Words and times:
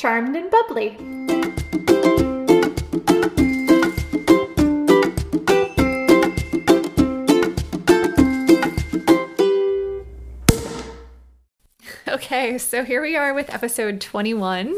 charmed 0.00 0.34
and 0.34 0.50
bubbly. 0.50 0.96
Okay, 12.08 12.56
so 12.56 12.82
here 12.82 13.02
we 13.02 13.14
are 13.14 13.34
with 13.34 13.52
episode 13.52 14.00
21 14.00 14.74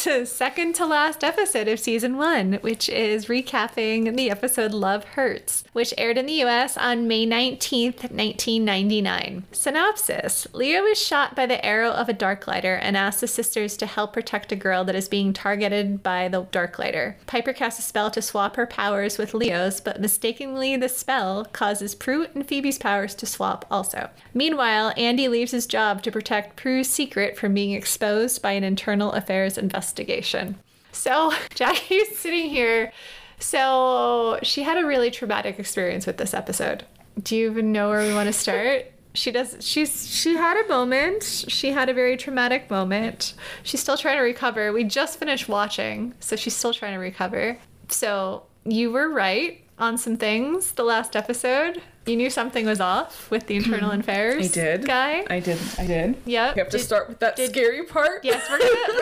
second 0.00 0.74
to 0.74 0.86
last 0.86 1.22
episode 1.22 1.68
of 1.68 1.78
season 1.78 2.16
one, 2.16 2.54
which 2.62 2.88
is 2.88 3.26
recapping 3.26 4.16
the 4.16 4.30
episode 4.30 4.72
Love 4.72 5.04
Hurts, 5.04 5.62
which 5.74 5.92
aired 5.98 6.16
in 6.16 6.24
the 6.24 6.42
US 6.44 6.78
on 6.78 7.06
May 7.06 7.26
19th, 7.26 8.10
1999. 8.10 9.44
Synopsis 9.52 10.46
Leo 10.54 10.84
is 10.84 10.98
shot 10.98 11.36
by 11.36 11.44
the 11.44 11.62
arrow 11.62 11.90
of 11.90 12.08
a 12.08 12.14
Darklighter 12.14 12.78
and 12.80 12.96
asks 12.96 13.20
the 13.20 13.26
sisters 13.26 13.76
to 13.76 13.84
help 13.84 14.14
protect 14.14 14.50
a 14.52 14.56
girl 14.56 14.84
that 14.84 14.94
is 14.94 15.06
being 15.06 15.34
targeted 15.34 16.02
by 16.02 16.28
the 16.28 16.44
Darklighter. 16.44 17.16
Piper 17.26 17.52
casts 17.52 17.80
a 17.80 17.82
spell 17.82 18.10
to 18.12 18.22
swap 18.22 18.56
her 18.56 18.66
powers 18.66 19.18
with 19.18 19.34
Leo's, 19.34 19.82
but 19.82 20.00
mistakenly, 20.00 20.76
the 20.78 20.88
spell 20.88 21.44
causes 21.44 21.94
Prue 21.94 22.26
and 22.34 22.48
Phoebe's 22.48 22.78
powers 22.78 23.14
to 23.16 23.26
swap 23.26 23.66
also. 23.70 24.08
Meanwhile, 24.32 24.94
Andy 24.96 25.28
leaves 25.28 25.52
his 25.52 25.66
job 25.66 26.02
to 26.04 26.10
protect 26.10 26.56
Prue's 26.56 26.88
secret 26.88 27.36
from 27.36 27.52
being 27.52 27.72
exposed 27.72 28.40
by 28.40 28.52
an 28.52 28.64
internal 28.64 29.12
affairs 29.12 29.58
investigation 29.58 29.89
investigation. 29.90 30.58
So 30.92 31.32
Jackie's 31.54 32.16
sitting 32.16 32.50
here. 32.50 32.92
So 33.38 34.38
she 34.42 34.62
had 34.62 34.76
a 34.76 34.86
really 34.86 35.10
traumatic 35.10 35.58
experience 35.58 36.06
with 36.06 36.18
this 36.18 36.34
episode. 36.34 36.84
Do 37.20 37.36
you 37.36 37.50
even 37.50 37.72
know 37.72 37.88
where 37.88 38.06
we 38.06 38.14
want 38.14 38.26
to 38.28 38.32
start? 38.32 38.92
she 39.12 39.32
does 39.32 39.56
she's 39.58 40.08
she 40.08 40.36
had 40.36 40.56
a 40.64 40.68
moment 40.68 41.24
she 41.24 41.72
had 41.72 41.88
a 41.88 41.92
very 41.92 42.16
traumatic 42.16 42.70
moment 42.70 43.34
she's 43.64 43.80
still 43.80 43.96
trying 43.96 44.16
to 44.16 44.22
recover 44.22 44.72
we 44.72 44.84
just 44.84 45.18
finished 45.18 45.48
watching 45.48 46.14
so 46.20 46.36
she's 46.36 46.54
still 46.54 46.72
trying 46.72 46.92
to 46.92 46.98
recover 47.00 47.58
so 47.88 48.44
you 48.64 48.88
were 48.92 49.08
right 49.08 49.64
on 49.80 49.98
some 49.98 50.16
things 50.16 50.70
the 50.72 50.84
last 50.84 51.16
episode 51.16 51.82
you 52.06 52.16
knew 52.16 52.30
something 52.30 52.66
was 52.66 52.80
off 52.80 53.30
with 53.30 53.46
the 53.46 53.56
internal 53.56 53.90
affairs. 54.00 54.44
I 54.44 54.48
did. 54.48 54.86
Guy. 54.86 55.24
I 55.28 55.40
did. 55.40 55.58
I 55.78 55.86
did. 55.86 56.16
Yep. 56.24 56.56
You 56.56 56.62
have 56.62 56.70
to 56.70 56.78
did, 56.78 56.84
start 56.84 57.08
with 57.08 57.18
that 57.20 57.36
did, 57.36 57.50
scary 57.50 57.84
part. 57.84 58.24
Yes, 58.24 58.48
we're 58.50 58.58
gonna 58.58 58.70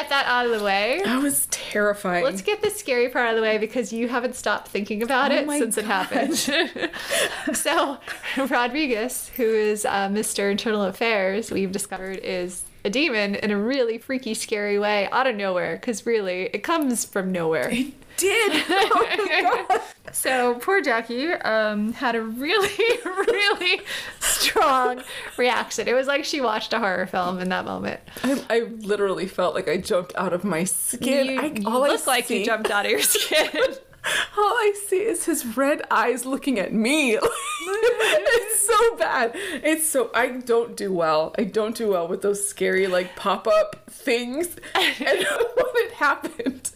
get 0.00 0.10
that 0.10 0.26
out 0.26 0.46
of 0.46 0.58
the 0.58 0.64
way. 0.64 1.00
That 1.04 1.22
was 1.22 1.46
terrifying. 1.50 2.24
Let's 2.24 2.42
get 2.42 2.62
the 2.62 2.70
scary 2.70 3.08
part 3.08 3.26
out 3.26 3.30
of 3.34 3.36
the 3.36 3.42
way 3.42 3.58
because 3.58 3.92
you 3.92 4.08
haven't 4.08 4.34
stopped 4.34 4.68
thinking 4.68 5.02
about 5.02 5.32
oh 5.32 5.34
it 5.34 5.48
since 5.48 5.76
God. 5.76 5.84
it 5.84 5.86
happened. 5.86 7.56
so 7.56 7.98
Rodriguez, 8.36 9.30
who 9.36 9.44
is 9.44 9.84
uh, 9.84 10.08
Mr. 10.08 10.50
Internal 10.50 10.84
Affairs, 10.84 11.50
we've 11.50 11.72
discovered 11.72 12.18
is 12.18 12.64
a 12.84 12.90
demon 12.90 13.34
in 13.34 13.50
a 13.50 13.58
really 13.58 13.98
freaky, 13.98 14.34
scary 14.34 14.78
way 14.78 15.08
out 15.10 15.26
of 15.26 15.36
nowhere. 15.36 15.76
Because 15.76 16.06
really, 16.06 16.44
it 16.52 16.62
comes 16.62 17.04
from 17.04 17.32
nowhere. 17.32 17.68
It 17.70 17.99
did. 18.20 18.64
Oh 18.92 19.80
so 20.12 20.54
poor 20.54 20.80
Jackie 20.80 21.32
um, 21.32 21.92
had 21.92 22.14
a 22.14 22.22
really, 22.22 22.68
really 23.04 23.82
strong 24.20 25.02
reaction. 25.36 25.86
It 25.88 25.94
was 25.94 26.06
like 26.06 26.24
she 26.24 26.40
watched 26.40 26.72
a 26.72 26.78
horror 26.78 27.06
film 27.06 27.38
in 27.38 27.48
that 27.50 27.64
moment. 27.64 28.00
I, 28.22 28.44
I 28.50 28.58
literally 28.60 29.26
felt 29.26 29.54
like 29.54 29.68
I 29.68 29.76
jumped 29.76 30.14
out 30.16 30.32
of 30.32 30.44
my 30.44 30.64
skin. 30.64 31.26
You, 31.26 31.40
I, 31.40 31.44
you 31.46 31.68
look 31.68 32.06
like 32.06 32.26
see... 32.26 32.40
you 32.40 32.44
jumped 32.44 32.70
out 32.70 32.84
of 32.84 32.90
your 32.90 33.00
skin. 33.02 33.74
All 34.04 34.44
I 34.44 34.72
see 34.86 35.02
is 35.02 35.26
his 35.26 35.56
red 35.56 35.82
eyes 35.90 36.24
looking 36.24 36.58
at 36.58 36.72
me. 36.72 37.18
it's 37.20 38.66
so 38.66 38.96
bad. 38.96 39.32
It's 39.34 39.86
so 39.86 40.10
I 40.14 40.28
don't 40.28 40.76
do 40.76 40.92
well. 40.92 41.34
I 41.38 41.44
don't 41.44 41.76
do 41.76 41.88
well 41.88 42.08
with 42.08 42.22
those 42.22 42.46
scary 42.46 42.86
like 42.86 43.16
pop 43.16 43.46
up 43.46 43.90
things. 43.90 44.56
And 44.74 44.96
when 45.00 45.74
it 45.76 45.92
happened, 45.92 46.70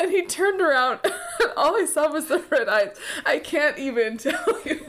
and 0.00 0.10
he 0.10 0.26
turned 0.26 0.60
around, 0.60 1.00
and 1.04 1.14
all 1.56 1.76
I 1.76 1.86
saw 1.86 2.10
was 2.10 2.26
the 2.26 2.42
red 2.50 2.68
eyes. 2.68 2.96
I 3.24 3.38
can't 3.38 3.78
even 3.78 4.18
tell 4.18 4.60
you. 4.64 4.84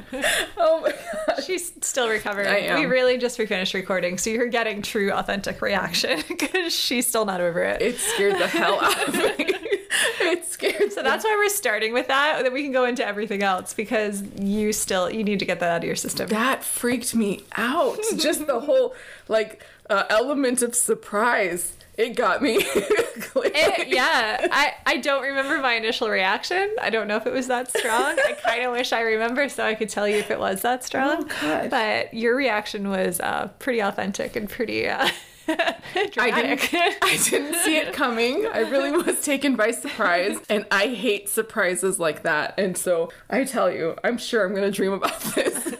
Oh 0.57 0.81
my 0.81 0.91
god. 1.27 1.43
She's 1.43 1.71
still 1.81 2.09
recovering. 2.09 2.47
I 2.47 2.59
am. 2.59 2.79
We 2.79 2.85
really 2.85 3.17
just 3.17 3.37
finished 3.37 3.73
recording, 3.73 4.17
so 4.17 4.29
you're 4.29 4.47
getting 4.47 4.81
true, 4.81 5.11
authentic 5.11 5.61
reaction 5.61 6.23
because 6.27 6.73
she's 6.73 7.05
still 7.07 7.25
not 7.25 7.41
over 7.41 7.61
it. 7.61 7.81
It 7.81 7.97
scared 7.97 8.35
the 8.39 8.47
hell 8.47 8.79
out 8.81 9.07
of 9.07 9.15
me. 9.37 9.74
It 10.21 10.45
scared. 10.45 10.91
So 10.91 11.03
that's 11.03 11.23
why 11.23 11.35
we're 11.35 11.49
starting 11.49 11.93
with 11.93 12.07
that. 12.07 12.43
That 12.43 12.51
we 12.51 12.63
can 12.63 12.71
go 12.71 12.85
into 12.85 13.05
everything 13.05 13.43
else 13.43 13.73
because 13.73 14.23
you 14.39 14.73
still 14.73 15.09
you 15.09 15.23
need 15.23 15.39
to 15.39 15.45
get 15.45 15.59
that 15.59 15.69
out 15.69 15.77
of 15.77 15.83
your 15.83 15.95
system. 15.95 16.27
That 16.29 16.63
freaked 16.63 17.15
me 17.15 17.43
out. 17.55 17.97
just 18.17 18.47
the 18.47 18.61
whole 18.61 18.95
like 19.27 19.63
uh, 19.89 20.05
element 20.09 20.61
of 20.61 20.75
surprise 20.75 21.73
it 21.97 22.15
got 22.17 22.41
me. 22.41 22.57
it, 22.65 23.87
yeah, 23.87 24.47
I, 24.51 24.73
I 24.85 24.97
don't 24.97 25.23
remember 25.23 25.59
my 25.59 25.75
initial 25.75 26.09
reaction. 26.09 26.75
I 26.81 26.89
don't 26.89 27.07
know 27.07 27.15
if 27.15 27.25
it 27.25 27.31
was 27.31 27.47
that 27.47 27.69
strong. 27.75 28.17
I 28.25 28.33
kind 28.43 28.65
of 28.65 28.73
wish 28.73 28.91
I 28.91 29.01
remember 29.01 29.47
so 29.47 29.65
I 29.65 29.75
could 29.75 29.89
tell 29.89 30.07
you 30.07 30.17
if 30.17 30.29
it 30.29 30.39
was 30.39 30.61
that 30.63 30.83
strong. 30.83 31.29
Oh, 31.41 31.67
but 31.69 32.13
your 32.13 32.35
reaction 32.35 32.89
was 32.89 33.21
uh, 33.21 33.49
pretty 33.59 33.79
authentic 33.79 34.35
and 34.35 34.49
pretty. 34.49 34.89
Uh, 34.89 35.07
I 36.17 36.31
didn't, 36.31 36.69
I 37.01 37.19
didn't 37.29 37.55
see 37.55 37.77
it 37.77 37.93
coming. 37.93 38.47
I 38.47 38.61
really 38.61 38.91
was 38.91 39.21
taken 39.21 39.55
by 39.55 39.71
surprise. 39.71 40.37
And 40.49 40.65
I 40.71 40.87
hate 40.87 41.29
surprises 41.29 41.99
like 41.99 42.23
that. 42.23 42.55
And 42.57 42.77
so 42.77 43.11
I 43.29 43.43
tell 43.43 43.71
you, 43.71 43.95
I'm 44.03 44.17
sure 44.17 44.45
I'm 44.45 44.53
going 44.53 44.63
to 44.63 44.71
dream 44.71 44.93
about 44.93 45.19
this. 45.21 45.75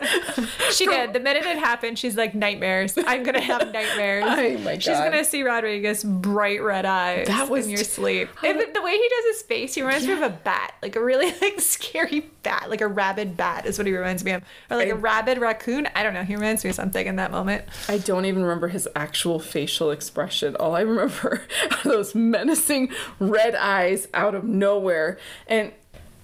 she 0.72 0.86
did. 0.86 1.14
The 1.14 1.20
minute 1.20 1.46
it 1.46 1.58
happened, 1.58 1.98
she's 1.98 2.16
like, 2.16 2.36
nightmares. 2.36 2.98
I'm 2.98 3.24
going 3.24 3.36
to 3.36 3.42
have 3.42 3.72
nightmares. 3.72 4.26
Oh 4.28 4.58
my 4.60 4.74
God. 4.74 4.84
She's 4.84 4.98
going 4.98 5.12
to 5.14 5.26
see 5.26 5.44
Rodriguez 5.44 6.04
bright 6.04 6.62
red 6.62 6.86
eyes 6.86 7.28
that 7.28 7.50
was 7.50 7.66
in 7.66 7.72
your 7.72 7.84
sleep. 7.84 8.30
And 8.44 8.60
the, 8.60 8.82
way 8.82 8.92
he 8.92 9.10
does 9.10 9.26
his 9.36 9.42
face, 9.44 9.74
he 9.74 9.82
reminds 9.82 10.06
yeah. 10.06 10.16
me 10.16 10.24
of 10.24 10.32
a 10.32 10.36
bat. 10.36 10.76
Like 10.82 10.96
a 10.96 11.04
really 11.04 11.34
like 11.42 11.60
scary 11.60 12.32
bat. 12.44 12.70
Like 12.70 12.82
a 12.82 12.88
rabid 12.88 13.36
bat 13.36 13.66
is 13.66 13.78
what 13.78 13.88
he 13.88 13.96
reminds 13.96 14.24
me 14.24 14.32
of. 14.32 14.44
Or 14.70 14.78
like 14.78 14.88
I, 14.88 14.92
a 14.92 14.96
rabid 14.96 15.40
raccoon. 15.40 15.88
I 15.96 16.04
don't 16.04 16.14
know. 16.14 16.24
He 16.24 16.36
reminds 16.36 16.64
me 16.64 16.70
of 16.70 16.76
something 16.76 17.08
in 17.08 17.16
that 17.16 17.32
moment. 17.32 17.66
I 17.90 17.98
don't 17.98 18.26
even 18.26 18.44
remember 18.44 18.68
his 18.68 18.88
actual 18.96 19.40
facial 19.56 19.90
expression. 19.90 20.54
All 20.58 20.76
I 20.76 20.82
remember 20.82 21.42
are 21.72 21.90
those 21.90 22.14
menacing 22.14 22.90
red 23.22 23.56
eyes 23.56 24.06
out 24.14 24.36
of 24.36 24.44
nowhere. 24.44 25.18
And 25.48 25.72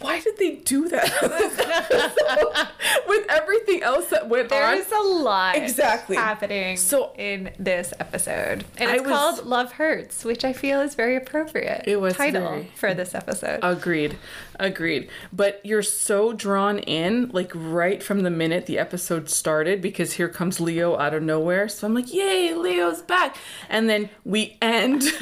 why 0.01 0.19
did 0.19 0.37
they 0.37 0.55
do 0.57 0.89
that 0.89 2.71
with 3.07 3.25
everything 3.29 3.83
else 3.83 4.07
that 4.07 4.29
went 4.29 4.49
There's 4.49 4.63
on? 4.63 4.89
There's 4.89 4.91
a 4.91 5.07
lot 5.07 5.55
exactly 5.55 6.15
happening 6.15 6.77
so 6.77 7.13
in 7.17 7.51
this 7.59 7.93
episode, 7.99 8.65
and 8.77 8.91
it's 8.91 9.01
was, 9.01 9.09
called 9.09 9.45
"Love 9.45 9.73
Hurts," 9.73 10.25
which 10.25 10.43
I 10.43 10.53
feel 10.53 10.81
is 10.81 10.95
very 10.95 11.15
appropriate. 11.15 11.83
It 11.87 11.99
was 11.99 12.15
title 12.15 12.41
very, 12.41 12.71
for 12.75 12.93
this 12.93 13.15
episode. 13.15 13.59
Agreed, 13.63 14.17
agreed. 14.59 15.09
But 15.31 15.61
you're 15.63 15.83
so 15.83 16.33
drawn 16.33 16.79
in, 16.79 17.29
like 17.29 17.51
right 17.53 18.01
from 18.01 18.23
the 18.23 18.31
minute 18.31 18.65
the 18.65 18.79
episode 18.79 19.29
started, 19.29 19.81
because 19.81 20.13
here 20.13 20.29
comes 20.29 20.59
Leo 20.59 20.97
out 20.97 21.13
of 21.13 21.23
nowhere. 21.23 21.67
So 21.69 21.87
I'm 21.87 21.93
like, 21.93 22.13
"Yay, 22.13 22.53
Leo's 22.53 23.01
back!" 23.01 23.37
And 23.69 23.89
then 23.89 24.09
we 24.23 24.57
end 24.61 25.03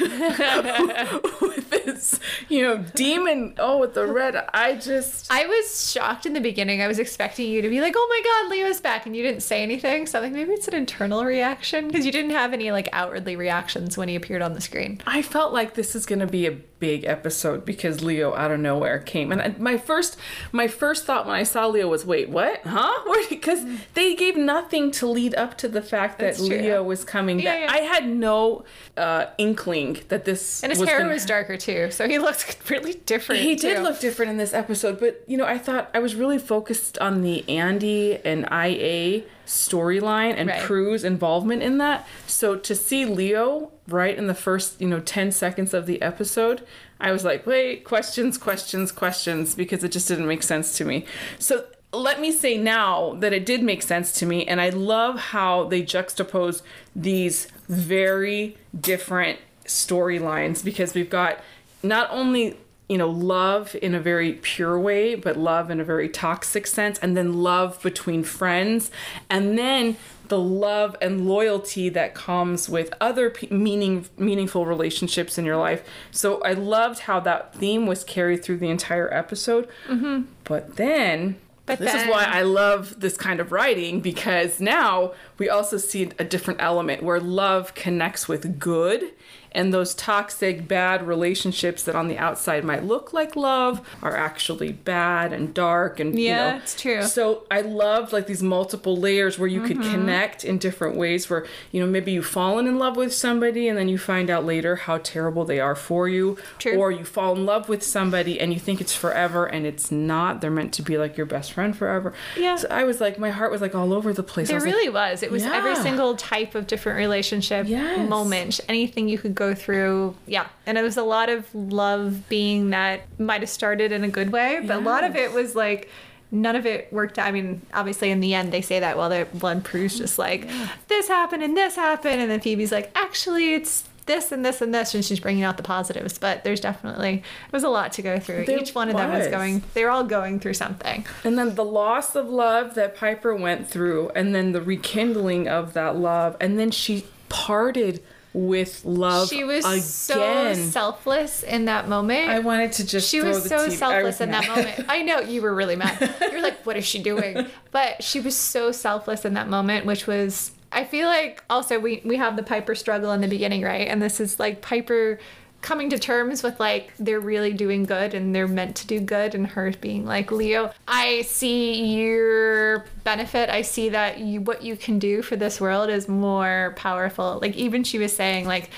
you 2.56 2.62
know, 2.62 2.84
demon. 2.94 3.54
Oh, 3.58 3.78
with 3.78 3.94
the 3.94 4.06
red 4.06 4.36
I 4.52 4.74
just 4.74 5.30
I 5.30 5.46
was 5.46 5.90
shocked 5.90 6.26
in 6.26 6.32
the 6.32 6.40
beginning. 6.40 6.82
I 6.82 6.88
was 6.88 6.98
expecting 6.98 7.50
you 7.50 7.62
to 7.62 7.68
be 7.68 7.80
like, 7.80 7.94
"Oh 7.96 8.06
my 8.08 8.48
god, 8.48 8.50
Leo's 8.50 8.80
back," 8.80 9.06
and 9.06 9.16
you 9.16 9.22
didn't 9.22 9.42
say 9.42 9.62
anything. 9.62 10.06
So 10.06 10.18
I 10.18 10.22
think 10.22 10.34
maybe 10.34 10.52
it's 10.52 10.68
an 10.68 10.74
internal 10.74 11.24
reaction 11.24 11.86
because 11.86 12.04
you 12.04 12.12
didn't 12.12 12.32
have 12.32 12.52
any 12.52 12.72
like 12.72 12.88
outwardly 12.92 13.36
reactions 13.36 13.96
when 13.96 14.08
he 14.08 14.16
appeared 14.16 14.42
on 14.42 14.54
the 14.54 14.60
screen. 14.60 15.00
I 15.06 15.22
felt 15.22 15.52
like 15.52 15.74
this 15.74 15.94
is 15.94 16.06
going 16.06 16.20
to 16.20 16.26
be 16.26 16.46
a 16.46 16.52
big 16.80 17.04
episode 17.04 17.64
because 17.64 18.02
Leo 18.02 18.34
out 18.34 18.50
of 18.50 18.58
nowhere 18.58 18.98
came. 18.98 19.30
And 19.30 19.58
my 19.58 19.76
first 19.76 20.16
my 20.50 20.66
first 20.66 21.04
thought 21.04 21.26
when 21.26 21.36
I 21.36 21.44
saw 21.44 21.66
Leo 21.66 21.88
was, 21.88 22.04
"Wait, 22.04 22.28
what? 22.28 22.62
Huh?" 22.64 22.90
Because 23.30 23.64
they 23.94 24.16
gave 24.16 24.36
nothing 24.36 24.90
to 24.92 25.06
lead 25.06 25.34
up 25.34 25.56
to 25.58 25.68
the 25.68 25.82
fact 25.82 26.18
that 26.18 26.38
Leo 26.40 26.82
was 26.82 27.04
coming 27.04 27.38
yeah, 27.38 27.66
back. 27.66 27.70
Yeah. 27.70 27.72
I 27.72 27.78
had 27.86 28.08
no 28.08 28.64
uh, 28.96 29.26
inkling 29.38 30.00
that 30.08 30.24
this 30.24 30.62
And 30.62 30.72
his 30.72 30.80
was 30.80 30.88
hair 30.88 31.00
gonna... 31.00 31.12
was 31.12 31.24
darker 31.24 31.56
too, 31.56 31.90
so 31.90 32.08
he 32.08 32.18
looked 32.18 32.39
really 32.70 32.94
different. 32.94 33.42
He 33.42 33.56
too. 33.56 33.68
did 33.68 33.82
look 33.82 34.00
different 34.00 34.30
in 34.30 34.36
this 34.36 34.54
episode, 34.54 35.00
but 35.00 35.22
you 35.26 35.36
know, 35.36 35.46
I 35.46 35.58
thought 35.58 35.90
I 35.94 35.98
was 35.98 36.14
really 36.14 36.38
focused 36.38 36.98
on 36.98 37.22
the 37.22 37.48
Andy 37.48 38.18
and 38.24 38.44
IA 38.50 39.24
storyline 39.46 40.34
and 40.36 40.48
right. 40.48 40.62
Prue's 40.62 41.04
involvement 41.04 41.62
in 41.62 41.78
that. 41.78 42.06
So 42.26 42.56
to 42.56 42.74
see 42.74 43.04
Leo 43.04 43.72
right 43.88 44.16
in 44.16 44.26
the 44.26 44.34
first, 44.34 44.80
you 44.80 44.88
know, 44.88 45.00
10 45.00 45.32
seconds 45.32 45.74
of 45.74 45.86
the 45.86 46.00
episode, 46.00 46.64
I 47.00 47.12
was 47.12 47.24
like, 47.24 47.46
wait, 47.46 47.84
questions, 47.84 48.38
questions, 48.38 48.92
questions, 48.92 49.54
because 49.54 49.82
it 49.82 49.90
just 49.90 50.06
didn't 50.06 50.28
make 50.28 50.42
sense 50.42 50.76
to 50.78 50.84
me. 50.84 51.06
So 51.38 51.64
let 51.92 52.20
me 52.20 52.30
say 52.30 52.56
now 52.56 53.14
that 53.14 53.32
it 53.32 53.44
did 53.44 53.62
make 53.62 53.82
sense 53.82 54.12
to 54.14 54.26
me, 54.26 54.46
and 54.46 54.60
I 54.60 54.68
love 54.68 55.18
how 55.18 55.64
they 55.64 55.82
juxtapose 55.82 56.62
these 56.94 57.48
very 57.68 58.56
different 58.78 59.40
storylines 59.64 60.64
because 60.64 60.94
we've 60.94 61.10
got 61.10 61.40
not 61.82 62.08
only 62.10 62.56
you 62.90 62.98
know, 62.98 63.08
love 63.08 63.76
in 63.80 63.94
a 63.94 64.00
very 64.00 64.32
pure 64.32 64.76
way, 64.76 65.14
but 65.14 65.36
love 65.36 65.70
in 65.70 65.78
a 65.78 65.84
very 65.84 66.08
toxic 66.08 66.66
sense, 66.66 66.98
and 66.98 67.16
then 67.16 67.40
love 67.40 67.80
between 67.84 68.24
friends, 68.24 68.90
and 69.30 69.56
then 69.56 69.96
the 70.26 70.38
love 70.40 70.96
and 71.00 71.28
loyalty 71.28 71.88
that 71.88 72.16
comes 72.16 72.68
with 72.68 72.92
other 73.00 73.30
p- 73.30 73.46
meaning 73.48 74.06
meaningful 74.18 74.66
relationships 74.66 75.38
in 75.38 75.44
your 75.44 75.56
life. 75.56 75.84
So 76.10 76.40
I 76.42 76.54
loved 76.54 77.00
how 77.00 77.20
that 77.20 77.54
theme 77.54 77.86
was 77.86 78.02
carried 78.02 78.42
through 78.42 78.56
the 78.56 78.70
entire 78.70 79.12
episode. 79.14 79.68
Mm-hmm. 79.86 80.22
But 80.42 80.74
then 80.74 81.36
but 81.66 81.78
this 81.78 81.92
then, 81.92 82.08
is 82.08 82.10
why 82.10 82.24
I 82.24 82.42
love 82.42 82.98
this 82.98 83.16
kind 83.16 83.38
of 83.38 83.52
writing 83.52 84.00
because 84.00 84.60
now 84.60 85.12
we 85.40 85.48
also 85.48 85.78
see 85.78 86.10
a 86.18 86.24
different 86.24 86.60
element 86.62 87.02
where 87.02 87.18
love 87.18 87.74
connects 87.74 88.28
with 88.28 88.60
good 88.60 89.12
and 89.52 89.74
those 89.74 89.94
toxic 89.94 90.68
bad 90.68 91.06
relationships 91.06 91.82
that 91.82 91.94
on 91.96 92.08
the 92.08 92.18
outside 92.18 92.64
might 92.64 92.84
look 92.84 93.12
like 93.12 93.34
love 93.34 93.80
are 94.02 94.16
actually 94.16 94.72
bad 94.72 95.32
and 95.32 95.52
dark 95.54 95.98
and 95.98 96.18
yeah 96.18 96.30
you 96.30 96.52
know. 96.52 96.56
it's 96.58 96.80
true. 96.80 97.02
So 97.02 97.44
i 97.50 97.60
loved 97.60 98.12
like 98.12 98.26
these 98.26 98.42
multiple 98.42 98.96
layers 98.96 99.38
where 99.38 99.48
you 99.48 99.60
mm-hmm. 99.60 99.80
could 99.80 99.90
connect 99.90 100.44
in 100.44 100.58
different 100.58 100.96
ways 100.96 101.28
where 101.28 101.46
you 101.72 101.80
know 101.80 101.86
maybe 101.86 102.12
you've 102.12 102.26
fallen 102.26 102.66
in 102.66 102.78
love 102.78 102.96
with 102.96 103.12
somebody 103.12 103.68
and 103.68 103.76
then 103.76 103.88
you 103.88 103.98
find 103.98 104.30
out 104.30 104.44
later 104.44 104.76
how 104.76 104.98
terrible 104.98 105.44
they 105.44 105.60
are 105.60 105.74
for 105.74 106.08
you. 106.08 106.36
True. 106.58 106.76
or 106.76 106.90
you 106.90 107.04
fall 107.04 107.34
in 107.34 107.46
love 107.46 107.68
with 107.68 107.82
somebody 107.82 108.38
and 108.40 108.52
you 108.52 108.60
think 108.60 108.80
it's 108.80 108.94
forever 108.94 109.46
and 109.46 109.66
it's 109.66 109.90
not. 109.90 110.40
They're 110.40 110.50
meant 110.50 110.72
to 110.74 110.82
be 110.82 110.98
like 110.98 111.16
your 111.16 111.26
best 111.26 111.52
friend 111.52 111.76
forever. 111.76 112.12
Yeah. 112.36 112.56
So 112.56 112.68
i 112.70 112.84
was 112.84 113.00
like 113.00 113.18
my 113.18 113.30
heart 113.30 113.50
was 113.50 113.60
like 113.60 113.74
all 113.74 113.92
over 113.92 114.12
the 114.12 114.22
place. 114.22 114.50
It 114.50 114.56
really 114.56 114.88
like, 114.88 115.12
was. 115.12 115.22
It 115.22 115.29
was 115.30 115.44
yeah. 115.44 115.56
every 115.56 115.76
single 115.76 116.16
type 116.16 116.54
of 116.54 116.66
different 116.66 116.98
relationship 116.98 117.66
yes. 117.68 118.08
moment 118.08 118.60
anything 118.68 119.08
you 119.08 119.18
could 119.18 119.34
go 119.34 119.54
through. 119.54 120.14
Yeah. 120.26 120.46
And 120.66 120.78
it 120.78 120.82
was 120.82 120.96
a 120.96 121.02
lot 121.02 121.28
of 121.28 121.52
love 121.54 122.28
being 122.28 122.70
that 122.70 123.02
might 123.18 123.40
have 123.40 123.50
started 123.50 123.92
in 123.92 124.04
a 124.04 124.08
good 124.08 124.32
way, 124.32 124.58
but 124.60 124.74
yes. 124.74 124.76
a 124.76 124.80
lot 124.80 125.04
of 125.04 125.16
it 125.16 125.32
was 125.32 125.54
like, 125.54 125.90
none 126.32 126.54
of 126.54 126.64
it 126.64 126.92
worked 126.92 127.18
out. 127.18 127.26
I 127.26 127.32
mean, 127.32 127.60
obviously 127.74 128.10
in 128.10 128.20
the 128.20 128.34
end 128.34 128.52
they 128.52 128.62
say 128.62 128.80
that 128.80 128.96
while 128.96 129.10
well, 129.10 129.24
one 129.26 129.62
Prue's 129.62 129.98
just 129.98 130.18
like, 130.18 130.48
this 130.88 131.08
happened 131.08 131.42
and 131.42 131.56
this 131.56 131.76
happened, 131.76 132.20
and 132.20 132.30
then 132.30 132.40
Phoebe's 132.40 132.72
like, 132.72 132.90
actually 132.94 133.54
it's 133.54 133.84
this 134.10 134.32
and 134.32 134.44
this 134.44 134.60
and 134.60 134.74
this, 134.74 134.94
and 134.94 135.04
she's 135.04 135.20
bringing 135.20 135.44
out 135.44 135.56
the 135.56 135.62
positives. 135.62 136.18
But 136.18 136.42
there's 136.42 136.60
definitely 136.60 137.22
it 137.46 137.52
was 137.52 137.62
a 137.62 137.68
lot 137.68 137.92
to 137.92 138.02
go 138.02 138.18
through. 138.18 138.44
There 138.44 138.58
Each 138.58 138.74
one 138.74 138.88
of 138.88 138.96
them 138.96 139.10
was 139.12 139.28
going. 139.28 139.62
They're 139.74 139.90
all 139.90 140.04
going 140.04 140.40
through 140.40 140.54
something. 140.54 141.06
And 141.24 141.38
then 141.38 141.54
the 141.54 141.64
loss 141.64 142.16
of 142.16 142.28
love 142.28 142.74
that 142.74 142.96
Piper 142.96 143.34
went 143.34 143.68
through, 143.68 144.10
and 144.10 144.34
then 144.34 144.52
the 144.52 144.60
rekindling 144.60 145.48
of 145.48 145.74
that 145.74 145.96
love, 145.96 146.36
and 146.40 146.58
then 146.58 146.70
she 146.70 147.06
parted 147.28 148.02
with 148.32 148.84
love. 148.84 149.28
She 149.28 149.44
was 149.44 149.64
again. 149.64 149.80
so 149.80 150.54
selfless 150.54 151.42
in 151.42 151.64
that 151.64 151.88
moment. 151.88 152.28
I 152.28 152.38
wanted 152.40 152.72
to 152.72 152.86
just. 152.86 153.08
She 153.08 153.20
was 153.20 153.48
so 153.48 153.68
TV. 153.68 153.72
selfless 153.72 154.20
in 154.20 154.30
that 154.30 154.46
moment. 154.48 154.86
I 154.88 155.02
know 155.02 155.20
you 155.20 155.42
were 155.42 155.54
really 155.54 155.76
mad. 155.76 156.14
You're 156.20 156.42
like, 156.42 156.58
what 156.66 156.76
is 156.76 156.84
she 156.84 157.02
doing? 157.02 157.46
But 157.70 158.02
she 158.02 158.20
was 158.20 158.36
so 158.36 158.72
selfless 158.72 159.24
in 159.24 159.34
that 159.34 159.48
moment, 159.48 159.86
which 159.86 160.06
was. 160.06 160.52
I 160.72 160.84
feel 160.84 161.08
like 161.08 161.42
also 161.50 161.78
we 161.78 162.00
we 162.04 162.16
have 162.16 162.36
the 162.36 162.42
Piper 162.42 162.74
struggle 162.74 163.12
in 163.12 163.20
the 163.20 163.28
beginning, 163.28 163.62
right? 163.62 163.88
And 163.88 164.00
this 164.00 164.20
is 164.20 164.38
like 164.38 164.62
Piper 164.62 165.18
coming 165.62 165.90
to 165.90 165.98
terms 165.98 166.42
with 166.42 166.58
like 166.58 166.92
they're 166.98 167.20
really 167.20 167.52
doing 167.52 167.84
good 167.84 168.14
and 168.14 168.34
they're 168.34 168.48
meant 168.48 168.76
to 168.76 168.86
do 168.86 168.98
good 168.98 169.34
and 169.34 169.46
her 169.48 169.70
being 169.80 170.06
like 170.06 170.32
leo. 170.32 170.72
I 170.88 171.22
see 171.22 171.84
your 172.00 172.86
benefit. 173.04 173.50
I 173.50 173.62
see 173.62 173.90
that 173.90 174.18
you 174.18 174.40
what 174.40 174.62
you 174.62 174.76
can 174.76 174.98
do 174.98 175.22
for 175.22 175.36
this 175.36 175.60
world 175.60 175.90
is 175.90 176.08
more 176.08 176.72
powerful. 176.76 177.38
Like 177.42 177.56
even 177.56 177.84
she 177.84 177.98
was 177.98 178.14
saying 178.14 178.46
like 178.46 178.70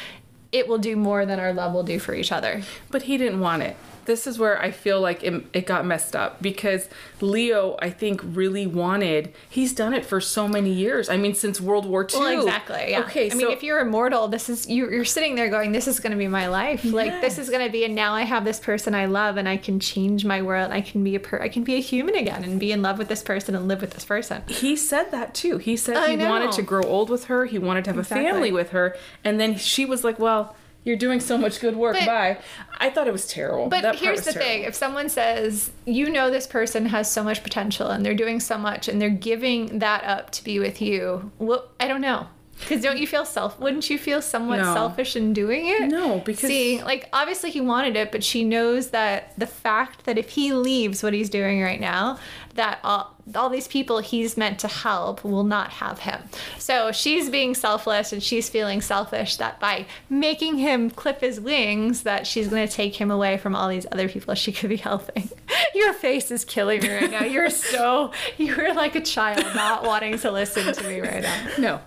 it 0.51 0.69
will 0.69 0.79
do 0.79 0.97
more 0.97 1.25
than 1.25 1.39
our 1.39 1.53
love 1.53 1.73
will 1.73 1.83
do 1.83 1.99
for 1.99 2.15
each 2.15 2.33
other. 2.33 2.63
But 2.91 3.03
he 3.03 3.17
didn't 3.17 3.41
want 3.41 3.63
it 3.63 3.77
this 4.05 4.27
is 4.27 4.39
where 4.39 4.61
I 4.61 4.71
feel 4.71 5.01
like 5.01 5.23
it, 5.23 5.45
it, 5.53 5.67
got 5.67 5.87
messed 5.87 6.17
up 6.17 6.43
because 6.43 6.89
Leo, 7.21 7.77
I 7.81 7.91
think, 7.91 8.21
really 8.25 8.67
wanted. 8.67 9.33
He's 9.49 9.73
done 9.73 9.95
it 9.95 10.05
for 10.05 10.21
so 10.21 10.49
many 10.49 10.73
years. 10.73 11.09
I 11.09 11.17
mean, 11.17 11.35
since 11.35 11.61
World 11.61 11.87
War 11.87 12.07
II. 12.13 12.21
Well, 12.21 12.39
exactly. 12.41 12.87
Yeah. 12.89 13.01
Okay. 13.01 13.27
I 13.27 13.29
so, 13.31 13.37
mean, 13.37 13.51
if 13.51 13.63
you're 13.63 13.81
immortal, 13.81 14.29
this 14.29 14.49
is 14.49 14.69
you, 14.69 14.91
you're 14.91 15.05
sitting 15.05 15.35
there 15.35 15.49
going, 15.49 15.73
"This 15.73 15.89
is 15.89 16.01
going 16.01 16.13
to 16.13 16.19
be 16.19 16.29
my 16.29 16.49
life. 16.49 16.85
Yes. 16.85 16.95
Like 16.95 17.21
this 17.21 17.39
is 17.39 17.49
going 17.49 17.65
to 17.65 17.73
be." 17.73 17.85
And 17.85 17.95
now 17.95 18.15
I 18.15 18.23
have 18.23 18.45
this 18.45 18.61
person 18.61 18.95
I 18.95 19.07
love, 19.07 19.37
and 19.37 19.49
I 19.49 19.57
can 19.57 19.81
change 19.81 20.25
my 20.25 20.43
world. 20.43 20.71
I 20.71 20.81
can 20.81 21.03
be 21.05 21.15
a 21.15 21.21
per. 21.21 21.41
I 21.41 21.49
can 21.49 21.65
be 21.65 21.75
a 21.75 21.81
human 21.81 22.15
again, 22.15 22.45
and 22.45 22.59
be 22.59 22.73
in 22.73 22.83
love 22.83 22.99
with 22.99 23.09
this 23.09 23.23
person 23.23 23.55
and 23.55 23.69
live 23.69 23.81
with 23.81 23.93
this 23.93 24.05
person. 24.05 24.43
He 24.49 24.77
said 24.77 25.11
that 25.13 25.35
too. 25.35 25.59
He 25.59 25.77
said 25.77 26.09
he 26.09 26.17
wanted 26.17 26.53
to 26.53 26.63
grow 26.63 26.83
old 26.83 27.11
with 27.11 27.25
her. 27.25 27.47
He 27.47 27.59
wanted 27.59 27.85
to 27.85 27.91
have 27.91 27.99
exactly. 27.99 28.27
a 28.27 28.33
family 28.33 28.53
with 28.53 28.71
her, 28.71 28.97
and 29.25 29.41
then 29.41 29.57
she 29.57 29.85
was 29.85 30.05
like, 30.05 30.19
"Well." 30.19 30.57
You're 30.85 30.97
doing 30.97 31.21
so 31.21 31.39
much 31.39 31.61
good 31.61 31.77
work. 31.77 31.95
But, 31.95 32.07
Bye. 32.07 32.39
I 32.79 32.91
thought 32.91 33.07
it 33.07 33.13
was 33.13 33.27
terrible. 33.27 33.69
But 33.69 33.83
that 33.83 33.97
here's 33.97 34.23
the 34.23 34.33
terrible. 34.33 34.51
thing 34.51 34.63
if 34.65 34.75
someone 34.75 35.09
says, 35.09 35.71
you 35.87 36.11
know, 36.11 36.31
this 36.31 36.47
person 36.47 36.87
has 36.87 37.11
so 37.11 37.23
much 37.23 37.43
potential 37.43 37.89
and 37.89 38.05
they're 38.05 38.15
doing 38.15 38.41
so 38.41 38.59
much 38.59 38.89
and 38.89 39.01
they're 39.01 39.11
giving 39.11 39.79
that 39.79 40.03
up 40.05 40.31
to 40.33 40.45
be 40.45 40.59
with 40.59 40.83
you, 40.83 41.31
well, 41.39 41.69
I 41.79 41.87
don't 41.87 42.01
know. 42.01 42.27
Because 42.59 42.83
don't 42.83 42.99
you 42.99 43.07
feel 43.07 43.25
self? 43.25 43.59
Wouldn't 43.59 43.91
you 43.91 43.99
feel 43.99 44.23
somewhat 44.23 44.59
no. 44.59 44.75
selfish 44.75 45.17
in 45.17 45.33
doing 45.33 45.67
it? 45.67 45.89
No, 45.89 46.21
because 46.21 46.49
see, 46.49 46.83
like 46.83 47.09
obviously 47.13 47.51
he 47.51 47.61
wanted 47.61 47.97
it, 47.97 48.13
but 48.13 48.23
she 48.23 48.45
knows 48.45 48.91
that 48.91 49.33
the 49.37 49.47
fact 49.47 50.05
that 50.05 50.17
if 50.17 50.31
he 50.31 50.53
leaves 50.53 51.03
what 51.03 51.13
he's 51.13 51.29
doing 51.29 51.61
right 51.61 51.81
now, 51.81 52.19
that 52.55 52.79
all, 52.85 53.12
all 53.35 53.49
these 53.49 53.69
people 53.69 54.01
he's 54.01 54.37
meant 54.37 54.59
to 54.61 54.69
help 54.69 55.25
will 55.25 55.45
not 55.45 55.71
have 55.71 56.01
him. 56.01 56.21
So 56.59 56.93
she's 56.93 57.31
being 57.31 57.55
selfless 57.55 58.13
and 58.13 58.23
she's 58.23 58.49
feeling 58.49 58.81
selfish 58.81 59.37
that 59.37 59.61
by 59.61 59.87
making 60.11 60.59
him 60.59 60.91
clip 60.91 61.21
his 61.21 61.41
wings 61.41 62.03
that 62.03 62.27
she's 62.27 62.49
going 62.49 62.67
to 62.67 62.73
take 62.73 62.97
him 62.97 63.11
away 63.11 63.37
from 63.37 63.55
all 63.55 63.69
these 63.69 63.87
other 63.93 64.09
people 64.09 64.35
she 64.35 64.53
could 64.53 64.69
be 64.69 64.77
helping. 64.77 65.31
Your 65.75 65.93
face 65.93 66.31
is 66.31 66.45
killing 66.45 66.83
me 66.83 66.95
right 66.95 67.11
now. 67.11 67.25
You're 67.25 67.51
so 67.51 68.13
you're 68.39 68.75
like 68.75 68.95
a 68.95 69.01
child 69.01 69.45
not 69.55 69.85
wanting 69.85 70.19
to 70.19 70.31
listen 70.31 70.73
to 70.73 70.89
me 70.89 71.01
right 71.01 71.23
now. 71.23 71.47
No. 71.59 71.81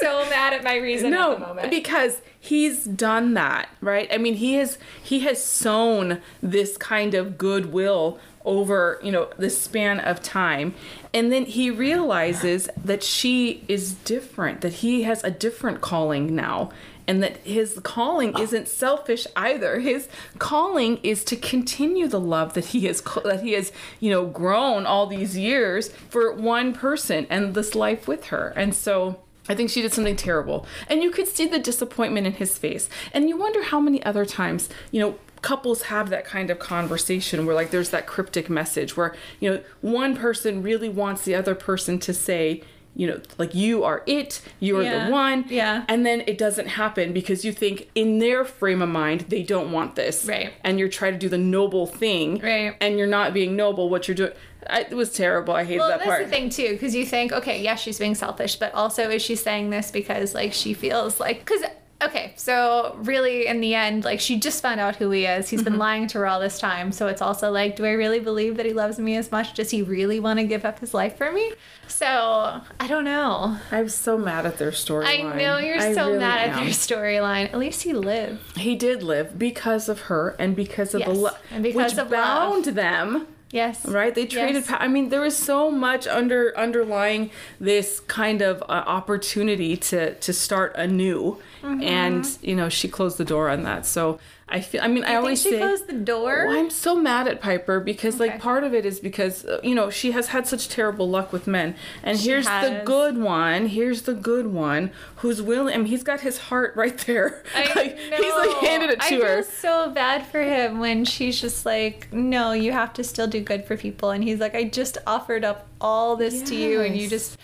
so 0.00 0.28
mad 0.28 0.52
at 0.52 0.64
my 0.64 0.76
reason 0.76 1.10
no, 1.10 1.32
at 1.32 1.40
the 1.40 1.46
moment. 1.46 1.70
Because 1.70 2.20
he's 2.38 2.84
done 2.84 3.34
that, 3.34 3.68
right? 3.80 4.08
I 4.12 4.18
mean, 4.18 4.34
he 4.34 4.54
has 4.54 4.78
he 5.02 5.20
has 5.20 5.42
sown 5.42 6.20
this 6.42 6.76
kind 6.76 7.14
of 7.14 7.38
goodwill 7.38 8.18
over 8.44 8.98
you 9.02 9.12
know 9.12 9.28
the 9.38 9.50
span 9.50 10.00
of 10.00 10.22
time 10.22 10.74
and 11.14 11.32
then 11.32 11.44
he 11.44 11.70
realizes 11.70 12.68
that 12.76 13.02
she 13.02 13.64
is 13.68 13.94
different 13.94 14.60
that 14.60 14.74
he 14.74 15.02
has 15.02 15.22
a 15.24 15.30
different 15.30 15.80
calling 15.80 16.34
now 16.34 16.70
and 17.06 17.22
that 17.22 17.36
his 17.38 17.80
calling 17.82 18.36
isn't 18.38 18.68
selfish 18.68 19.26
either 19.36 19.80
his 19.80 20.08
calling 20.38 20.98
is 21.02 21.24
to 21.24 21.36
continue 21.36 22.06
the 22.06 22.20
love 22.20 22.54
that 22.54 22.66
he 22.66 22.86
has 22.86 23.00
that 23.24 23.40
he 23.42 23.52
has 23.52 23.72
you 24.00 24.10
know 24.10 24.26
grown 24.26 24.86
all 24.86 25.06
these 25.06 25.36
years 25.36 25.88
for 26.08 26.32
one 26.32 26.72
person 26.72 27.26
and 27.30 27.54
this 27.54 27.74
life 27.74 28.06
with 28.06 28.26
her 28.26 28.52
and 28.56 28.74
so 28.74 29.18
I 29.48 29.54
think 29.54 29.70
she 29.70 29.82
did 29.82 29.92
something 29.92 30.14
terrible. 30.14 30.66
And 30.88 31.02
you 31.02 31.10
could 31.10 31.26
see 31.26 31.46
the 31.46 31.58
disappointment 31.58 32.26
in 32.26 32.34
his 32.34 32.56
face. 32.56 32.88
And 33.12 33.28
you 33.28 33.36
wonder 33.36 33.62
how 33.62 33.80
many 33.80 34.02
other 34.04 34.24
times, 34.24 34.68
you 34.92 35.00
know, 35.00 35.18
couples 35.42 35.82
have 35.82 36.08
that 36.10 36.24
kind 36.24 36.50
of 36.50 36.58
conversation 36.58 37.44
where 37.44 37.54
like 37.54 37.70
there's 37.70 37.90
that 37.90 38.06
cryptic 38.06 38.48
message 38.48 38.96
where 38.96 39.14
you 39.40 39.50
know 39.50 39.60
one 39.80 40.16
person 40.16 40.62
really 40.62 40.88
wants 40.88 41.24
the 41.24 41.34
other 41.34 41.54
person 41.54 41.98
to 41.98 42.14
say 42.14 42.62
you 42.94 43.06
know 43.06 43.20
like 43.38 43.54
you 43.54 43.82
are 43.82 44.02
it 44.06 44.40
you're 44.60 44.82
yeah. 44.82 45.06
the 45.06 45.12
one 45.12 45.44
yeah 45.48 45.84
and 45.88 46.06
then 46.06 46.22
it 46.26 46.38
doesn't 46.38 46.68
happen 46.68 47.12
because 47.12 47.44
you 47.44 47.52
think 47.52 47.90
in 47.94 48.18
their 48.18 48.44
frame 48.44 48.82
of 48.82 48.88
mind 48.88 49.22
they 49.28 49.42
don't 49.42 49.72
want 49.72 49.96
this 49.96 50.24
right 50.26 50.52
and 50.62 50.78
you're 50.78 50.88
trying 50.88 51.12
to 51.12 51.18
do 51.18 51.28
the 51.28 51.38
noble 51.38 51.86
thing 51.86 52.38
right 52.38 52.76
and 52.80 52.98
you're 52.98 53.06
not 53.06 53.34
being 53.34 53.56
noble 53.56 53.88
what 53.88 54.06
you're 54.06 54.14
doing 54.14 54.32
I, 54.70 54.82
it 54.82 54.94
was 54.94 55.12
terrible. 55.12 55.54
I 55.54 55.64
hated 55.64 55.80
well, 55.80 55.88
that 55.88 55.98
part. 56.02 56.08
Well, 56.08 56.18
that's 56.18 56.30
the 56.30 56.36
thing 56.36 56.48
too, 56.48 56.74
because 56.74 56.94
you 56.94 57.04
think, 57.04 57.32
okay, 57.32 57.60
yes, 57.60 57.80
she's 57.80 57.98
being 57.98 58.14
selfish, 58.14 58.54
but 58.54 58.72
also 58.74 59.10
is 59.10 59.20
she 59.20 59.34
saying 59.34 59.70
this 59.70 59.90
because 59.90 60.34
like 60.36 60.52
she 60.52 60.72
feels 60.72 61.18
like 61.18 61.40
because 61.40 61.64
okay, 62.04 62.32
so 62.36 62.96
really 62.98 63.46
in 63.46 63.60
the 63.60 63.74
end, 63.74 64.04
like 64.04 64.20
she 64.20 64.38
just 64.38 64.62
found 64.62 64.80
out 64.80 64.96
who 64.96 65.10
he 65.10 65.24
is. 65.24 65.48
He's 65.48 65.62
been 65.62 65.74
mm-hmm. 65.74 65.80
lying 65.80 66.06
to 66.08 66.18
her 66.18 66.26
all 66.26 66.40
this 66.40 66.58
time. 66.58 66.92
So 66.92 67.06
it's 67.08 67.22
also 67.22 67.50
like, 67.50 67.76
do 67.76 67.84
I 67.84 67.92
really 67.92 68.20
believe 68.20 68.56
that 68.56 68.66
he 68.66 68.72
loves 68.72 68.98
me 68.98 69.16
as 69.16 69.30
much? 69.30 69.54
Does 69.54 69.70
he 69.70 69.82
really 69.82 70.20
want 70.20 70.38
to 70.38 70.44
give 70.44 70.64
up 70.64 70.78
his 70.78 70.94
life 70.94 71.16
for 71.16 71.32
me? 71.32 71.52
So 71.88 72.60
I 72.80 72.86
don't 72.86 73.04
know. 73.04 73.58
I'm 73.70 73.88
so 73.88 74.16
mad 74.18 74.46
at 74.46 74.58
their 74.58 74.70
storyline. 74.70 75.32
I 75.32 75.36
know 75.36 75.58
you're 75.58 75.78
I 75.78 75.92
so 75.94 76.06
really 76.06 76.18
mad 76.18 76.48
am. 76.48 76.50
at 76.50 76.56
their 76.60 76.70
storyline. 76.70 77.44
At 77.44 77.58
least 77.58 77.82
he 77.82 77.92
lived. 77.92 78.56
He 78.56 78.76
did 78.76 79.02
live 79.02 79.38
because 79.38 79.88
of 79.88 80.02
her 80.02 80.34
and 80.38 80.56
because 80.56 80.94
of 80.94 81.00
yes. 81.00 81.08
the 81.08 81.14
love, 81.14 81.38
and 81.50 81.62
because 81.62 81.92
which 81.92 82.02
of 82.02 82.10
bound 82.10 82.66
love. 82.66 82.74
them. 82.74 83.26
Yes. 83.50 83.84
Right? 83.84 84.14
They 84.14 84.24
traded. 84.24 84.64
Yes. 84.66 84.76
I 84.78 84.88
mean, 84.88 85.10
there 85.10 85.20
was 85.20 85.36
so 85.36 85.70
much 85.70 86.06
under 86.06 86.56
underlying 86.58 87.30
this 87.60 88.00
kind 88.00 88.40
of 88.40 88.62
uh, 88.62 88.84
opportunity 88.86 89.76
to 89.76 90.14
to 90.14 90.32
start 90.32 90.74
anew, 90.76 91.38
mm-hmm. 91.62 91.82
and 91.82 92.38
you 92.42 92.54
know 92.54 92.68
she 92.68 92.88
closed 92.88 93.18
the 93.18 93.24
door 93.24 93.48
on 93.48 93.62
that. 93.62 93.86
So 93.86 94.18
I 94.52 94.60
feel. 94.60 94.82
I 94.82 94.88
mean, 94.88 95.02
I 95.04 95.14
always 95.14 95.40
she 95.40 95.52
say, 95.52 95.58
closed 95.58 95.86
the 95.86 95.94
door. 95.94 96.44
Well, 96.46 96.58
I'm 96.58 96.68
so 96.68 96.94
mad 96.94 97.26
at 97.26 97.40
Piper 97.40 97.80
because, 97.80 98.16
okay. 98.16 98.32
like, 98.32 98.40
part 98.40 98.64
of 98.64 98.74
it 98.74 98.84
is 98.84 99.00
because 99.00 99.46
uh, 99.46 99.60
you 99.64 99.74
know 99.74 99.88
she 99.88 100.12
has 100.12 100.28
had 100.28 100.46
such 100.46 100.68
terrible 100.68 101.08
luck 101.08 101.32
with 101.32 101.46
men, 101.46 101.74
and 102.02 102.18
she 102.18 102.28
here's 102.28 102.46
has. 102.46 102.68
the 102.68 102.84
good 102.84 103.16
one. 103.16 103.68
Here's 103.68 104.02
the 104.02 104.12
good 104.12 104.48
one 104.48 104.90
who's 105.16 105.40
willing. 105.40 105.74
I 105.74 105.78
mean, 105.78 105.86
he's 105.86 106.02
got 106.02 106.20
his 106.20 106.36
heart 106.36 106.76
right 106.76 106.98
there. 106.98 107.42
I 107.56 107.64
like, 107.76 107.96
know. 107.96 108.16
He's 108.18 108.34
like 108.34 108.56
handed 108.58 108.90
it 108.90 109.00
to 109.00 109.14
I 109.14 109.20
her. 109.20 109.38
I 109.38 109.42
feel 109.42 109.44
so 109.44 109.90
bad 109.90 110.26
for 110.26 110.42
him 110.42 110.80
when 110.80 111.06
she's 111.06 111.40
just 111.40 111.64
like, 111.64 112.12
"No, 112.12 112.52
you 112.52 112.72
have 112.72 112.92
to 112.94 113.04
still 113.04 113.26
do 113.26 113.40
good 113.40 113.64
for 113.64 113.78
people," 113.78 114.10
and 114.10 114.22
he's 114.22 114.38
like, 114.38 114.54
"I 114.54 114.64
just 114.64 114.98
offered 115.06 115.44
up 115.44 115.66
all 115.80 116.14
this 116.14 116.34
yes. 116.34 116.48
to 116.50 116.56
you, 116.56 116.82
and 116.82 116.94
you 116.94 117.08
just." 117.08 117.38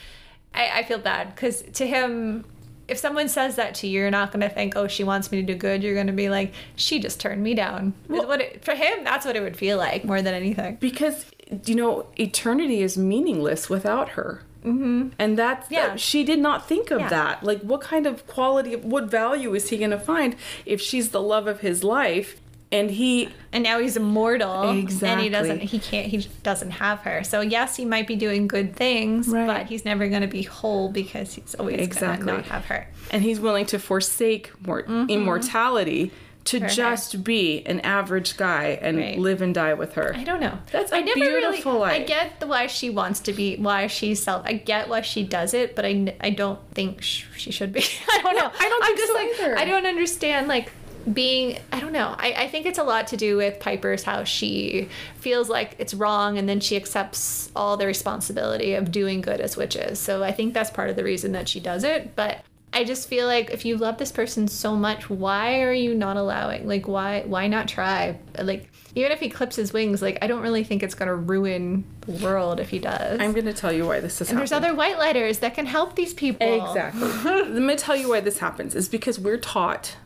I, 0.55 0.79
I 0.79 0.83
feel 0.83 0.99
bad 0.99 1.35
because 1.35 1.63
to 1.75 1.87
him, 1.87 2.45
if 2.89 2.99
someone 2.99 3.29
says 3.29 3.57
that 3.57 3.75
to 3.77 3.87
you, 3.87 4.01
you're 4.01 4.11
not 4.11 4.33
going 4.33 4.41
to 4.41 4.49
think, 4.49 4.75
oh, 4.77 4.89
she 4.89 5.05
wants 5.05 5.31
me 5.31 5.41
to 5.41 5.47
do 5.47 5.55
good. 5.55 5.83
You're 5.83 5.95
going 5.95 6.07
to 6.09 6.13
be 6.13 6.29
like, 6.31 6.53
she 6.75 6.99
just 6.99 7.21
turned 7.21 7.43
me 7.43 7.55
down. 7.55 7.95
Well, 8.09 8.27
what 8.27 8.41
it, 8.41 8.65
for 8.65 8.75
him, 8.75 9.05
that's 9.05 9.25
what 9.27 9.37
it 9.37 9.41
would 9.43 9.57
feel 9.57 9.77
like 9.77 10.05
more 10.05 10.23
than 10.23 10.35
anything. 10.35 10.77
Because, 10.81 11.27
you 11.67 11.75
know, 11.75 12.07
eternity 12.17 12.83
is 12.83 12.97
meaningless 12.97 13.69
without 13.69 14.11
her. 14.11 14.43
Mm-hmm. 14.65 15.11
And 15.19 15.39
that's, 15.39 15.71
Yeah. 15.71 15.89
that, 15.89 16.01
she 16.01 16.25
did 16.25 16.39
not 16.41 16.67
think 16.67 16.91
of 16.91 17.01
Yeah. 17.01 17.09
that. 17.11 17.45
Like, 17.45 17.61
what 17.61 17.81
kind 17.81 18.07
of 18.07 18.27
quality, 18.27 18.75
what 18.77 19.05
value 19.05 19.55
is 19.55 19.69
he 19.69 19.77
going 19.79 19.91
to 19.93 20.01
find 20.01 20.35
if 20.67 20.81
she's 20.81 21.11
the 21.11 21.23
love 21.23 21.47
of 21.47 21.61
his 21.61 21.85
life 21.85 22.41
and 22.71 22.91
he, 22.91 23.31
And 23.53 23.65
now 23.65 23.79
he's 23.81 23.97
immortal, 23.97 24.69
and 24.69 24.89
he 25.21 25.29
doesn't. 25.31 25.61
He 25.63 25.79
can't. 25.79 26.07
He 26.09 26.19
doesn't 26.43 26.73
have 26.73 27.01
her. 27.01 27.25
So 27.25 27.41
yes, 27.41 27.77
he 27.77 27.85
might 27.87 28.07
be 28.07 28.15
doing 28.17 28.47
good 28.47 28.77
things, 28.77 29.27
Right. 29.29 29.47
but 29.47 29.67
he's 29.67 29.85
never 29.87 30.07
going 30.09 30.21
to 30.23 30.29
be 30.29 30.43
whole 30.43 30.91
because 30.91 31.33
he's 31.35 31.55
always 31.55 31.81
Exactly. 31.81 32.27
going 32.27 32.43
to 32.43 32.49
not 32.49 32.53
have 32.53 32.67
her. 32.67 32.89
and 33.11 33.23
he's 33.23 33.41
willing 33.41 33.65
to 33.67 33.79
forsake 33.79 34.53
mor- 34.67 34.85
immortality 35.29 36.11
to 36.45 36.57
Mm-hmm. 36.57 36.65
her. 36.65 36.71
just 36.71 37.25
be 37.25 37.63
an 37.67 37.81
average 37.81 38.37
guy 38.39 38.79
and 38.81 38.97
Right. 38.97 39.19
live 39.19 39.43
and 39.43 39.55
die 39.55 39.75
with 39.75 39.95
her. 39.95 40.15
I 40.17 40.25
don't 40.25 40.41
know. 40.41 40.59
That's 40.73 40.91
a 40.93 40.97
I 40.97 41.01
never 41.03 41.21
beautiful 41.21 41.73
really. 41.75 41.91
I 41.91 42.03
get 42.05 42.41
the 42.41 42.47
why 42.47 42.67
she 42.69 42.89
wants 42.89 43.21
to 43.21 43.33
be, 43.35 43.57
why 43.57 43.87
she's 43.87 44.23
self. 44.23 44.43
I 44.47 44.55
get 44.55 44.89
why 44.89 45.03
she 45.03 45.25
does 45.25 45.53
it, 45.53 45.77
but 45.77 45.85
I, 45.85 46.15
I 46.23 46.31
don't 46.31 46.59
think 46.73 47.03
sh- 47.03 47.25
she 47.37 47.51
should 47.51 47.71
be. 47.73 47.81
I 48.11 48.21
don't 48.23 48.35
know. 48.35 48.51
I 48.59 48.69
don't 48.69 48.83
I'm 48.83 48.87
think 48.89 48.99
just 48.99 49.13
so 49.13 49.19
like 49.19 49.29
either. 49.41 49.59
I 49.59 49.65
don't 49.67 49.85
understand 49.87 50.49
like 50.49 50.73
being. 51.13 51.59
I 51.73 51.81
don't 51.81 51.93
know. 51.93 52.15
I, 52.19 52.35
I 52.37 52.49
think 52.49 52.67
it's 52.67 52.79
a 52.79 52.83
lot 52.85 53.07
to 53.09 53.17
do 53.17 53.37
with 53.37 53.61
Piper's 53.61 54.03
how 54.03 54.25
she 54.25 54.89
feels 55.21 55.49
like 55.49 55.77
it's 55.79 55.95
wrong, 55.95 56.39
and 56.39 56.49
then 56.49 56.61
she 56.61 56.77
accepts 56.77 57.51
all 57.57 57.77
the 57.77 57.87
responsibility 57.87 58.75
of 58.75 58.91
doing 58.91 59.21
good 59.21 59.41
as 59.41 59.57
witches. 59.57 59.99
So 59.99 60.23
I 60.23 60.33
think 60.33 60.55
that's 60.55 60.71
part 60.71 60.91
of 60.91 60.97
the 60.97 61.05
reason 61.05 61.33
that 61.33 61.49
she 61.49 61.61
does 61.61 61.85
it, 61.85 62.15
but. 62.15 62.45
I 62.71 62.85
just 62.85 63.09
feel 63.09 63.27
like 63.27 63.49
if 63.49 63.65
you 63.65 63.79
love 63.79 63.97
this 63.97 64.13
person 64.13 64.47
so 64.47 64.77
much, 64.77 65.09
why 65.09 65.63
are 65.63 65.73
you 65.73 65.95
not 65.95 66.19
allowing? 66.19 66.69
Like, 66.69 66.87
why 66.87 67.23
why 67.23 67.49
not 67.49 67.67
try? 67.67 68.19
Like, 68.39 68.71
even 68.95 69.11
if 69.11 69.21
he 69.21 69.31
clips 69.31 69.57
his 69.57 69.73
wings, 69.73 70.03
like 70.03 70.19
I 70.21 70.27
don't 70.27 70.43
really 70.43 70.65
think 70.65 70.83
it's 70.83 70.95
gonna 70.95 71.17
ruin 71.17 71.87
the 72.09 72.25
world 72.25 72.59
if 72.59 72.71
he 72.71 72.79
does. 72.79 73.21
I'm 73.21 73.33
going 73.33 73.45
to 73.45 73.53
tell 73.53 73.73
you 73.73 73.87
why 73.87 74.01
this 74.01 74.21
is 74.21 74.31
and 74.31 74.39
there's 74.39 74.53
other 74.53 74.75
white 74.75 74.99
lighters 74.99 75.39
that 75.41 75.55
can 75.55 75.67
help 75.67 75.95
these 75.95 76.15
people. 76.15 76.67
Exactly. 76.67 77.09
Let 77.25 77.63
me 77.63 77.77
tell 77.77 77.97
you 77.97 78.09
why 78.09 78.21
this 78.21 78.39
happens. 78.39 78.75
Is 78.75 78.89
because 78.89 79.21
we're 79.21 79.37
taught, 79.37 79.97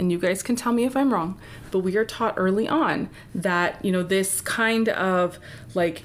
and 0.00 0.10
you 0.10 0.18
guys 0.18 0.42
can 0.42 0.56
tell 0.56 0.72
me 0.72 0.84
if 0.84 0.96
I'm 0.96 1.12
wrong, 1.12 1.38
but 1.70 1.80
we 1.80 1.96
are 1.96 2.04
taught 2.04 2.34
early 2.36 2.68
on 2.68 3.08
that 3.34 3.84
you 3.84 3.92
know 3.92 4.02
this 4.02 4.40
kind 4.40 4.88
of 4.88 5.38
like 5.74 6.02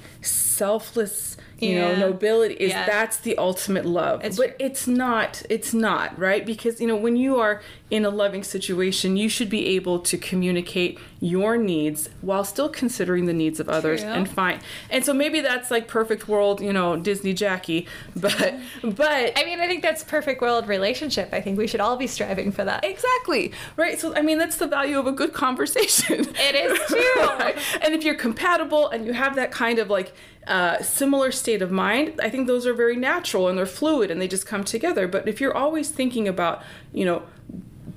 selfless, 0.56 1.36
you 1.58 1.74
know, 1.74 1.94
nobility 1.96 2.54
is 2.54 2.70
Yeah. 2.70 2.86
that's 2.86 3.16
the 3.18 3.36
ultimate 3.38 3.84
love. 3.86 4.24
It's 4.24 4.36
but 4.36 4.54
it's 4.58 4.86
not. 4.86 5.42
It's 5.48 5.72
not 5.74 6.18
right 6.18 6.44
because 6.46 6.80
you 6.80 6.86
know 6.86 6.96
when 6.96 7.16
you 7.16 7.38
are 7.38 7.62
in 7.88 8.04
a 8.04 8.10
loving 8.10 8.42
situation, 8.42 9.16
you 9.16 9.28
should 9.28 9.48
be 9.48 9.66
able 9.76 10.00
to 10.00 10.18
communicate 10.18 10.98
your 11.20 11.56
needs 11.56 12.08
while 12.20 12.42
still 12.44 12.68
considering 12.68 13.26
the 13.26 13.32
needs 13.32 13.60
of 13.60 13.68
others 13.68 14.00
True. 14.02 14.10
and 14.10 14.28
fine. 14.28 14.60
And 14.90 15.04
so 15.04 15.14
maybe 15.14 15.40
that's 15.40 15.70
like 15.70 15.86
perfect 15.86 16.26
world, 16.26 16.60
you 16.60 16.72
know, 16.72 16.96
Disney 16.96 17.32
Jackie, 17.32 17.86
but 18.16 18.54
but 18.82 19.32
I 19.38 19.44
mean, 19.44 19.60
I 19.60 19.66
think 19.68 19.82
that's 19.82 20.02
perfect 20.04 20.40
world 20.40 20.66
relationship. 20.68 21.28
I 21.32 21.40
think 21.40 21.58
we 21.58 21.66
should 21.68 21.80
all 21.80 21.96
be 21.96 22.06
striving 22.08 22.50
for 22.52 22.64
that. 22.64 22.84
Exactly. 22.84 23.52
Right. 23.76 23.98
So, 24.00 24.14
I 24.14 24.22
mean, 24.22 24.38
that's 24.38 24.56
the 24.56 24.66
value 24.66 24.98
of 24.98 25.06
a 25.06 25.12
good 25.12 25.32
conversation. 25.32 25.55
It 26.38 26.54
is 26.54 26.78
too. 26.88 27.20
Right? 27.38 27.56
And 27.82 27.94
if 27.94 28.04
you're 28.04 28.14
compatible 28.14 28.88
and 28.88 29.06
you 29.06 29.12
have 29.12 29.34
that 29.36 29.50
kind 29.50 29.78
of 29.78 29.88
like 29.88 30.12
uh, 30.46 30.82
similar 30.82 31.32
state 31.32 31.62
of 31.62 31.70
mind, 31.70 32.20
I 32.22 32.30
think 32.30 32.46
those 32.46 32.66
are 32.66 32.74
very 32.74 32.96
natural 32.96 33.48
and 33.48 33.58
they're 33.58 33.66
fluid 33.66 34.10
and 34.10 34.20
they 34.20 34.28
just 34.28 34.46
come 34.46 34.64
together. 34.64 35.08
But 35.08 35.26
if 35.26 35.40
you're 35.40 35.56
always 35.56 35.90
thinking 35.90 36.28
about, 36.28 36.62
you 36.92 37.04
know, 37.04 37.22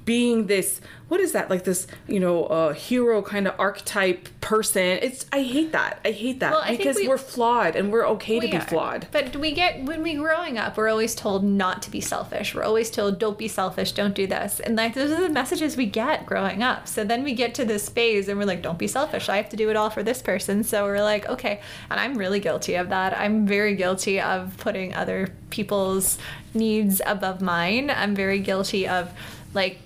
being 0.10 0.48
this 0.48 0.82
what 1.08 1.20
is 1.20 1.34
that 1.34 1.52
like 1.52 1.66
this 1.66 1.86
you 2.08 2.20
know 2.20 2.46
uh, 2.46 2.74
hero 2.74 3.22
kind 3.22 3.48
of 3.48 3.54
archetype 3.60 4.28
person 4.42 4.82
it's 5.08 5.24
i 5.32 5.44
hate 5.44 5.72
that 5.72 6.00
i 6.04 6.10
hate 6.10 6.40
that 6.40 6.52
Well, 6.52 6.64
I 6.64 6.76
because 6.76 6.96
we- 6.96 7.08
we, 7.08 7.14
are 7.14 7.18
flawed 7.20 7.76
and 7.76 7.92
we're 7.92 8.08
okay 8.16 8.40
to 8.40 8.48
be 8.48 8.58
are. 8.58 8.62
flawed 8.62 9.08
But 9.12 9.36
we 9.36 9.52
get 9.52 9.84
when 9.84 10.02
we 10.02 10.16
growing 10.16 10.58
up, 10.58 10.78
we're 10.78 10.90
always 10.90 11.14
told 11.14 11.44
not 11.44 11.82
to 11.84 11.92
be 11.92 12.02
selfish. 12.02 12.56
We're 12.56 12.64
always 12.64 12.90
told 12.90 13.20
don't 13.20 13.38
be 13.38 13.48
selfish, 13.48 13.92
don't 13.92 14.16
do 14.16 14.26
this. 14.26 14.60
And 14.60 14.76
like 14.76 14.94
those 14.96 15.12
are 15.12 15.22
the 15.22 15.30
messages 15.30 15.78
we 15.78 15.86
get 15.86 16.26
growing 16.26 16.64
up. 16.64 16.88
So 16.88 17.04
then 17.04 17.24
we 17.24 17.34
get 17.34 17.54
to 17.56 17.66
this 17.66 17.88
phase 17.90 18.28
and 18.28 18.38
we're 18.40 18.46
like, 18.46 18.62
don't 18.64 18.80
be 18.80 18.88
selfish. 18.88 19.30
I 19.30 19.38
have 19.38 19.50
to 19.50 19.58
do 19.58 19.70
it 19.70 19.76
all 19.76 19.90
for 19.92 20.02
this 20.04 20.22
person. 20.22 20.64
So 20.64 20.86
we're 20.86 21.04
like, 21.04 21.28
okay. 21.30 21.62
And 21.90 22.00
I'm 22.00 22.18
really 22.18 22.40
guilty 22.40 22.76
of 22.76 22.90
that. 22.90 23.18
I'm 23.18 23.46
very 23.46 23.76
guilty 23.76 24.20
of 24.20 24.58
putting 24.58 24.94
other 24.96 25.30
people's 25.52 26.18
needs 26.54 27.02
above 27.06 27.42
mine. 27.42 27.90
I'm 27.90 28.16
very 28.16 28.40
guilty 28.40 28.88
of 28.88 29.12
like 29.54 29.80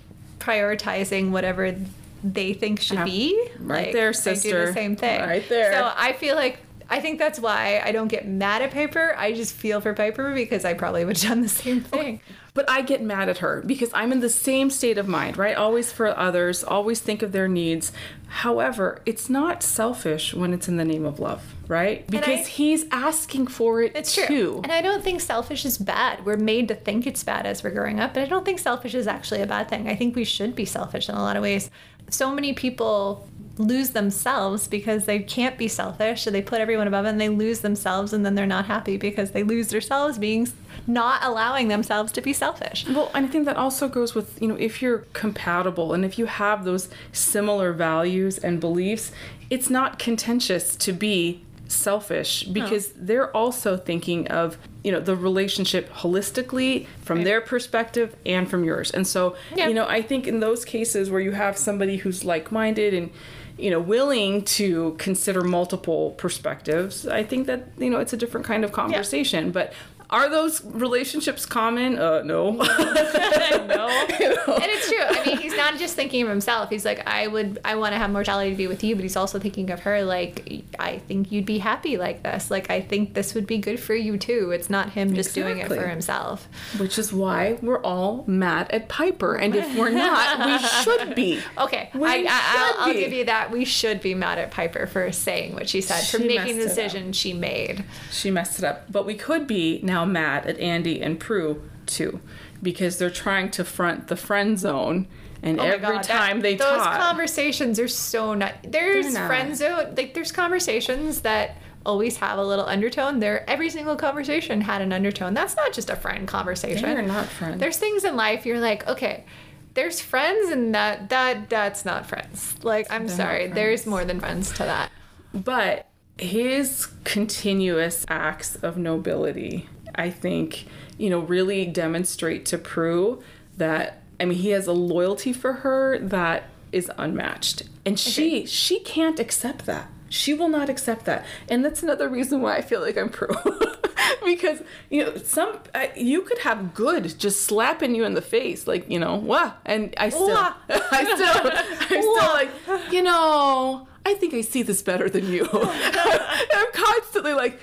prioritizing 0.44 1.30
whatever 1.30 1.74
they 2.22 2.52
think 2.52 2.80
should 2.80 2.98
uh-huh. 2.98 3.06
be. 3.06 3.48
Right 3.60 3.86
Like, 3.86 3.92
there, 3.92 4.08
I 4.08 4.34
do 4.34 4.66
the 4.66 4.72
same 4.72 4.96
thing. 4.96 5.20
Right 5.20 5.48
there. 5.48 5.72
So 5.72 5.92
I 5.96 6.12
feel 6.12 6.36
like 6.36 6.58
I 6.90 7.00
think 7.00 7.18
that's 7.18 7.38
why 7.40 7.80
I 7.84 7.92
don't 7.92 8.08
get 8.08 8.26
mad 8.28 8.62
at 8.62 8.70
Piper. 8.72 9.14
I 9.16 9.32
just 9.32 9.54
feel 9.54 9.80
for 9.80 9.94
Piper 9.94 10.34
because 10.34 10.64
I 10.64 10.74
probably 10.74 11.04
would 11.04 11.16
have 11.18 11.28
done 11.30 11.40
the 11.42 11.48
same 11.48 11.80
thing. 11.80 12.20
But 12.52 12.70
I 12.70 12.82
get 12.82 13.02
mad 13.02 13.28
at 13.28 13.38
her 13.38 13.62
because 13.66 13.90
I'm 13.94 14.12
in 14.12 14.20
the 14.20 14.28
same 14.28 14.70
state 14.70 14.96
of 14.96 15.08
mind, 15.08 15.36
right? 15.36 15.56
Always 15.56 15.90
for 15.92 16.06
others, 16.16 16.62
always 16.62 17.00
think 17.00 17.22
of 17.22 17.32
their 17.32 17.48
needs. 17.48 17.90
However, 18.28 19.00
it's 19.06 19.28
not 19.28 19.62
selfish 19.62 20.34
when 20.34 20.52
it's 20.52 20.68
in 20.68 20.76
the 20.76 20.84
name 20.84 21.04
of 21.04 21.18
love, 21.18 21.42
right? 21.66 22.06
Because 22.06 22.46
I- 22.46 22.48
he's 22.48 22.84
asking 22.92 23.48
for 23.48 23.82
it 23.82 23.92
It's 23.96 24.14
true. 24.14 24.60
And 24.62 24.70
I 24.72 24.82
don't 24.82 25.02
think 25.02 25.20
selfish 25.20 25.64
is 25.64 25.78
bad. 25.78 26.24
We're 26.24 26.36
made 26.36 26.68
to 26.68 26.74
think 26.76 27.06
it's 27.06 27.24
bad 27.24 27.44
as 27.46 27.64
we're 27.64 27.70
growing 27.70 27.98
up, 27.98 28.14
but 28.14 28.22
I 28.22 28.26
don't 28.26 28.44
think 28.44 28.58
selfish 28.60 28.94
is 28.94 29.06
actually 29.08 29.40
a 29.42 29.46
bad 29.46 29.68
thing. 29.68 29.88
I 29.88 29.96
think 29.96 30.14
we 30.14 30.24
should 30.24 30.54
be 30.54 30.64
selfish 30.64 31.08
in 31.08 31.14
a 31.16 31.22
lot 31.22 31.36
of 31.36 31.42
ways. 31.42 31.70
So 32.10 32.32
many 32.32 32.52
people 32.52 33.28
lose 33.56 33.90
themselves 33.90 34.66
because 34.66 35.04
they 35.06 35.20
can't 35.20 35.56
be 35.56 35.68
selfish, 35.68 36.22
so 36.22 36.30
they 36.30 36.42
put 36.42 36.60
everyone 36.60 36.88
above 36.88 37.04
and 37.04 37.20
they 37.20 37.28
lose 37.28 37.60
themselves 37.60 38.12
and 38.12 38.24
then 38.26 38.34
they're 38.34 38.46
not 38.46 38.66
happy 38.66 38.96
because 38.96 39.30
they 39.30 39.42
lose 39.44 39.68
themselves 39.68 40.18
being 40.18 40.48
not 40.86 41.22
allowing 41.22 41.68
themselves 41.68 42.10
to 42.12 42.20
be 42.20 42.32
selfish. 42.32 42.84
Well, 42.88 43.10
and 43.14 43.24
I 43.24 43.28
think 43.28 43.44
that 43.46 43.56
also 43.56 43.88
goes 43.88 44.14
with, 44.14 44.40
you 44.42 44.48
know, 44.48 44.56
if 44.56 44.82
you're 44.82 45.04
compatible 45.12 45.92
and 45.94 46.04
if 46.04 46.18
you 46.18 46.26
have 46.26 46.64
those 46.64 46.88
similar 47.12 47.72
values 47.72 48.38
and 48.38 48.60
beliefs, 48.60 49.12
it's 49.50 49.70
not 49.70 49.98
contentious 49.98 50.74
to 50.76 50.92
be 50.92 51.42
selfish 51.66 52.44
because 52.44 52.92
they're 52.96 53.34
also 53.34 53.76
thinking 53.76 54.28
of, 54.28 54.58
you 54.82 54.92
know, 54.92 55.00
the 55.00 55.16
relationship 55.16 55.90
holistically 55.94 56.86
from 57.02 57.18
Right. 57.18 57.24
their 57.24 57.40
perspective 57.40 58.14
and 58.26 58.48
from 58.50 58.64
yours. 58.64 58.90
And 58.90 59.06
so, 59.06 59.34
Yeah. 59.56 59.68
you 59.68 59.74
know, 59.74 59.86
I 59.88 60.02
think 60.02 60.26
in 60.26 60.40
those 60.40 60.64
cases 60.64 61.08
where 61.10 61.20
you 61.20 61.32
have 61.32 61.56
somebody 61.56 61.96
who's 61.98 62.24
like-minded 62.24 62.92
and 62.92 63.10
you 63.56 63.70
know, 63.70 63.78
willing 63.78 64.42
to 64.42 64.96
consider 64.98 65.42
multiple 65.42 66.12
perspectives, 66.12 67.06
I 67.06 67.22
think 67.22 67.46
that, 67.46 67.68
you 67.78 67.90
know, 67.90 68.00
it's 68.00 68.12
a 68.12 68.16
different 68.16 68.46
kind 68.46 68.64
of 68.64 68.72
conversation. 68.72 69.52
But 69.52 69.72
are 70.14 70.28
those 70.28 70.64
relationships 70.64 71.44
common? 71.46 71.98
Uh, 71.98 72.22
no. 72.22 72.50
no. 72.52 72.62
And 72.68 74.64
it's 74.66 74.88
true. 74.88 74.98
I 75.00 75.24
mean, 75.26 75.38
he's 75.38 75.56
not 75.56 75.78
just 75.78 75.94
thinking 75.96 76.22
of 76.22 76.28
himself. 76.28 76.70
He's 76.70 76.84
like, 76.84 77.06
I 77.06 77.26
would, 77.26 77.58
I 77.64 77.74
want 77.76 77.92
to 77.92 77.98
have 77.98 78.10
mortality 78.10 78.50
to 78.50 78.56
be 78.56 78.66
with 78.66 78.84
you, 78.84 78.94
but 78.94 79.02
he's 79.02 79.16
also 79.16 79.38
thinking 79.38 79.70
of 79.70 79.80
her. 79.80 80.04
Like, 80.04 80.64
I 80.78 80.98
think 80.98 81.32
you'd 81.32 81.46
be 81.46 81.58
happy 81.58 81.96
like 81.96 82.22
this. 82.22 82.50
Like, 82.50 82.70
I 82.70 82.80
think 82.80 83.14
this 83.14 83.34
would 83.34 83.46
be 83.46 83.58
good 83.58 83.80
for 83.80 83.94
you 83.94 84.16
too. 84.16 84.50
It's 84.52 84.70
not 84.70 84.90
him 84.90 85.14
just 85.14 85.34
doing 85.34 85.58
it 85.58 85.68
for 85.68 85.86
himself. 85.88 86.48
Which 86.78 86.98
is 86.98 87.12
why 87.12 87.58
we're 87.62 87.82
all 87.82 88.24
mad 88.26 88.70
at 88.70 88.88
Piper. 88.88 89.34
And 89.34 89.54
if 89.54 89.76
we're 89.76 89.90
not, 89.90 90.46
we 90.46 90.58
should 90.82 91.14
be. 91.14 91.40
Okay, 91.58 91.90
We 91.94 92.08
I, 92.08 92.12
I, 92.12 92.24
I'll, 92.28 92.72
should 92.72 92.80
I'll 92.80 92.92
give 92.92 93.12
you 93.12 93.24
that. 93.24 93.50
We 93.50 93.64
should 93.64 94.00
be 94.00 94.14
mad 94.14 94.38
at 94.38 94.50
Piper 94.50 94.86
for 94.86 95.10
saying 95.12 95.54
what 95.54 95.68
she 95.68 95.80
said, 95.80 96.02
for 96.06 96.18
making 96.18 96.58
the 96.58 96.64
messed 96.66 96.78
it 96.78 96.84
up. 96.84 96.90
decision 96.90 97.12
she 97.12 97.32
made. 97.32 97.84
She 98.10 98.30
messed 98.30 98.58
it 98.58 98.64
up. 98.64 98.90
But 98.90 99.06
we 99.06 99.14
could 99.14 99.46
be 99.46 99.80
now 99.82 100.03
mad 100.04 100.46
at 100.46 100.58
Andy 100.58 101.00
and 101.02 101.18
Prue 101.18 101.62
too. 101.86 102.20
Because 102.62 102.98
they're 102.98 103.10
trying 103.10 103.50
to 103.52 103.64
front 103.64 104.08
the 104.08 104.16
friend 104.16 104.58
zone. 104.58 105.06
And 105.42 105.60
Oh 105.60 105.64
every 105.64 105.78
God, 105.80 106.04
that- 106.04 106.04
time 106.04 106.40
they 106.40 106.54
those 106.54 106.78
talk. 106.82 106.98
conversations 107.00 107.78
are 107.78 107.88
so 107.88 108.32
not. 108.34 108.54
There's 108.62 109.12
not. 109.12 109.26
friend 109.26 109.54
zone. 109.56 109.94
Like 109.96 110.14
there's 110.14 110.32
conversations 110.32 111.20
that 111.20 111.58
always 111.84 112.16
have 112.16 112.38
a 112.38 112.42
little 112.44 112.64
undertone. 112.64 113.20
There, 113.20 113.48
every 113.48 113.68
single 113.68 113.96
conversation 113.96 114.62
had 114.62 114.80
an 114.80 114.90
undertone. 114.92 115.34
That's 115.34 115.54
not 115.54 115.74
just 115.74 115.90
a 115.90 115.96
friend 115.96 116.26
conversation. 116.26 116.82
They're 116.82 117.02
not 117.02 117.26
friends. 117.26 117.60
There's 117.60 117.76
things 117.76 118.04
in 118.04 118.16
life 118.16 118.46
you're 118.46 118.58
like, 118.60 118.88
okay, 118.88 119.26
there's 119.74 120.00
friends, 120.00 120.50
and 120.50 120.74
that 120.74 121.10
that 121.10 121.50
that's 121.50 121.84
not 121.84 122.06
friends. 122.06 122.54
Like 122.62 122.86
I'm 122.90 123.06
They're 123.06 123.16
sorry, 123.16 123.46
there's 123.48 123.84
more 123.84 124.06
than 124.06 124.20
friends 124.20 124.50
to 124.52 124.58
that. 124.60 124.90
But 125.34 125.88
his 126.16 126.86
continuous 127.04 128.06
acts 128.08 128.54
of 128.56 128.78
nobility, 128.78 129.68
I 129.94 130.10
think, 130.10 130.66
you 130.98 131.10
know, 131.10 131.20
really 131.20 131.66
demonstrate 131.66 132.46
to 132.46 132.58
Prue 132.58 133.22
that 133.56 134.02
I 134.20 134.24
mean 134.24 134.38
he 134.38 134.50
has 134.50 134.66
a 134.66 134.72
loyalty 134.72 135.32
for 135.32 135.52
her 135.54 135.98
that 135.98 136.44
is 136.72 136.90
unmatched. 136.98 137.62
And 137.84 137.98
she 137.98 138.46
she 138.46 138.80
can't 138.80 139.20
accept 139.20 139.66
that. 139.66 139.88
She 140.08 140.34
will 140.34 140.48
not 140.48 140.68
accept 140.68 141.06
that. 141.06 141.24
And 141.48 141.64
that's 141.64 141.82
another 141.82 142.08
reason 142.08 142.40
why 142.40 142.56
I 142.56 142.62
feel 142.62 142.80
like 142.80 142.96
I'm 142.96 143.08
Prue. 143.08 143.34
because 144.24 144.60
you 144.90 145.04
know 145.04 145.16
some 145.16 145.58
uh, 145.74 145.86
you 145.96 146.22
could 146.22 146.38
have 146.38 146.74
good 146.74 147.18
just 147.18 147.42
slapping 147.42 147.94
you 147.94 148.04
in 148.04 148.14
the 148.14 148.22
face 148.22 148.66
like 148.66 148.88
you 148.90 148.98
know 148.98 149.16
wah 149.16 149.52
and 149.64 149.94
I 149.98 150.08
still 150.08 150.28
Wah. 150.28 150.54
I 150.68 151.04
still 151.14 151.96
I'm 151.96 152.02
still 152.02 152.32
like 152.32 152.92
you 152.92 153.02
know 153.02 153.86
I 154.06 154.14
think 154.14 154.34
I 154.34 154.42
see 154.42 154.62
this 154.62 154.82
better 154.82 155.08
than 155.08 155.30
you. 155.32 155.48
I'm 155.52 156.72
constantly 156.72 157.32
like 157.32 157.58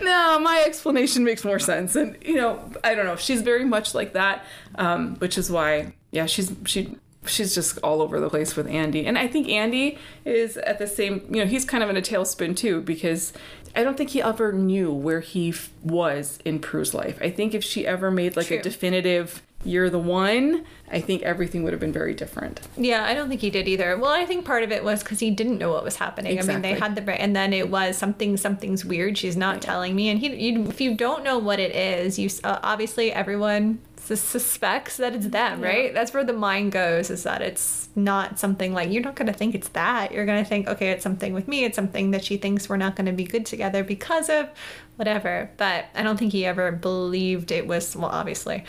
no, 0.00 0.38
my 0.38 0.62
explanation 0.66 1.24
makes 1.24 1.44
more 1.44 1.58
sense, 1.58 1.96
and 1.96 2.16
you 2.22 2.36
know, 2.36 2.70
I 2.84 2.94
don't 2.94 3.06
know. 3.06 3.16
She's 3.16 3.42
very 3.42 3.64
much 3.64 3.94
like 3.94 4.12
that, 4.12 4.44
um, 4.76 5.16
which 5.16 5.38
is 5.38 5.50
why, 5.50 5.94
yeah, 6.10 6.26
she's 6.26 6.52
she 6.64 6.96
she's 7.26 7.54
just 7.54 7.78
all 7.78 8.00
over 8.02 8.20
the 8.20 8.30
place 8.30 8.56
with 8.56 8.68
Andy, 8.68 9.06
and 9.06 9.18
I 9.18 9.26
think 9.26 9.48
Andy 9.48 9.98
is 10.24 10.56
at 10.58 10.78
the 10.78 10.86
same. 10.86 11.22
You 11.30 11.40
know, 11.42 11.46
he's 11.46 11.64
kind 11.64 11.82
of 11.82 11.90
in 11.90 11.96
a 11.96 12.02
tailspin 12.02 12.56
too 12.56 12.80
because 12.82 13.32
I 13.74 13.84
don't 13.84 13.96
think 13.96 14.10
he 14.10 14.22
ever 14.22 14.52
knew 14.52 14.92
where 14.92 15.20
he 15.20 15.50
f- 15.50 15.70
was 15.82 16.38
in 16.44 16.60
Prue's 16.60 16.94
life. 16.94 17.18
I 17.20 17.30
think 17.30 17.54
if 17.54 17.62
she 17.62 17.86
ever 17.86 18.10
made 18.10 18.36
like 18.36 18.46
True. 18.46 18.58
a 18.58 18.62
definitive 18.62 19.42
"you're 19.66 19.90
the 19.90 19.98
one," 19.98 20.64
I 20.90 21.00
think 21.00 21.22
everything 21.22 21.64
would 21.64 21.72
have 21.72 21.80
been 21.80 21.92
very 21.92 22.14
different. 22.14 22.60
Yeah, 22.76 23.04
I 23.04 23.14
don't 23.14 23.28
think 23.28 23.40
he 23.40 23.50
did 23.50 23.68
either. 23.68 23.96
Well, 23.98 24.10
I 24.10 24.24
think 24.24 24.44
part 24.44 24.62
of 24.62 24.70
it 24.70 24.84
was 24.84 25.02
because 25.02 25.20
he 25.20 25.30
didn't 25.30 25.58
know 25.58 25.70
what 25.72 25.84
was 25.84 25.96
happening. 25.96 26.32
Exactly. 26.32 26.54
I 26.54 26.56
mean, 26.56 26.62
they 26.62 26.80
had 26.80 26.94
the 26.94 27.20
and 27.20 27.34
then 27.34 27.52
it 27.52 27.70
was 27.70 27.96
something, 27.96 28.36
something's 28.36 28.84
weird. 28.84 29.18
She's 29.18 29.36
not 29.36 29.60
telling 29.62 29.94
me, 29.96 30.08
and 30.08 30.18
he, 30.20 30.34
you, 30.34 30.66
if 30.66 30.80
you 30.80 30.94
don't 30.94 31.24
know 31.24 31.38
what 31.38 31.58
it 31.58 31.74
is, 31.74 32.18
you 32.18 32.30
uh, 32.44 32.58
obviously 32.62 33.12
everyone 33.12 33.80
suspects 34.14 34.98
that 34.98 35.14
it's 35.14 35.26
them, 35.28 35.60
right? 35.60 35.92
That's 35.92 36.14
where 36.14 36.22
the 36.22 36.32
mind 36.32 36.72
goes. 36.72 37.10
Is 37.10 37.24
that 37.24 37.42
it's 37.42 37.88
not 37.96 38.38
something 38.38 38.72
like 38.72 38.90
you're 38.90 39.02
not 39.02 39.16
going 39.16 39.26
to 39.26 39.32
think 39.32 39.54
it's 39.54 39.68
that. 39.70 40.12
You're 40.12 40.26
going 40.26 40.42
to 40.42 40.48
think, 40.48 40.68
okay, 40.68 40.90
it's 40.90 41.02
something 41.02 41.34
with 41.34 41.48
me. 41.48 41.64
It's 41.64 41.76
something 41.76 42.12
that 42.12 42.24
she 42.24 42.36
thinks 42.36 42.68
we're 42.68 42.76
not 42.76 42.94
going 42.94 43.06
to 43.06 43.12
be 43.12 43.24
good 43.24 43.46
together 43.46 43.82
because 43.82 44.28
of 44.28 44.48
whatever. 44.96 45.50
But 45.56 45.86
I 45.94 46.02
don't 46.02 46.16
think 46.16 46.32
he 46.32 46.46
ever 46.46 46.70
believed 46.70 47.50
it 47.50 47.66
was. 47.66 47.96
Well, 47.96 48.10
obviously. 48.10 48.64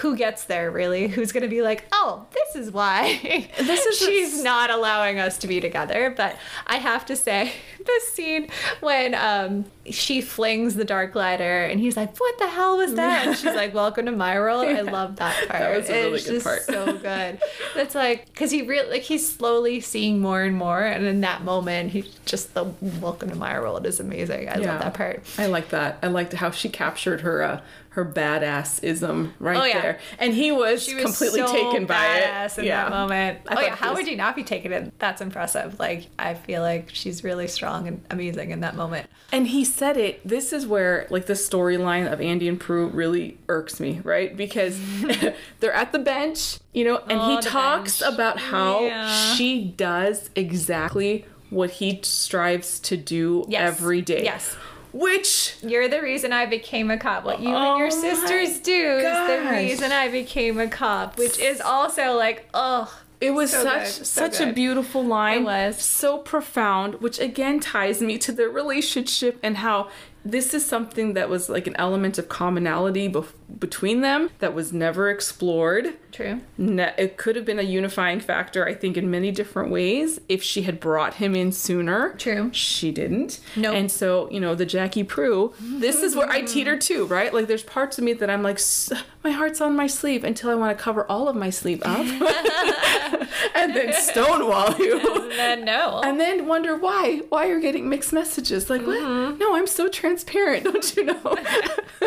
Who 0.00 0.16
gets 0.16 0.44
there 0.44 0.70
really? 0.70 1.06
Who's 1.08 1.32
gonna 1.32 1.48
be 1.48 1.62
like, 1.62 1.84
oh, 1.92 2.26
this 2.32 2.56
is 2.56 2.72
why 2.72 3.48
This 3.58 3.84
is 3.86 3.98
she's 4.06 4.42
not 4.42 4.70
allowing 4.70 5.18
us 5.18 5.38
to 5.38 5.46
be 5.46 5.60
together. 5.60 6.12
But 6.16 6.36
I 6.66 6.76
have 6.76 7.04
to 7.06 7.16
say, 7.16 7.52
this 7.86 8.08
scene 8.12 8.48
when 8.80 9.14
um, 9.14 9.64
she 9.90 10.20
flings 10.20 10.76
the 10.76 10.84
dark 10.84 11.14
lighter 11.14 11.64
and 11.64 11.80
he's 11.80 11.96
like, 11.96 12.16
what 12.18 12.38
the 12.38 12.48
hell 12.48 12.76
was 12.78 12.94
that? 12.94 13.26
And 13.26 13.36
she's 13.36 13.54
like, 13.54 13.74
welcome 13.74 14.06
to 14.06 14.12
my 14.12 14.38
world. 14.38 14.66
I 14.66 14.80
love 14.82 15.16
that 15.16 15.48
part. 15.48 15.60
That 15.60 15.76
was 15.76 15.90
a 15.90 15.92
really 15.92 16.14
it's 16.18 16.28
good 16.28 16.42
part. 16.42 16.62
so 16.62 16.96
good. 16.98 17.40
That's 17.74 17.94
like 17.94 18.26
because 18.26 18.50
he 18.50 18.62
really 18.62 18.90
like 18.90 19.02
he's 19.02 19.28
slowly 19.30 19.80
seeing 19.80 20.20
more 20.20 20.42
and 20.42 20.56
more, 20.56 20.82
and 20.82 21.04
in 21.04 21.20
that 21.22 21.42
moment, 21.42 21.90
he 21.90 22.04
just 22.24 22.54
the 22.54 22.64
welcome 23.00 23.30
to 23.30 23.36
my 23.36 23.58
world 23.58 23.84
is 23.86 24.00
amazing. 24.00 24.48
I 24.48 24.58
Yeah. 24.58 24.72
love 24.72 24.80
that 24.82 24.94
part. 24.94 25.22
I 25.38 25.46
like 25.46 25.70
that. 25.70 25.98
I 26.02 26.06
liked 26.08 26.32
how 26.34 26.50
she 26.50 26.68
captured 26.68 27.22
her 27.22 27.42
uh, 27.42 27.60
her 27.90 28.04
badass 28.04 28.82
ism 28.82 29.34
right 29.38 29.56
Oh, 29.56 29.64
yeah. 29.64 29.81
There, 29.82 29.98
and 30.18 30.32
he 30.34 30.52
was, 30.52 30.82
She 30.84 30.94
was 30.94 31.04
completely 31.04 31.40
so 31.40 31.52
taken 31.52 31.86
by 31.86 31.94
badass 31.94 32.58
it. 32.58 32.62
in 32.62 32.64
yeah. 32.66 32.84
that 32.84 32.90
moment. 32.90 33.38
I 33.48 33.54
oh 33.56 33.60
yeah, 33.60 33.74
how 33.74 33.90
this- 33.90 33.98
would 34.04 34.08
you 34.10 34.16
not 34.16 34.34
be 34.36 34.44
taken 34.44 34.72
in? 34.72 34.92
That's 34.98 35.20
impressive. 35.20 35.78
Like 35.78 36.08
I 36.18 36.34
feel 36.34 36.62
like 36.62 36.90
she's 36.92 37.22
really 37.24 37.48
strong 37.48 37.88
and 37.88 38.02
amazing 38.10 38.50
in 38.50 38.60
that 38.60 38.74
moment. 38.76 39.08
And 39.32 39.46
he 39.46 39.64
said 39.64 39.96
it. 39.96 40.26
This 40.28 40.52
is 40.52 40.66
where 40.66 41.06
like 41.10 41.26
the 41.26 41.32
storyline 41.32 42.10
of 42.12 42.20
Andy 42.20 42.48
and 42.48 42.60
Prue 42.60 42.88
really 42.88 43.38
irks 43.48 43.80
me, 43.80 44.00
right? 44.04 44.36
Because 44.36 44.78
they're 45.60 45.72
at 45.72 45.92
the 45.92 45.98
bench, 45.98 46.58
you 46.72 46.84
know, 46.84 46.98
and 47.08 47.18
Oh, 47.20 47.36
he 47.36 47.40
talks 47.42 48.00
bench. 48.00 48.14
about 48.14 48.38
how 48.38 48.80
Yeah. 48.84 49.34
she 49.34 49.64
does 49.76 50.30
exactly 50.36 51.24
what 51.50 51.70
he 51.70 52.00
strives 52.02 52.78
to 52.80 52.96
do 52.96 53.44
Yes. 53.48 53.68
every 53.78 54.00
day. 54.02 54.24
Yes. 54.24 54.56
Which 54.92 55.56
You're 55.62 55.88
the 55.88 56.02
reason 56.02 56.32
I 56.32 56.46
became 56.46 56.90
a 56.90 56.98
cop. 56.98 57.24
What 57.24 57.40
you 57.40 57.48
and 57.54 57.78
your 57.78 57.88
Oh 57.88 57.90
sisters 57.90 58.58
do 58.60 58.98
is 58.98 59.28
the 59.28 59.50
reason 59.50 59.92
I 59.92 60.08
became 60.08 60.58
a 60.58 60.68
cop, 60.68 61.18
which 61.18 61.38
is 61.38 61.60
also 61.60 62.12
like, 62.16 62.48
oh, 62.52 62.92
It 63.20 63.30
was 63.30 63.50
So 63.52 63.62
such 63.62 63.86
so 63.88 64.04
such 64.04 64.40
a 64.40 64.52
beautiful 64.52 65.04
line. 65.04 65.42
It 65.42 65.44
was. 65.44 65.76
so 65.80 66.18
profound, 66.18 67.00
which 67.00 67.18
again 67.18 67.60
ties 67.60 68.02
me 68.02 68.18
to 68.18 68.32
the 68.32 68.48
relationship 68.48 69.38
and 69.42 69.58
how 69.58 69.88
this 70.24 70.54
is 70.54 70.64
something 70.64 71.14
that 71.14 71.28
was 71.28 71.48
like 71.48 71.66
an 71.66 71.74
element 71.76 72.16
of 72.18 72.28
commonality 72.28 73.08
bef- 73.08 73.32
between 73.58 74.00
them 74.00 74.30
that 74.38 74.54
was 74.54 74.72
never 74.72 75.10
explored. 75.10 75.94
true. 76.10 76.40
Ne- 76.58 76.92
it 76.98 77.16
could 77.16 77.36
have 77.36 77.44
been 77.44 77.58
a 77.58 77.62
unifying 77.62 78.20
factor, 78.20 78.66
I 78.66 78.74
think, 78.74 78.96
in 78.96 79.10
many 79.10 79.30
different 79.30 79.70
ways 79.70 80.20
if 80.28 80.42
she 80.42 80.62
had 80.62 80.80
brought 80.80 81.14
him 81.14 81.34
in 81.34 81.52
sooner. 81.52 82.14
True. 82.18 82.50
She 82.52 82.90
didn't. 82.92 83.40
Nope. 83.56 83.74
And 83.74 83.90
so, 83.90 84.30
you 84.30 84.40
know, 84.40 84.54
the 84.54 84.66
Jackie 84.66 85.04
Prue, 85.04 85.52
this 85.60 86.02
is 86.02 86.14
where 86.16 86.28
I 86.28 86.40
teeter 86.52 86.76
too, 86.78 87.06
right? 87.06 87.32
Like, 87.32 87.46
there's 87.46 87.62
parts 87.62 87.98
of 87.98 88.04
me 88.04 88.12
that 88.14 88.28
I'm 88.30 88.42
like, 88.42 88.56
"S- 88.56 88.92
my 89.24 89.30
heart's 89.30 89.60
on 89.60 89.76
my 89.76 89.86
sleeve 89.86 90.24
until 90.24 90.50
I 90.50 90.54
want 90.54 90.76
to 90.76 90.82
cover 90.82 91.04
all 91.10 91.28
of 91.28 91.36
my 91.36 91.50
sleeve 91.50 91.82
up 91.84 91.98
and 93.54 93.74
then 93.76 93.92
stonewall 93.94 94.74
you. 94.78 95.00
And 95.32 95.38
then 95.38 95.64
no. 95.64 96.00
And 96.04 96.20
then 96.20 96.46
wonder 96.46 96.76
why, 96.76 97.22
why 97.30 97.46
you're 97.46 97.58
getting 97.60 97.88
mixed 97.88 98.12
messages. 98.12 98.68
Like, 98.68 98.82
Mm-hmm. 98.82 99.30
what? 99.30 99.38
No, 99.38 99.56
I'm 99.56 99.66
so 99.66 99.88
transparent, 99.88 100.64
don't 100.64 100.94
you 100.96 101.04
know? 101.04 101.36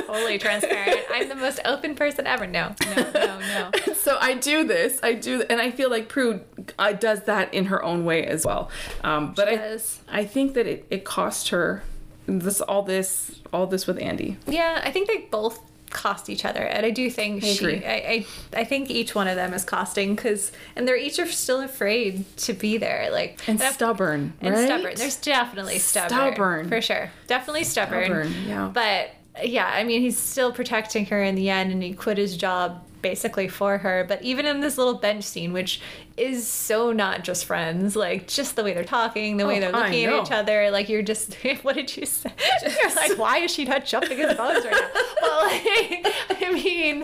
Totally 0.06 0.38
transparent. 0.38 1.00
I'm 1.12 1.30
the 1.30 1.36
most 1.36 1.60
open 1.66 1.96
person 1.96 2.26
ever. 2.28 2.48
No, 2.48 2.76
no, 2.96 3.12
no, 3.14 3.40
no. 3.40 3.72
so 3.96 4.18
I 4.20 4.34
do 4.36 4.64
this, 4.64 5.00
I 5.04 5.14
do, 5.14 5.44
and 5.50 5.62
I 5.62 5.72
feel 5.72 5.90
like 5.90 6.10
Prue 6.10 6.42
uh, 6.80 6.94
does 6.94 7.24
that 7.24 7.54
in 7.54 7.66
her 7.66 7.84
own 7.84 8.06
way 8.06 8.26
as 8.26 8.46
well. 8.46 8.70
Um, 9.04 9.34
but 9.34 9.48
I, 9.50 9.56
does. 9.56 10.00
I 10.10 10.26
think 10.26 10.54
that 10.54 10.68
it, 10.68 10.86
it 10.90 11.04
cost 11.06 11.50
her 11.50 11.84
this, 12.28 12.62
all 12.62 12.82
this, 12.84 13.40
all 13.54 13.68
this 13.68 13.86
with 13.88 14.00
Andy. 14.02 14.38
Yeah, 14.48 14.82
I 14.84 14.92
think 14.92 15.08
they 15.08 15.18
both 15.30 15.60
cost 15.92 16.30
each 16.30 16.44
other, 16.44 16.60
and 16.62 16.86
I 16.86 16.90
do 16.90 17.10
think 17.10 17.42
I 17.44 17.48
she. 17.54 17.86
I, 17.86 17.94
I 17.94 18.26
I 18.54 18.64
think 18.66 18.90
each 18.90 19.16
one 19.16 19.28
of 19.30 19.36
them 19.38 19.54
is 19.54 19.64
costing 19.64 20.16
because, 20.16 20.52
and 20.76 20.86
they're 20.88 20.98
each 20.98 21.20
are 21.20 21.26
still 21.28 21.62
afraid 21.62 22.26
to 22.40 22.54
be 22.54 22.78
there, 22.78 23.10
like 23.12 23.40
And 23.48 23.60
that- 23.60 23.76
stubborn, 23.76 24.34
and 24.42 24.54
right? 24.56 24.66
stubborn. 24.66 24.94
There's 24.96 25.16
definitely 25.18 25.80
stubborn, 25.80 26.10
Stubborn. 26.34 26.68
for 26.70 26.82
sure. 26.82 27.12
Definitely 27.28 27.64
stubborn. 27.64 28.06
Stubborn, 28.06 28.34
yeah. 28.48 28.70
But 28.74 29.12
yeah, 29.44 29.68
I 29.68 29.84
mean, 29.84 30.02
he's 30.02 30.18
still 30.18 30.52
protecting 30.52 31.06
her 31.08 31.24
in 31.24 31.36
the 31.36 31.50
end, 31.50 31.72
and 31.72 31.82
he 31.82 31.94
quit 31.94 32.18
his 32.18 32.38
job 32.38 32.84
basically 33.06 33.48
for 33.48 33.78
her. 33.78 34.04
But 34.08 34.24
even 34.24 34.48
in 34.48 34.62
this 34.62 34.80
little 34.80 34.96
bench 34.96 35.24
scene, 35.26 35.54
which 35.54 35.80
is 36.18 36.48
so 36.48 36.92
not 36.92 37.24
just 37.24 37.46
friends, 37.46 37.96
like 37.96 38.28
just 38.28 38.56
the 38.56 38.64
way 38.64 38.74
they're 38.74 38.84
talking, 38.84 39.38
the 39.38 39.46
way 39.46 39.58
Oh, 39.58 39.62
they're 39.62 39.72
looking 39.72 40.06
at 40.06 40.26
each 40.26 40.32
other, 40.32 40.72
like 40.72 40.90
you're 40.90 41.04
just, 41.04 41.36
what 41.62 41.76
did 41.76 41.96
you 41.96 42.08
say? 42.08 42.32
You're 42.64 42.96
like, 42.96 43.16
why 43.20 43.38
is 43.38 43.52
she 43.52 43.64
not 43.64 43.86
jumping 43.86 44.18
his 44.18 44.34
bones 44.34 44.66
right 44.66 44.74
now? 44.74 45.02
Well, 45.22 45.46
like, 45.48 46.06
I 46.44 46.52
mean, 46.54 47.00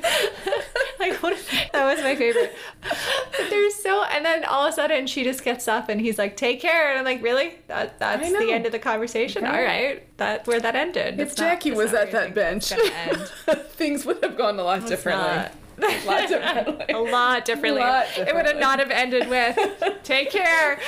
like 0.99 1.13
what? 1.23 1.37
That 1.73 1.85
was 1.95 2.03
my 2.03 2.15
favorite. 2.15 2.55
But 2.81 3.49
there's 3.49 3.73
so, 3.75 4.03
and 4.03 4.23
then 4.23 4.45
all 4.45 4.65
of 4.65 4.71
a 4.71 4.75
sudden 4.75 5.07
she 5.07 5.23
just 5.23 5.43
gets 5.43 5.67
up 5.67 5.89
and 5.89 5.99
he's 5.99 6.19
like, 6.19 6.37
"Take 6.37 6.61
care," 6.61 6.91
and 6.91 6.99
I'm 6.99 7.05
like, 7.05 7.23
"Really? 7.23 7.55
That 7.67 7.97
that's 7.97 8.29
the 8.31 8.51
end 8.51 8.67
of 8.67 8.71
the 8.73 8.79
conversation? 8.79 9.43
Right. 9.43 9.53
All 9.55 9.63
right, 9.65 10.17
that 10.17 10.45
where 10.45 10.59
that 10.59 10.75
ended." 10.75 11.19
If 11.19 11.29
It's 11.29 11.35
Jackie 11.35 11.69
it's 11.69 11.77
was 11.77 11.93
at 11.95 12.11
that 12.11 12.35
bench, 12.35 12.71
it's 12.71 13.31
things 13.73 14.05
would 14.05 14.23
have 14.23 14.37
gone 14.37 14.59
a 14.59 14.63
lot 14.63 14.85
differently. 14.85 15.25
not. 15.27 15.51
A 15.81 16.05
lot 16.05 16.27
differently. 16.27 16.85
a 16.93 16.97
lot 16.99 17.45
differently. 17.45 17.81
lot 17.81 18.05
It 18.17 18.33
would 18.35 18.45
have 18.45 18.57
not 18.57 18.79
have 18.79 18.91
ended 18.91 19.27
with 19.29 19.57
"Take 20.03 20.31
care," 20.31 20.79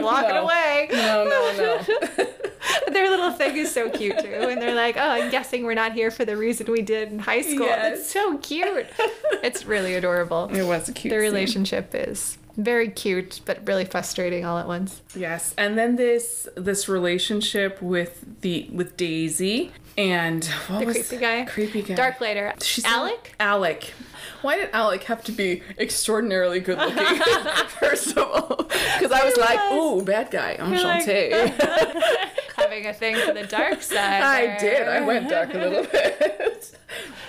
walking 0.00 0.28
No. 0.34 0.42
away. 0.42 0.88
No, 0.92 1.24
no, 1.24 1.52
no. 1.56 1.80
But 2.16 2.92
their 2.92 3.08
little 3.10 3.30
thing 3.32 3.56
is 3.56 3.70
so 3.72 3.88
cute 3.90 4.18
too, 4.18 4.26
and 4.26 4.60
they're 4.60 4.74
like, 4.74 4.96
"Oh, 4.96 5.00
I'm 5.08 5.30
guessing 5.30 5.64
we're 5.64 5.74
not 5.74 5.92
here 5.92 6.10
for 6.10 6.24
the 6.24 6.36
reason 6.36 6.70
we 6.70 6.82
did 6.82 7.10
in 7.12 7.18
high 7.20 7.42
school." 7.42 7.66
Yes. 7.66 8.00
It's 8.00 8.10
so 8.10 8.38
cute. 8.38 8.86
It's 9.42 9.64
really 9.66 9.94
adorable. 9.94 10.48
It 10.54 10.62
was 10.64 10.86
cute 10.86 10.96
The 10.96 11.08
scene. 11.10 11.18
relationship 11.18 11.90
is 11.94 12.38
very 12.56 12.88
cute, 12.88 13.40
but 13.44 13.66
really 13.66 13.84
frustrating 13.84 14.44
all 14.44 14.58
at 14.58 14.66
once. 14.66 15.02
Yes, 15.14 15.54
and 15.58 15.76
then 15.78 15.96
this 15.96 16.48
this 16.56 16.88
relationship 16.88 17.80
with 17.82 18.40
the 18.40 18.68
with 18.72 18.96
Daisy 18.96 19.72
and 19.98 20.44
what 20.68 20.80
The 20.80 20.86
was 20.86 20.96
creepy 21.08 21.16
guy, 21.18 21.44
creepy 21.44 21.82
guy, 21.82 21.94
Dark 21.94 22.20
lighter. 22.20 22.52
She's 22.62 22.84
Alec. 22.84 23.34
Alec. 23.40 23.92
Why 24.42 24.56
did 24.56 24.70
Alec 24.72 25.04
have 25.04 25.24
to 25.24 25.32
be 25.32 25.62
extraordinarily 25.78 26.60
good 26.60 26.78
looking? 26.78 26.96
First 27.80 28.10
of 28.16 28.18
all, 28.18 28.56
because 28.64 29.10
I 29.12 29.24
was 29.24 29.36
like. 29.36 29.58
"Ooh, 29.72 30.02
bad 30.02 30.30
guy, 30.30 30.56
You're 30.58 30.82
like- 30.82 31.04
enchanté." 31.04 32.28
Having 32.56 32.86
a 32.86 32.94
thing 32.94 33.16
for 33.16 33.32
the 33.34 33.44
dark 33.46 33.82
side. 33.82 34.22
I 34.22 34.58
did. 34.58 34.88
I 34.88 35.00
went 35.02 35.28
dark 35.28 35.52
a 35.54 35.58
little 35.58 35.84
bit. 35.84 36.74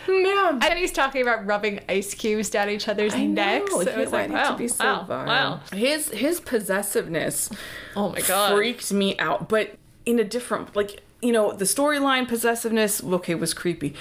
Man, 0.07 0.59
And 0.63 0.79
he's 0.79 0.91
talking 0.93 1.21
about 1.21 1.45
rubbing 1.45 1.81
ice 1.89 2.13
cubes 2.13 2.49
down 2.49 2.69
each 2.69 2.87
other's 2.87 3.13
I 3.13 3.25
necks. 3.25 3.69
know. 3.71 3.83
So 3.83 3.89
it 3.91 3.97
was 3.97 4.11
like, 4.13 4.29
wow, 4.31 4.51
to 4.51 4.57
be 4.57 4.67
so 4.69 4.85
wow, 4.85 5.05
wow. 5.25 5.59
His 5.73 6.09
his 6.09 6.39
possessiveness 6.39 7.49
Oh 7.95 8.09
my 8.11 8.21
god. 8.21 8.53
freaked 8.55 8.91
me 8.93 9.17
out, 9.19 9.49
but 9.49 9.75
in 10.05 10.17
a 10.19 10.23
different 10.23 10.75
like 10.77 11.01
you 11.21 11.31
know 11.31 11.51
the 11.51 11.65
storyline 11.65 12.27
possessiveness 12.27 13.03
okay 13.03 13.35
was 13.35 13.53
creepy, 13.53 13.93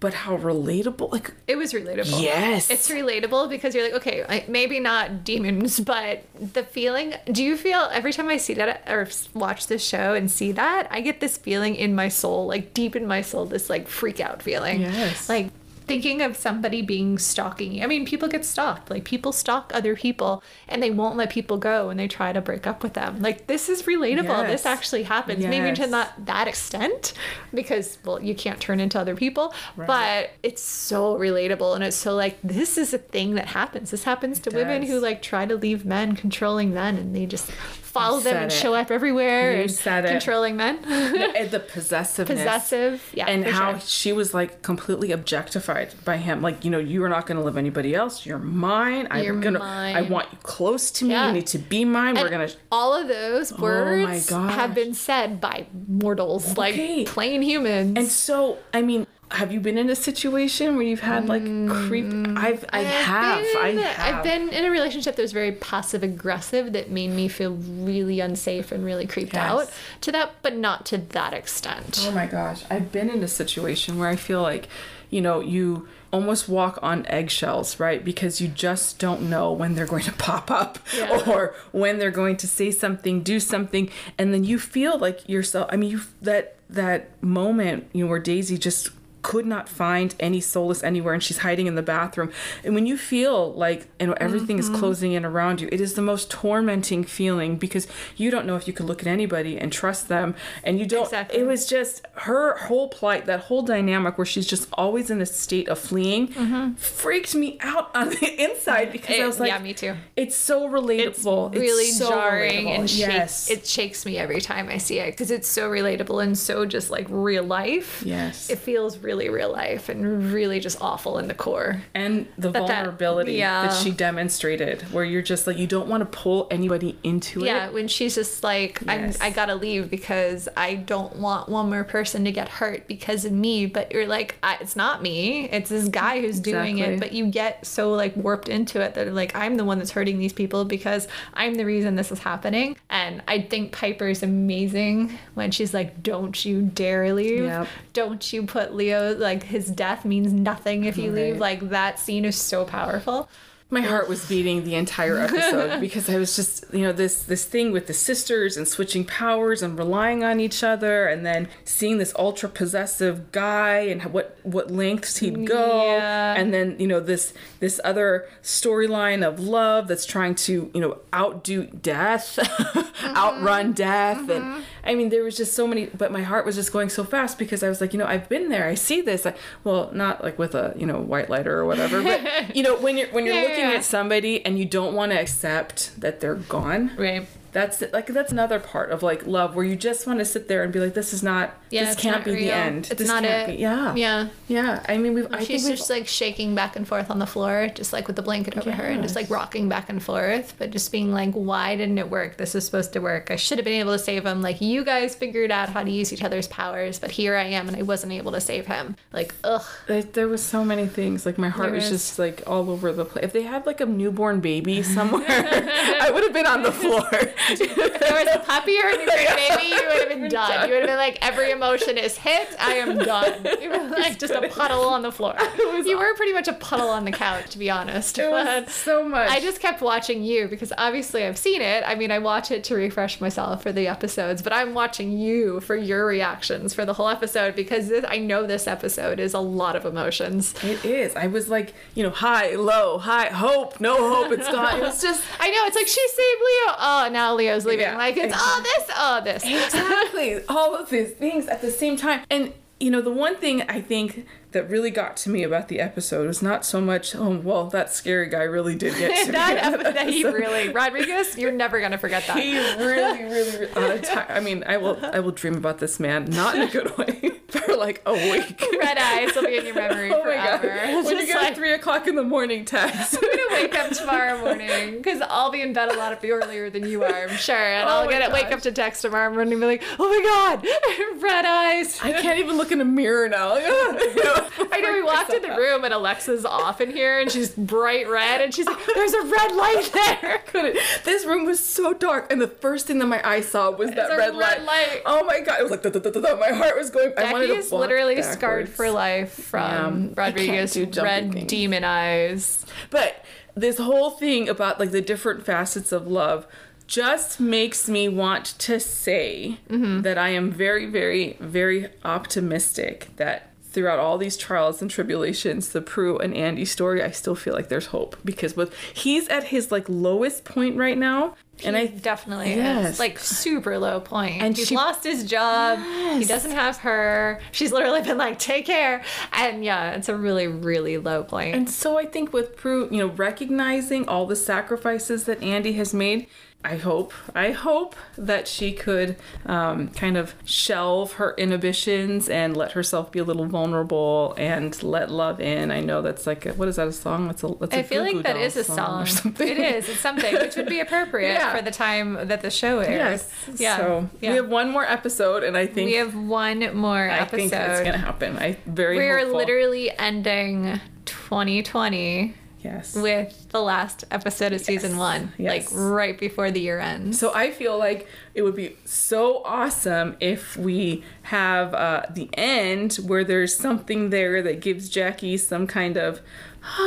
but 0.00 0.14
how 0.14 0.36
relatable 0.36 1.12
like 1.12 1.32
it 1.46 1.56
was 1.56 1.72
relatable. 1.72 2.20
Yes. 2.20 2.70
It's 2.70 2.88
relatable 2.90 3.48
because 3.48 3.74
you're 3.74 3.84
like 3.84 3.94
okay 3.94 4.44
maybe 4.48 4.80
not 4.80 5.22
demons 5.22 5.78
but 5.78 6.24
the 6.34 6.64
feeling 6.64 7.14
do 7.30 7.44
you 7.44 7.56
feel 7.56 7.88
every 7.92 8.12
time 8.12 8.28
i 8.28 8.36
see 8.36 8.54
that 8.54 8.82
or 8.88 9.08
watch 9.32 9.68
this 9.68 9.86
show 9.86 10.14
and 10.14 10.28
see 10.28 10.50
that 10.52 10.88
i 10.90 11.00
get 11.00 11.20
this 11.20 11.36
feeling 11.36 11.76
in 11.76 11.94
my 11.94 12.08
soul 12.08 12.46
like 12.46 12.74
deep 12.74 12.96
in 12.96 13.06
my 13.06 13.22
soul 13.22 13.44
this 13.46 13.70
like 13.70 13.86
freak 13.86 14.18
out 14.18 14.42
feeling. 14.42 14.80
Yes. 14.80 15.28
Like 15.28 15.50
thinking 15.86 16.22
of 16.22 16.36
somebody 16.36 16.82
being 16.82 17.18
stalking 17.18 17.72
you. 17.72 17.82
I 17.82 17.86
mean, 17.86 18.04
people 18.06 18.28
get 18.28 18.44
stalked. 18.44 18.90
Like 18.90 19.04
people 19.04 19.32
stalk 19.32 19.72
other 19.74 19.96
people 19.96 20.42
and 20.68 20.82
they 20.82 20.90
won't 20.90 21.16
let 21.16 21.30
people 21.30 21.58
go 21.58 21.90
and 21.90 21.98
they 21.98 22.08
try 22.08 22.32
to 22.32 22.40
break 22.40 22.66
up 22.66 22.82
with 22.82 22.94
them. 22.94 23.20
Like 23.20 23.46
this 23.46 23.68
is 23.68 23.82
relatable. 23.82 24.24
Yes. 24.24 24.50
This 24.50 24.66
actually 24.66 25.02
happens. 25.04 25.40
Yes. 25.40 25.50
Maybe 25.50 25.74
to 25.76 25.86
not 25.86 26.26
that 26.26 26.48
extent 26.48 27.12
because 27.52 27.98
well, 28.04 28.22
you 28.22 28.34
can't 28.34 28.60
turn 28.60 28.80
into 28.80 28.98
other 28.98 29.16
people, 29.16 29.54
right. 29.76 29.86
but 29.86 30.30
it's 30.42 30.62
so 30.62 31.18
relatable 31.18 31.74
and 31.74 31.84
it's 31.84 31.96
so 31.96 32.14
like 32.14 32.38
this 32.42 32.78
is 32.78 32.94
a 32.94 32.98
thing 32.98 33.34
that 33.34 33.48
happens. 33.48 33.90
This 33.90 34.04
happens 34.04 34.38
to 34.40 34.50
women 34.50 34.82
who 34.82 34.98
like 35.00 35.22
try 35.22 35.46
to 35.46 35.56
leave 35.56 35.84
men 35.84 36.16
controlling 36.16 36.72
men 36.72 36.96
and 36.96 37.14
they 37.14 37.26
just 37.26 37.50
follow 37.92 38.20
them 38.20 38.36
and 38.36 38.50
it. 38.50 38.54
show 38.54 38.74
up 38.74 38.90
everywhere 38.90 39.56
you 39.56 39.62
and 39.62 39.70
said 39.70 40.06
controlling 40.06 40.56
men. 40.56 40.80
the, 40.82 41.48
the 41.50 41.60
possessiveness. 41.60 42.40
Possessive, 42.40 43.12
yeah. 43.14 43.26
And 43.26 43.44
how 43.44 43.72
sure. 43.72 43.80
she 43.80 44.12
was 44.12 44.32
like 44.32 44.62
completely 44.62 45.12
objectified 45.12 45.94
by 46.04 46.16
him. 46.16 46.40
Like, 46.40 46.64
you 46.64 46.70
know, 46.70 46.78
you 46.78 47.04
are 47.04 47.08
not 47.08 47.26
going 47.26 47.36
to 47.36 47.44
love 47.44 47.56
anybody 47.56 47.94
else. 47.94 48.24
You're 48.24 48.38
mine. 48.38 49.08
You're 49.14 49.34
I'm 49.34 49.40
going 49.40 49.54
to, 49.54 49.62
I 49.62 50.02
want 50.02 50.28
you 50.32 50.38
close 50.42 50.90
to 50.92 51.04
me. 51.04 51.10
Yeah. 51.10 51.28
You 51.28 51.34
need 51.34 51.46
to 51.48 51.58
be 51.58 51.84
mine. 51.84 52.16
And 52.16 52.20
We're 52.20 52.30
going 52.30 52.48
to. 52.48 52.56
All 52.70 52.94
of 52.94 53.08
those 53.08 53.52
oh 53.52 53.60
words 53.60 54.32
oh 54.32 54.40
have 54.40 54.74
been 54.74 54.94
said 54.94 55.40
by 55.40 55.66
mortals, 55.88 56.52
okay. 56.52 56.98
like 56.98 57.08
plain 57.08 57.42
humans. 57.42 57.94
And 57.96 58.08
so, 58.08 58.58
I 58.72 58.80
mean, 58.82 59.06
have 59.32 59.50
you 59.50 59.60
been 59.60 59.78
in 59.78 59.90
a 59.90 59.96
situation 59.96 60.76
where 60.76 60.84
you've 60.84 61.00
had 61.00 61.26
like 61.28 61.42
creep? 61.42 62.04
Mm, 62.04 62.36
I've 62.36 62.64
I 62.70 62.82
have 62.82 63.42
been, 63.42 63.78
I 63.78 63.82
have. 63.82 64.14
I've 64.16 64.22
been 64.22 64.48
in 64.50 64.64
a 64.64 64.70
relationship 64.70 65.16
that 65.16 65.22
was 65.22 65.32
very 65.32 65.52
passive 65.52 66.02
aggressive 66.02 66.72
that 66.72 66.90
made 66.90 67.10
me 67.10 67.28
feel 67.28 67.52
really 67.54 68.20
unsafe 68.20 68.72
and 68.72 68.84
really 68.84 69.06
creeped 69.06 69.34
yes. 69.34 69.42
out 69.42 69.72
to 70.02 70.12
that, 70.12 70.34
but 70.42 70.56
not 70.56 70.84
to 70.86 70.98
that 70.98 71.32
extent. 71.32 72.04
Oh 72.06 72.12
my 72.12 72.26
gosh, 72.26 72.64
I've 72.70 72.92
been 72.92 73.10
in 73.10 73.22
a 73.22 73.28
situation 73.28 73.98
where 73.98 74.08
I 74.08 74.16
feel 74.16 74.42
like, 74.42 74.68
you 75.10 75.20
know, 75.20 75.40
you 75.40 75.88
almost 76.12 76.48
walk 76.48 76.78
on 76.82 77.06
eggshells, 77.06 77.80
right? 77.80 78.04
Because 78.04 78.40
you 78.40 78.48
just 78.48 78.98
don't 78.98 79.30
know 79.30 79.50
when 79.50 79.74
they're 79.74 79.86
going 79.86 80.02
to 80.04 80.12
pop 80.18 80.50
up 80.50 80.78
yeah. 80.96 81.22
or 81.26 81.54
when 81.72 81.98
they're 81.98 82.10
going 82.10 82.36
to 82.36 82.46
say 82.46 82.70
something, 82.70 83.22
do 83.22 83.40
something, 83.40 83.88
and 84.18 84.34
then 84.34 84.44
you 84.44 84.58
feel 84.58 84.98
like 84.98 85.26
yourself. 85.28 85.68
I 85.72 85.76
mean, 85.76 85.90
you 85.90 86.00
that 86.20 86.56
that 86.68 87.22
moment, 87.22 87.88
you 87.92 88.04
know, 88.04 88.10
where 88.10 88.18
Daisy 88.18 88.58
just 88.58 88.90
could 89.22 89.46
not 89.46 89.68
find 89.68 90.14
any 90.18 90.40
solace 90.40 90.82
anywhere 90.82 91.14
and 91.14 91.22
she's 91.22 91.38
hiding 91.38 91.66
in 91.66 91.76
the 91.76 91.82
bathroom 91.82 92.30
and 92.64 92.74
when 92.74 92.86
you 92.86 92.96
feel 92.96 93.52
like 93.54 93.86
you 94.00 94.06
know 94.06 94.14
everything 94.14 94.58
mm-hmm. 94.58 94.74
is 94.74 94.80
closing 94.80 95.12
in 95.12 95.24
around 95.24 95.60
you 95.60 95.68
it 95.70 95.80
is 95.80 95.94
the 95.94 96.02
most 96.02 96.30
tormenting 96.30 97.04
feeling 97.04 97.56
because 97.56 97.86
you 98.16 98.30
don't 98.30 98.44
know 98.46 98.56
if 98.56 98.66
you 98.66 98.72
can 98.72 98.86
look 98.86 99.00
at 99.00 99.06
anybody 99.06 99.56
and 99.56 99.72
trust 99.72 100.08
them 100.08 100.34
and 100.64 100.80
you 100.80 100.86
don't 100.86 101.04
exactly. 101.04 101.38
it 101.38 101.46
was 101.46 101.66
just 101.66 102.04
her 102.14 102.56
whole 102.58 102.88
plight 102.88 103.26
that 103.26 103.40
whole 103.40 103.62
dynamic 103.62 104.18
where 104.18 104.24
she's 104.24 104.46
just 104.46 104.68
always 104.72 105.08
in 105.08 105.20
a 105.20 105.26
state 105.26 105.68
of 105.68 105.78
fleeing 105.78 106.28
mm-hmm. 106.28 106.72
freaked 106.74 107.34
me 107.34 107.56
out 107.60 107.94
on 107.94 108.08
the 108.08 108.44
inside 108.50 108.90
because 108.90 109.16
it, 109.16 109.22
I 109.22 109.26
was 109.26 109.38
like 109.38 109.48
yeah 109.48 109.58
me 109.58 109.72
too 109.72 109.94
it's 110.16 110.34
so 110.36 110.68
relatable 110.68 111.52
it's 111.52 111.60
really 111.60 111.84
it's 111.84 111.98
so 111.98 112.08
jarring 112.08 112.66
relatable. 112.66 112.78
and 112.80 112.90
yes 112.90 113.46
shakes, 113.46 113.60
it 113.60 113.66
shakes 113.66 114.04
me 114.04 114.18
every 114.18 114.40
time 114.40 114.68
I 114.68 114.78
see 114.78 114.98
it 114.98 115.12
because 115.12 115.30
it's 115.30 115.48
so 115.48 115.70
relatable 115.70 116.22
and 116.22 116.36
so 116.36 116.66
just 116.66 116.90
like 116.90 117.06
real 117.08 117.44
life 117.44 118.02
yes 118.04 118.50
it 118.50 118.58
feels 118.58 118.98
really 118.98 119.11
really 119.12 119.28
real 119.28 119.52
life 119.52 119.90
and 119.90 120.32
really 120.32 120.58
just 120.58 120.80
awful 120.80 121.18
in 121.18 121.28
the 121.28 121.34
core. 121.34 121.82
And 121.94 122.26
the 122.38 122.50
that, 122.50 122.58
vulnerability 122.60 123.32
that, 123.32 123.38
yeah. 123.38 123.62
that 123.66 123.74
she 123.74 123.90
demonstrated, 123.90 124.82
where 124.92 125.04
you're 125.04 125.22
just 125.22 125.46
like, 125.46 125.58
you 125.58 125.66
don't 125.66 125.86
want 125.86 126.00
to 126.00 126.18
pull 126.18 126.46
anybody 126.50 126.98
into 127.02 127.40
yeah, 127.40 127.44
it. 127.44 127.46
Yeah, 127.46 127.68
when 127.70 127.88
she's 127.88 128.14
just 128.14 128.42
like, 128.42 128.80
yes. 128.86 129.20
i 129.20 129.30
gotta 129.30 129.54
leave 129.54 129.90
because 129.90 130.48
I 130.56 130.74
don't 130.74 131.16
want 131.16 131.48
one 131.50 131.68
more 131.68 131.84
person 131.84 132.24
to 132.24 132.32
get 132.32 132.48
hurt 132.48 132.88
because 132.88 133.24
of 133.26 133.32
me. 133.32 133.66
But 133.66 133.92
you're 133.92 134.06
like, 134.06 134.36
it's 134.60 134.76
not 134.76 135.02
me, 135.02 135.48
it's 135.50 135.68
this 135.68 135.88
guy 135.88 136.20
who's 136.20 136.38
exactly. 136.38 136.52
doing 136.52 136.78
it. 136.78 136.98
But 136.98 137.12
you 137.12 137.26
get 137.26 137.66
so 137.66 137.92
like 137.92 138.16
warped 138.16 138.48
into 138.48 138.80
it 138.80 138.94
that 138.94 139.12
like, 139.12 139.36
I'm 139.36 139.56
the 139.56 139.64
one 139.64 139.78
that's 139.78 139.90
hurting 139.90 140.18
these 140.18 140.32
people 140.32 140.64
because 140.64 141.06
I'm 141.34 141.54
the 141.54 141.66
reason 141.66 141.96
this 141.96 142.10
is 142.10 142.20
happening. 142.20 142.76
And 142.88 143.22
I 143.28 143.42
think 143.42 143.72
Piper's 143.72 144.22
amazing 144.22 145.18
when 145.34 145.50
she's 145.50 145.74
like, 145.74 146.02
don't 146.02 146.42
you 146.44 146.62
dare 146.62 147.12
leave. 147.12 147.44
Yep. 147.44 147.68
Don't 147.92 148.32
you 148.32 148.44
put 148.44 148.74
Leo 148.74 149.01
like 149.10 149.44
his 149.44 149.66
death 149.66 150.04
means 150.04 150.32
nothing 150.32 150.84
if 150.84 150.96
you 150.96 151.10
right. 151.10 151.32
leave. 151.32 151.38
Like 151.38 151.70
that 151.70 151.98
scene 151.98 152.24
is 152.24 152.36
so 152.36 152.64
powerful 152.64 153.28
my 153.72 153.80
heart 153.80 154.06
was 154.06 154.26
beating 154.26 154.64
the 154.64 154.74
entire 154.74 155.18
episode 155.18 155.80
because 155.80 156.10
I 156.10 156.16
was 156.16 156.36
just, 156.36 156.66
you 156.74 156.82
know, 156.82 156.92
this 156.92 157.22
this 157.22 157.46
thing 157.46 157.72
with 157.72 157.86
the 157.86 157.94
sisters 157.94 158.58
and 158.58 158.68
switching 158.68 159.02
powers 159.06 159.62
and 159.62 159.78
relying 159.78 160.22
on 160.22 160.40
each 160.40 160.62
other, 160.62 161.06
and 161.06 161.24
then 161.24 161.48
seeing 161.64 161.96
this 161.96 162.12
ultra 162.18 162.50
possessive 162.50 163.32
guy 163.32 163.78
and 163.78 164.02
what 164.12 164.36
what 164.42 164.70
lengths 164.70 165.16
he'd 165.16 165.46
go, 165.46 165.86
yeah. 165.86 166.34
and 166.34 166.52
then 166.52 166.76
you 166.78 166.86
know 166.86 167.00
this 167.00 167.32
this 167.60 167.80
other 167.82 168.28
storyline 168.42 169.26
of 169.26 169.40
love 169.40 169.88
that's 169.88 170.04
trying 170.04 170.34
to 170.34 170.70
you 170.74 170.80
know 170.80 170.98
outdo 171.14 171.64
death, 171.64 172.36
mm-hmm. 172.42 173.16
outrun 173.16 173.72
death, 173.72 174.18
mm-hmm. 174.18 174.32
and 174.34 174.64
I 174.84 174.94
mean 174.94 175.08
there 175.08 175.24
was 175.24 175.36
just 175.36 175.54
so 175.54 175.66
many, 175.66 175.86
but 175.86 176.12
my 176.12 176.22
heart 176.22 176.44
was 176.44 176.56
just 176.56 176.72
going 176.72 176.88
so 176.88 177.04
fast 177.04 177.38
because 177.38 177.62
I 177.62 177.68
was 177.68 177.80
like, 177.80 177.92
you 177.92 177.98
know, 177.98 178.06
I've 178.06 178.28
been 178.28 178.48
there, 178.48 178.66
I 178.68 178.74
see 178.74 179.00
this, 179.00 179.24
I, 179.24 179.34
well, 179.64 179.90
not 179.92 180.22
like 180.22 180.38
with 180.38 180.54
a 180.54 180.74
you 180.76 180.86
know 180.86 181.00
white 181.00 181.30
lighter 181.30 181.58
or 181.58 181.64
whatever, 181.64 182.02
but 182.02 182.20
you 182.56 182.62
know 182.62 182.76
when 182.76 182.98
you're 182.98 183.08
when 183.08 183.24
you're 183.24 183.34
yeah, 183.34 183.42
looking 183.42 183.62
looking 183.62 183.78
at 183.78 183.84
somebody 183.84 184.44
and 184.44 184.58
you 184.58 184.64
don't 184.64 184.94
want 184.94 185.12
to 185.12 185.20
accept 185.20 186.00
that 186.00 186.20
they're 186.20 186.34
gone. 186.34 186.92
Right. 186.96 187.26
that's 187.52 187.82
like 187.92 188.06
that's 188.06 188.32
another 188.32 188.58
part 188.58 188.90
of 188.90 189.02
like 189.02 189.26
love 189.26 189.54
where 189.54 189.64
you 189.64 189.76
just 189.76 190.06
want 190.06 190.18
to 190.18 190.24
sit 190.24 190.48
there 190.48 190.62
and 190.62 190.72
be 190.72 190.80
like 190.80 190.94
this 190.94 191.12
is 191.12 191.22
not 191.22 191.54
yeah, 191.72 191.84
this 191.86 191.96
can't 191.96 192.24
be 192.24 192.32
real. 192.32 192.40
the 192.40 192.52
end. 192.52 192.88
It's 192.90 192.98
this 192.98 193.08
not 193.08 193.24
it. 193.24 193.46
be, 193.48 193.54
yeah. 193.54 193.94
Yeah. 193.94 194.28
Yeah 194.48 194.82
i 194.88 194.98
mean 194.98 195.14
we've 195.14 195.32
I 195.32 195.44
she's 195.44 195.66
just 195.66 195.88
like 195.88 196.06
shaking 196.06 196.54
back 196.54 196.76
and 196.76 196.86
forth 196.86 197.10
on 197.10 197.18
the 197.18 197.26
floor 197.26 197.68
just 197.74 197.92
like 197.92 198.06
with 198.06 198.16
the 198.16 198.22
blanket 198.22 198.56
over 198.56 198.70
yes. 198.70 198.78
her 198.78 198.86
and 198.86 199.02
just 199.02 199.16
like 199.16 199.30
rocking 199.30 199.68
back 199.68 199.88
and 199.88 200.02
forth 200.02 200.54
but 200.58 200.70
just 200.70 200.92
being 200.92 201.12
like 201.12 201.32
why 201.32 201.76
didn't 201.76 201.98
it 201.98 202.10
work? 202.10 202.36
This 202.36 202.54
is 202.54 202.64
supposed 202.64 202.92
to 202.92 203.00
work. 203.00 203.30
I 203.30 203.36
should 203.36 203.58
have 203.58 203.64
been 203.64 203.80
able 203.80 203.92
to 203.92 203.98
save 203.98 204.26
him. 204.26 204.42
Like 204.42 204.60
you 204.60 204.84
guys 204.84 205.14
figured 205.14 205.50
out 205.50 205.70
how 205.70 205.82
to 205.82 205.90
use 205.90 206.12
each 206.12 206.22
other's 206.22 206.48
powers 206.48 206.98
but 206.98 207.10
here 207.10 207.36
i 207.36 207.44
am 207.44 207.68
and 207.68 207.76
i 207.76 207.82
wasn't 207.82 208.12
able 208.12 208.32
to 208.32 208.40
save 208.40 208.66
him. 208.66 208.96
Like 209.12 209.34
ugh. 209.44 209.64
There, 209.86 210.02
there 210.02 210.28
was 210.28 210.42
so 210.42 210.64
many 210.64 210.86
things. 210.86 211.24
Like 211.24 211.38
my 211.38 211.48
heart 211.48 211.68
there 211.70 211.76
was 211.76 211.84
is. 211.84 211.90
just 211.90 212.18
like 212.18 212.42
all 212.46 212.70
over 212.70 212.92
the 212.92 213.04
place 213.04 213.24
if 213.24 213.32
they 213.32 213.42
had 213.42 213.66
like 213.66 213.80
a 213.80 213.86
newborn 213.86 214.40
baby 214.40 214.82
somewhere 214.96 215.24
i 215.28 216.10
would 216.12 216.22
have 216.24 216.32
been 216.32 216.46
on 216.46 216.62
the 216.62 216.72
floor. 216.72 217.08
If 217.52 218.00
there 218.00 218.12
was 218.12 218.34
a 218.34 218.38
puppy 218.38 218.78
or 218.78 218.88
a 218.88 218.96
new 218.96 219.06
baby, 219.06 219.66
you 219.66 219.82
would 219.88 219.98
have 220.00 220.08
been 220.08 220.28
done. 220.28 220.68
You 220.68 220.74
would 220.74 220.82
have 220.82 220.88
been 220.88 220.96
like, 220.96 221.18
every 221.22 221.52
emotion 221.62 221.96
is 221.96 222.16
hit. 222.18 222.48
I 222.58 222.74
am 222.74 222.98
done. 222.98 223.46
You 223.62 223.70
were 223.70 223.88
like 223.90 224.18
just 224.18 224.32
a 224.32 224.48
puddle 224.48 224.84
on 224.88 225.02
the 225.02 225.12
floor. 225.12 225.36
You 225.84 225.98
were 225.98 226.14
pretty 226.14 226.32
much 226.32 226.48
a 226.48 226.52
puddle 226.52 226.88
on 226.88 227.04
the 227.04 227.12
couch, 227.12 227.50
to 227.50 227.58
be 227.58 227.70
honest. 227.70 228.18
It 228.18 228.30
but 228.30 228.64
was 228.64 228.74
so 228.74 229.04
much. 229.04 229.30
I 229.30 229.40
just 229.40 229.60
kept 229.60 229.80
watching 229.80 230.24
you 230.24 230.48
because 230.48 230.72
obviously 230.76 231.24
I've 231.24 231.38
seen 231.38 231.60
it. 231.60 231.84
I 231.86 231.94
mean, 231.94 232.10
I 232.10 232.18
watch 232.18 232.50
it 232.50 232.64
to 232.64 232.74
refresh 232.74 233.20
myself 233.20 233.62
for 233.62 233.72
the 233.72 233.88
episodes, 233.88 234.42
but 234.42 234.52
I'm 234.52 234.74
watching 234.74 235.12
you 235.12 235.60
for 235.60 235.76
your 235.76 236.06
reactions 236.06 236.74
for 236.74 236.84
the 236.84 236.94
whole 236.94 237.08
episode 237.08 237.54
because 237.54 237.88
this, 237.88 238.04
I 238.08 238.18
know 238.18 238.46
this 238.46 238.66
episode 238.66 239.20
is 239.20 239.34
a 239.34 239.40
lot 239.40 239.76
of 239.76 239.84
emotions. 239.84 240.54
It 240.62 240.84
is. 240.84 241.14
I 241.14 241.26
was 241.26 241.48
like, 241.48 241.74
you 241.94 242.02
know, 242.02 242.10
high, 242.10 242.54
low, 242.54 242.98
high, 242.98 243.26
hope, 243.26 243.80
no 243.80 243.96
hope, 244.14 244.32
it's 244.32 244.48
gone. 244.48 244.78
It 244.78 244.82
was 244.82 245.02
just. 245.02 245.22
I 245.40 245.50
know. 245.50 245.64
It's 245.66 245.76
like 245.76 245.88
she 245.88 246.08
saved 246.08 246.40
Leo. 246.40 246.76
Oh, 246.78 247.08
now 247.12 247.34
Leo's 247.34 247.64
leaving. 247.64 247.86
Yeah. 247.86 247.96
Like, 247.96 248.16
like 248.16 248.26
it's 248.26 248.34
oh, 248.36 248.54
all 248.54 248.62
this, 248.62 248.96
all 248.98 249.22
this. 249.22 249.44
Exactly. 249.44 250.44
all 250.48 250.74
of 250.74 250.90
these 250.90 251.12
things 251.12 251.46
at 251.52 251.60
the 251.60 251.70
same 251.70 251.96
time. 251.96 252.22
And 252.30 252.52
you 252.80 252.90
know, 252.90 253.00
the 253.00 253.12
one 253.12 253.36
thing 253.36 253.62
I 253.62 253.80
think 253.80 254.26
that 254.50 254.68
really 254.68 254.90
got 254.90 255.16
to 255.18 255.30
me 255.30 255.44
about 255.44 255.68
the 255.68 255.78
episode 255.78 256.26
was 256.26 256.42
not 256.42 256.64
so 256.64 256.80
much, 256.80 257.14
oh, 257.14 257.38
well, 257.38 257.68
that 257.68 257.92
scary 257.92 258.28
guy 258.28 258.42
really 258.42 258.74
did 258.74 258.96
get 258.98 259.26
to 259.26 259.32
that, 259.32 259.72
me. 259.78 259.82
that 259.84 260.08
he 260.10 260.24
really, 260.24 260.68
Rodriguez, 260.70 261.38
you're 261.38 261.52
never 261.52 261.80
gonna 261.80 261.96
forget 261.96 262.26
that. 262.26 262.38
He 262.38 262.58
really, 262.58 263.22
really, 263.22 263.70
uh, 263.70 263.80
really 263.80 264.08
I 264.08 264.40
mean, 264.40 264.64
I 264.66 264.78
will, 264.78 264.98
I 265.00 265.20
will 265.20 265.30
dream 265.30 265.54
about 265.54 265.78
this 265.78 266.00
man, 266.00 266.24
not 266.24 266.56
in 266.56 266.62
a 266.62 266.66
good 266.66 266.98
way, 266.98 267.31
for 267.72 267.78
like 267.78 268.02
a 268.06 268.12
week. 268.12 268.62
Red 268.78 268.98
eyes 268.98 269.34
will 269.34 269.44
be 269.44 269.56
in 269.56 269.66
your 269.66 269.74
memory 269.74 270.10
oh 270.14 270.22
forever. 270.22 270.68
My 270.68 270.92
God. 270.92 271.04
When 271.04 271.18
you 271.18 271.26
get 271.26 271.36
like, 271.36 271.52
a 271.52 271.56
three 271.56 271.72
o'clock 271.72 272.06
in 272.06 272.14
the 272.14 272.22
morning 272.22 272.64
text, 272.64 273.16
I'm 273.16 273.20
gonna 273.20 273.62
wake 273.62 273.74
up 273.74 273.90
tomorrow 273.92 274.38
morning 274.40 274.96
because 274.96 275.20
I'll 275.22 275.50
be 275.50 275.62
in 275.62 275.72
bed 275.72 275.90
a 275.90 275.96
lot 275.96 276.12
earlier 276.22 276.70
than 276.70 276.86
you 276.86 277.02
are, 277.02 277.28
I'm 277.28 277.36
sure, 277.36 277.56
and 277.56 277.88
oh 277.88 277.92
I'll 277.92 278.08
get 278.08 278.22
it, 278.22 278.32
wake 278.32 278.52
up 278.52 278.60
to 278.62 278.72
text 278.72 279.02
tomorrow 279.02 279.32
morning 279.32 279.54
and 279.54 279.60
be 279.60 279.66
like, 279.66 279.82
oh 279.98 280.08
my 280.08 280.22
God, 280.22 281.22
red 281.22 281.44
eyes. 281.44 281.98
I 282.02 282.12
can't 282.12 282.38
even 282.38 282.56
look 282.56 282.70
in 282.70 282.80
a 282.80 282.84
mirror 282.84 283.28
now. 283.28 283.54
I 283.54 284.80
know 284.80 284.92
we 284.92 285.02
walked 285.02 285.32
in 285.32 285.42
the 285.42 285.56
room 285.56 285.84
and 285.84 285.92
Alexa's 285.92 286.44
off 286.44 286.80
in 286.80 286.90
here 286.90 287.20
and 287.20 287.30
she's 287.30 287.50
bright 287.50 288.08
red 288.08 288.40
and 288.40 288.54
she's 288.54 288.66
like, 288.66 288.78
"There's 288.94 289.12
a 289.12 289.22
red 289.22 289.52
light 289.52 289.90
there." 289.92 290.38
Couldn't. 290.46 290.78
This 291.04 291.24
room 291.24 291.44
was 291.44 291.60
so 291.60 291.92
dark, 291.92 292.30
and 292.30 292.40
the 292.40 292.48
first 292.48 292.86
thing 292.86 292.98
that 292.98 293.06
my 293.06 293.26
eye 293.28 293.40
saw 293.40 293.70
was 293.70 293.90
that 293.90 294.10
red, 294.10 294.18
red 294.18 294.34
light. 294.34 294.62
light. 294.62 295.02
Oh 295.06 295.24
my 295.24 295.40
god! 295.40 295.60
It 295.60 295.62
was 295.62 295.70
like 295.70 295.82
my 295.84 296.56
heart 296.56 296.76
was 296.76 296.90
going. 296.90 297.10
Becky's, 297.14 297.28
I 297.28 297.32
wanted 297.32 297.46
to 297.48 297.62
literally 297.80 298.14
backwards. 298.16 298.36
scarred 298.36 298.68
for 298.68 298.90
life 298.90 299.32
from 299.32 300.08
Yeah, 300.08 300.12
Rodriguez' 300.16 300.76
red 300.96 301.32
things. 301.32 301.46
demon 301.50 301.84
eyes. 301.84 302.64
But 302.90 303.24
this 303.54 303.78
whole 303.78 304.10
thing 304.10 304.48
about 304.48 304.78
like 304.80 304.90
the 304.92 305.00
different 305.02 305.44
facets 305.44 305.92
of 305.92 306.06
love 306.06 306.46
just 306.86 307.40
makes 307.40 307.88
me 307.88 308.08
want 308.08 308.44
to 308.58 308.78
say 308.80 309.58
Mm-hmm. 309.70 310.02
that 310.02 310.18
I 310.18 310.30
am 310.30 310.50
very, 310.50 310.86
very, 310.86 311.36
very 311.40 311.88
optimistic 312.04 313.08
that 313.16 313.48
throughout 313.62 313.98
all 313.98 314.18
these 314.18 314.36
trials 314.36 314.82
and 314.82 314.90
tribulations, 314.90 315.70
the 315.70 315.80
Prue 315.80 316.18
and 316.18 316.34
Andy 316.34 316.66
story, 316.66 317.02
I 317.02 317.10
still 317.10 317.34
feel 317.34 317.54
like 317.54 317.68
there's 317.68 317.86
hope 317.86 318.16
because 318.22 318.54
with 318.54 318.74
he's 318.92 319.26
at 319.28 319.44
his 319.44 319.72
like 319.72 319.86
lowest 319.88 320.44
point 320.44 320.76
right 320.76 320.98
now, 320.98 321.34
and 321.64 321.76
I 321.76 321.86
definitely 321.86 322.54
Yes. 322.56 322.94
is 322.94 322.98
like 322.98 323.18
super 323.18 323.78
low 323.78 324.00
point. 324.00 324.42
And 324.42 324.56
he's 324.56 324.68
she- 324.68 324.74
lost 324.76 325.04
his 325.04 325.24
job. 325.24 325.78
He 326.18 326.24
doesn't 326.24 326.50
have 326.52 326.78
her. 326.78 327.40
She's 327.52 327.72
literally 327.72 328.02
been 328.02 328.18
like, 328.18 328.38
"Take 328.38 328.66
care," 328.66 329.02
and 329.32 329.64
yeah, 329.64 329.92
it's 329.92 330.08
a 330.08 330.16
really, 330.16 330.46
really 330.48 330.98
low 330.98 331.22
point. 331.22 331.54
And 331.54 331.70
so 331.70 331.98
I 331.98 332.04
think 332.06 332.32
with 332.32 332.56
Prue, 332.56 332.88
you 332.90 332.98
know, 332.98 333.08
recognizing 333.14 334.08
all 334.08 334.26
the 334.26 334.36
sacrifices 334.36 335.24
that 335.24 335.42
Andy 335.42 335.72
has 335.74 335.92
made, 335.94 336.26
I 336.64 336.76
hope, 336.76 337.12
I 337.34 337.50
hope 337.50 337.96
that 338.16 338.46
she 338.46 338.72
could 338.72 339.16
um, 339.46 339.88
kind 339.88 340.16
of 340.16 340.34
shelve 340.44 341.14
her 341.14 341.34
inhibitions 341.36 342.28
and 342.28 342.56
let 342.56 342.72
herself 342.72 343.10
be 343.10 343.18
a 343.18 343.24
little 343.24 343.46
vulnerable 343.46 344.34
and 344.38 344.80
let 344.80 345.10
love 345.10 345.40
in. 345.40 345.72
I 345.72 345.80
know 345.80 346.02
that's 346.02 346.24
like, 346.24 346.46
a, 346.46 346.52
what 346.52 346.68
is 346.68 346.76
that 346.76 346.86
a 346.86 346.92
song? 346.92 347.26
That's 347.26 347.42
a, 347.42 347.48
that's 347.58 347.74
a 347.74 347.78
I 347.80 347.82
feel 347.82 348.04
Goo 348.04 348.10
Goo 348.12 348.16
like 348.18 348.26
that 348.26 348.36
is 348.36 348.56
a 348.56 348.62
song. 348.62 349.02
or 349.02 349.06
something. 349.06 349.48
It 349.48 349.58
is. 349.58 349.88
It's 349.88 349.98
something 349.98 350.32
which 350.34 350.54
would 350.54 350.68
be 350.68 350.78
appropriate 350.86 351.32
Yeah. 351.32 351.56
for 351.56 351.62
the 351.62 351.72
time 351.72 352.28
that 352.28 352.42
the 352.42 352.50
show 352.50 352.78
airs. 352.78 353.28
Yes. 353.48 353.60
Yeah. 353.60 353.76
So 353.78 354.08
yeah. 354.20 354.30
we 354.30 354.36
have 354.36 354.48
one 354.48 354.70
more 354.70 354.84
episode, 354.84 355.42
and 355.42 355.56
I 355.56 355.66
think 355.66 355.86
We 355.86 355.94
have 355.94 356.14
one 356.14 356.76
more 356.76 357.10
I 357.10 357.18
episode. 357.18 357.36
think 357.50 357.52
it's 357.54 357.80
gonna 357.80 357.98
happen. 357.98 358.38
I 358.38 358.56
very 358.66 358.96
We're 358.98 359.24
literally 359.24 359.90
ending 359.98 360.78
2020 361.06 362.34
yes. 362.62 362.94
with 362.94 363.48
the 363.50 363.60
last 363.60 364.04
episode 364.10 364.52
of 364.52 364.60
season 364.60 364.96
one, 364.96 365.32
Yes. 365.38 365.70
like 365.72 365.80
right 365.80 366.18
before 366.18 366.50
the 366.50 366.60
year 366.60 366.78
ends. 366.80 367.18
So 367.18 367.32
I 367.34 367.50
feel 367.50 367.78
like 367.78 368.08
it 368.34 368.42
would 368.42 368.56
be 368.56 368.76
so 368.84 369.42
awesome 369.44 370.16
if 370.20 370.56
we 370.56 371.04
have 371.22 371.74
uh, 371.74 372.02
the 372.10 372.28
end 372.34 372.94
where 373.06 373.24
there's 373.24 373.54
something 373.56 374.10
there 374.10 374.42
that 374.42 374.60
gives 374.60 374.88
Jackie 374.88 375.36
some 375.36 375.66
kind 375.66 375.96
of, 375.96 376.20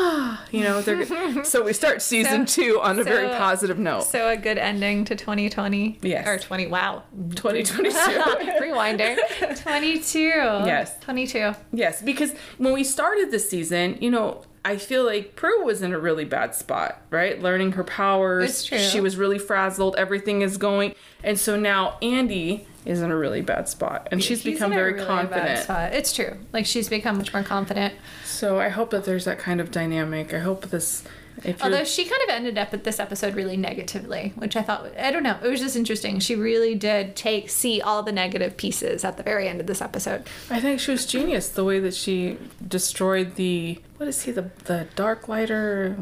you 0.51 0.61
know, 0.63 0.81
they're, 0.81 1.05
so 1.43 1.63
we 1.63 1.73
start 1.73 2.01
season 2.01 2.47
So- 2.47 2.61
two 2.63 2.81
on 2.81 2.97
a 2.99 3.03
very 3.03 3.27
positive 3.27 3.77
note. 3.77 4.03
So 4.05 4.29
a 4.29 4.37
good 4.37 4.57
ending 4.57 5.05
to 5.05 5.15
2020. 5.15 5.99
Yes. 6.01 6.27
Or 6.27 6.37
20. 6.39 6.67
Wow. 6.67 7.03
2022. 7.35 7.97
Rewinder. 8.61 9.15
22. 9.61 10.19
Yes. 10.19 10.97
22. 11.01 11.53
yes, 11.73 12.01
because 12.01 12.33
when 12.57 12.73
we 12.73 12.83
started 12.83 13.31
the 13.31 13.39
season, 13.39 13.97
you 13.99 14.09
know, 14.09 14.43
I 14.65 14.77
feel 14.77 15.05
like 15.05 15.35
Prue 15.35 15.63
was 15.63 15.81
in 15.81 15.93
a 15.93 15.99
really 15.99 16.25
bad 16.25 16.55
spot, 16.55 17.01
right? 17.11 17.39
Learning 17.41 17.73
her 17.73 17.83
powers. 17.83 18.49
It's 18.49 18.65
true. 18.65 18.79
She 18.79 18.99
was 18.99 19.15
really 19.15 19.37
frazzled. 19.37 19.95
Everything 19.95 20.41
is 20.41 20.57
going. 20.57 20.95
And 21.23 21.39
so 21.39 21.55
now 21.55 21.97
Andy 22.01 22.67
is 22.83 23.01
in 23.01 23.11
a 23.11 23.15
really 23.15 23.41
bad 23.41 23.69
spot. 23.69 24.07
And 24.11 24.23
she's 24.23 24.41
He's 24.41 24.55
become 24.55 24.71
very 24.71 24.93
really 24.93 25.05
confident. 25.05 25.69
It's 25.93 26.11
true. 26.11 26.37
Like 26.51 26.65
she's 26.65 26.89
become 26.89 27.17
much 27.17 27.31
more 27.31 27.43
confident. 27.43 27.93
So 28.25 28.59
I 28.59 28.69
hope 28.69 28.89
that 28.89 29.05
there's 29.05 29.25
that 29.25 29.37
kind 29.39 29.61
of 29.61 29.69
dynamic. 29.71 30.33
I 30.33 30.39
hope 30.39 30.65
this. 30.65 31.03
Although 31.61 31.83
she 31.83 32.03
kind 32.05 32.21
of 32.23 32.29
ended 32.29 32.57
up 32.57 32.73
at 32.73 32.83
this 32.83 32.99
episode 32.99 33.35
really 33.35 33.57
negatively, 33.57 34.33
which 34.35 34.55
I 34.55 34.61
thought 34.61 34.87
I 34.97 35.11
don't 35.11 35.23
know, 35.23 35.37
it 35.43 35.47
was 35.47 35.59
just 35.59 35.75
interesting. 35.75 36.19
She 36.19 36.35
really 36.35 36.75
did 36.75 37.15
take 37.15 37.49
see 37.49 37.81
all 37.81 38.03
the 38.03 38.11
negative 38.11 38.57
pieces 38.57 39.03
at 39.03 39.17
the 39.17 39.23
very 39.23 39.47
end 39.47 39.59
of 39.59 39.67
this 39.67 39.81
episode. 39.81 40.27
I 40.49 40.59
think 40.59 40.79
she 40.79 40.91
was 40.91 41.05
genius 41.05 41.49
the 41.49 41.63
way 41.63 41.79
that 41.79 41.93
she 41.93 42.37
destroyed 42.65 43.35
the 43.35 43.79
what 43.97 44.07
is 44.07 44.23
he 44.23 44.31
the 44.31 44.49
the 44.65 44.87
dark 44.95 45.27
lighter. 45.27 45.97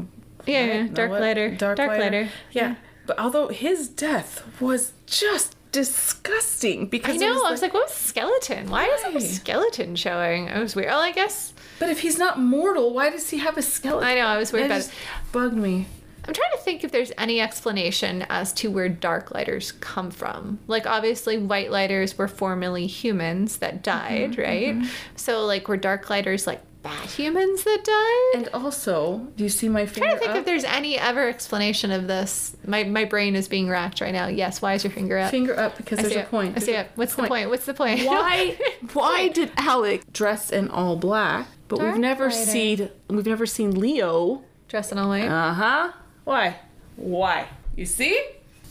Yeah, 0.46 0.64
yeah, 0.66 0.86
dark 0.88 1.10
what? 1.10 1.20
lighter. 1.20 1.54
Dark 1.54 1.78
lighter. 1.78 2.28
Yeah. 2.52 2.68
Yeah. 2.68 2.74
but 3.06 3.18
although 3.18 3.48
his 3.48 3.88
death 3.88 4.60
was 4.60 4.92
just 5.06 5.56
disgusting 5.72 6.86
because 6.86 7.16
I 7.16 7.26
know. 7.26 7.34
was 7.34 7.42
I 7.42 7.50
was 7.50 7.62
like, 7.62 7.74
what 7.74 7.88
was 7.88 7.94
skeleton? 7.94 8.70
Why 8.70 8.84
is 8.84 9.02
there 9.02 9.16
a 9.16 9.20
skeleton 9.20 9.96
showing? 9.96 10.48
It 10.48 10.58
was 10.60 10.76
weird. 10.76 10.90
Oh, 10.92 10.98
I 10.98 11.12
guess 11.12 11.53
But 11.78 11.88
if 11.90 12.00
he's 12.00 12.18
not 12.18 12.38
mortal, 12.38 12.92
why 12.94 13.10
does 13.10 13.30
he 13.30 13.38
have 13.38 13.56
a 13.58 13.62
skeleton? 13.62 14.08
I 14.08 14.14
know. 14.14 14.26
I 14.26 14.36
was 14.38 14.52
worried 14.52 14.62
It 14.62 14.66
about 14.66 14.76
just 14.76 14.90
it. 14.90 14.96
bugged 15.32 15.56
me. 15.56 15.86
I'm 16.26 16.32
trying 16.32 16.52
to 16.52 16.58
think 16.62 16.84
if 16.84 16.90
there's 16.92 17.12
any 17.18 17.40
explanation 17.40 18.24
as 18.30 18.52
to 18.54 18.70
where 18.70 18.88
dark 18.88 19.34
lighters 19.34 19.72
come 19.72 20.10
from. 20.10 20.58
Like, 20.66 20.86
obviously, 20.86 21.36
white 21.36 21.70
lighters 21.70 22.16
were 22.16 22.28
formerly 22.28 22.86
humans 22.86 23.58
that 23.58 23.82
died, 23.82 24.32
Mm-hmm, 24.32 24.40
right? 24.80 24.90
So, 25.16 25.44
like, 25.44 25.68
were 25.68 25.76
dark 25.76 26.08
lighters 26.08 26.46
like 26.46 26.62
bad 26.82 27.10
humans 27.10 27.64
that 27.64 27.84
died? 27.84 28.40
And 28.40 28.48
also, 28.54 29.18
do 29.36 29.44
you 29.44 29.50
see 29.50 29.68
my 29.68 29.84
finger? 29.84 30.08
I'm 30.08 30.16
trying 30.16 30.18
to 30.18 30.18
think 30.20 30.30
up? 30.30 30.36
if 30.38 30.44
there's 30.46 30.64
any 30.64 30.98
ever 30.98 31.28
explanation 31.28 31.90
of 31.90 32.06
this. 32.06 32.56
My 32.66 32.84
my 32.84 33.04
brain 33.04 33.36
is 33.36 33.46
being 33.48 33.68
racked 33.68 34.00
right 34.00 34.12
now. 34.12 34.28
Yes. 34.28 34.62
Why 34.62 34.72
is 34.74 34.84
your 34.84 34.92
finger 34.92 35.18
up? 35.18 35.30
Finger 35.30 35.58
up 35.60 35.76
because 35.76 35.98
I 35.98 36.02
there's 36.02 36.14
see 36.14 36.20
a 36.20 36.22
it. 36.22 36.30
point. 36.30 36.56
I 36.56 36.60
see 36.60 36.72
it. 36.72 36.88
What's 36.94 37.14
the 37.16 37.26
point? 37.26 37.50
What's 37.50 37.66
the 37.66 37.74
point? 37.74 38.00
why 38.06 38.56
why 38.94 39.28
did 39.28 39.50
Alec 39.58 40.10
dress 40.12 40.48
in 40.50 40.68
all 40.70 40.96
black? 40.96 41.48
But 41.68 41.78
Dark 41.78 41.92
we've 41.92 42.00
never 42.00 42.30
seen 42.30 42.90
we've 43.08 43.26
never 43.26 43.46
seen 43.46 43.78
Leo. 43.78 44.42
dressed 44.68 44.92
in 44.92 44.98
all 44.98 45.08
white. 45.08 45.28
Uh-huh. 45.28 45.92
Why? 46.24 46.56
Why? 46.96 47.46
You 47.76 47.86
see? 47.86 48.20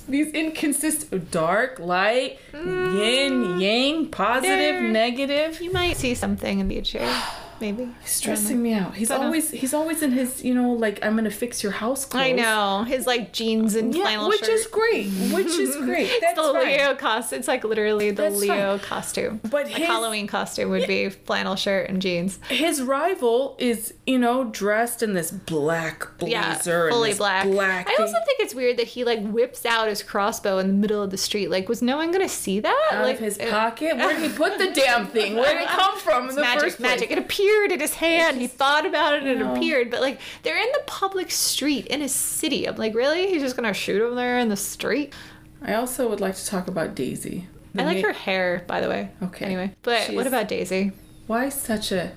These 0.07 0.33
inconsistent 0.33 1.31
dark, 1.31 1.79
light, 1.79 2.37
yin, 2.53 3.59
yang, 3.61 4.07
positive, 4.09 4.49
There- 4.75 4.81
negative. 4.81 5.61
you 5.61 5.71
might 5.71 5.95
see 5.97 6.13
something 6.13 6.59
in 6.59 6.67
the 6.67 6.75
future. 6.75 7.09
Maybe. 7.59 7.89
He's 8.01 8.11
stressing 8.11 8.61
me 8.61 8.73
out. 8.73 8.95
He's 8.95 9.09
But, 9.09 9.21
always 9.21 9.51
he's 9.51 9.73
always 9.73 10.01
in 10.01 10.11
his, 10.11 10.43
you 10.43 10.53
know, 10.53 10.71
like 10.73 11.03
I'm 11.05 11.15
gonna 11.15 11.31
fix 11.31 11.63
your 11.63 11.71
house 11.71 12.05
clothes. 12.05 12.23
I 12.23 12.31
know 12.33 12.83
his 12.83 13.07
like 13.07 13.31
jeans 13.33 13.75
and 13.75 13.93
Yeah, 13.95 14.03
flannel 14.03 14.29
which 14.29 14.41
shirt. 14.41 14.49
is 14.49 14.67
great. 14.67 15.07
Which 15.33 15.47
is 15.47 15.75
great. 15.85 16.07
That's 16.21 16.37
it's 16.37 16.47
the 16.47 16.53
fine. 16.53 16.65
Leo 16.65 16.95
costume. 16.95 17.39
It's 17.39 17.47
like 17.47 17.63
literally 17.63 18.11
the 18.11 18.23
That's 18.23 18.35
Leo 18.37 18.77
costume. 18.79 19.39
But 19.43 19.65
like 19.65 19.67
his- 19.75 19.87
Halloween 19.87 20.27
costume 20.27 20.69
would 20.71 20.87
be 20.87 21.09
flannel 21.09 21.55
shirt 21.55 21.89
and 21.89 22.01
jeans. 22.01 22.39
His 22.49 22.81
rival 22.81 23.55
is, 23.59 23.93
you 24.05 24.19
know, 24.19 24.45
dressed 24.45 25.01
in 25.03 25.13
this 25.13 25.31
black 25.31 26.07
Yeah, 26.21 26.53
blazer 26.55 26.89
fully 26.89 27.09
and 27.11 27.17
black. 27.17 27.45
black. 27.45 27.87
I 27.89 27.95
also 28.01 28.13
think 28.25 28.39
it's 28.39 28.53
weird 28.55 28.77
that 28.77 28.87
he 28.87 29.03
like 29.03 29.21
whips 29.27 29.65
out 29.65 29.87
his 29.87 30.03
crossbow 30.03 30.57
in 30.57 30.67
the 30.67 30.73
middle 30.73 31.01
of 31.01 31.09
the 31.11 31.17
street. 31.17 31.49
Like, 31.49 31.69
was 31.69 31.81
no 31.81 31.97
one 31.97 32.11
gonna 32.11 32.29
see 32.29 32.59
that? 32.59 32.89
out 32.91 33.03
like 33.03 33.15
of 33.15 33.21
his 33.21 33.37
it- 33.37 33.49
pocket. 33.51 33.95
Where 33.97 34.13
did 34.19 34.31
he 34.31 34.35
put 34.35 34.57
the 34.57 34.71
damn 34.71 35.07
thing? 35.07 35.35
Where 35.43 35.53
did 35.53 35.63
it 35.63 35.67
come 35.69 35.97
from 35.99 36.29
in 36.29 36.35
the 36.35 36.41
magic, 36.41 36.61
first 36.63 36.77
place? 36.77 36.89
magic. 36.99 37.11
It 37.11 37.17
appeared 37.43 37.71
in 37.71 37.79
his 37.79 37.95
hand. 37.95 38.39
He 38.39 38.47
thought 38.47 38.85
about 38.85 39.15
it 39.15 39.23
and 39.23 39.41
it 39.41 39.45
appeared. 39.45 39.89
But 39.91 40.01
like, 40.01 40.19
they're 40.43 40.57
in 40.61 40.71
the 40.73 40.83
public 40.85 41.31
street 41.31 41.87
in 41.87 42.01
a 42.01 42.09
city. 42.09 42.67
I'm 42.67 42.75
like, 42.75 42.95
really? 42.95 43.27
He's 43.27 43.41
just 43.41 43.55
gonna 43.55 43.73
shoot 43.73 44.01
him 44.07 44.15
there 44.15 44.39
in 44.39 44.49
the 44.49 44.55
street? 44.57 45.13
I 45.61 45.75
also 45.75 46.09
would 46.09 46.19
like 46.19 46.35
to 46.35 46.45
talk 46.45 46.67
about 46.67 46.95
Daisy. 46.95 47.47
I 47.77 47.83
like 47.85 47.97
ma- 48.01 48.07
her 48.07 48.13
hair, 48.13 48.63
by 48.67 48.81
the 48.81 48.89
way. 48.89 49.09
Okay. 49.23 49.45
Anyway, 49.45 49.71
but 49.81 50.01
She's- 50.03 50.15
what 50.15 50.27
about 50.27 50.47
Daisy? 50.47 50.91
Why 51.27 51.49
such 51.49 51.91
a 51.91 52.11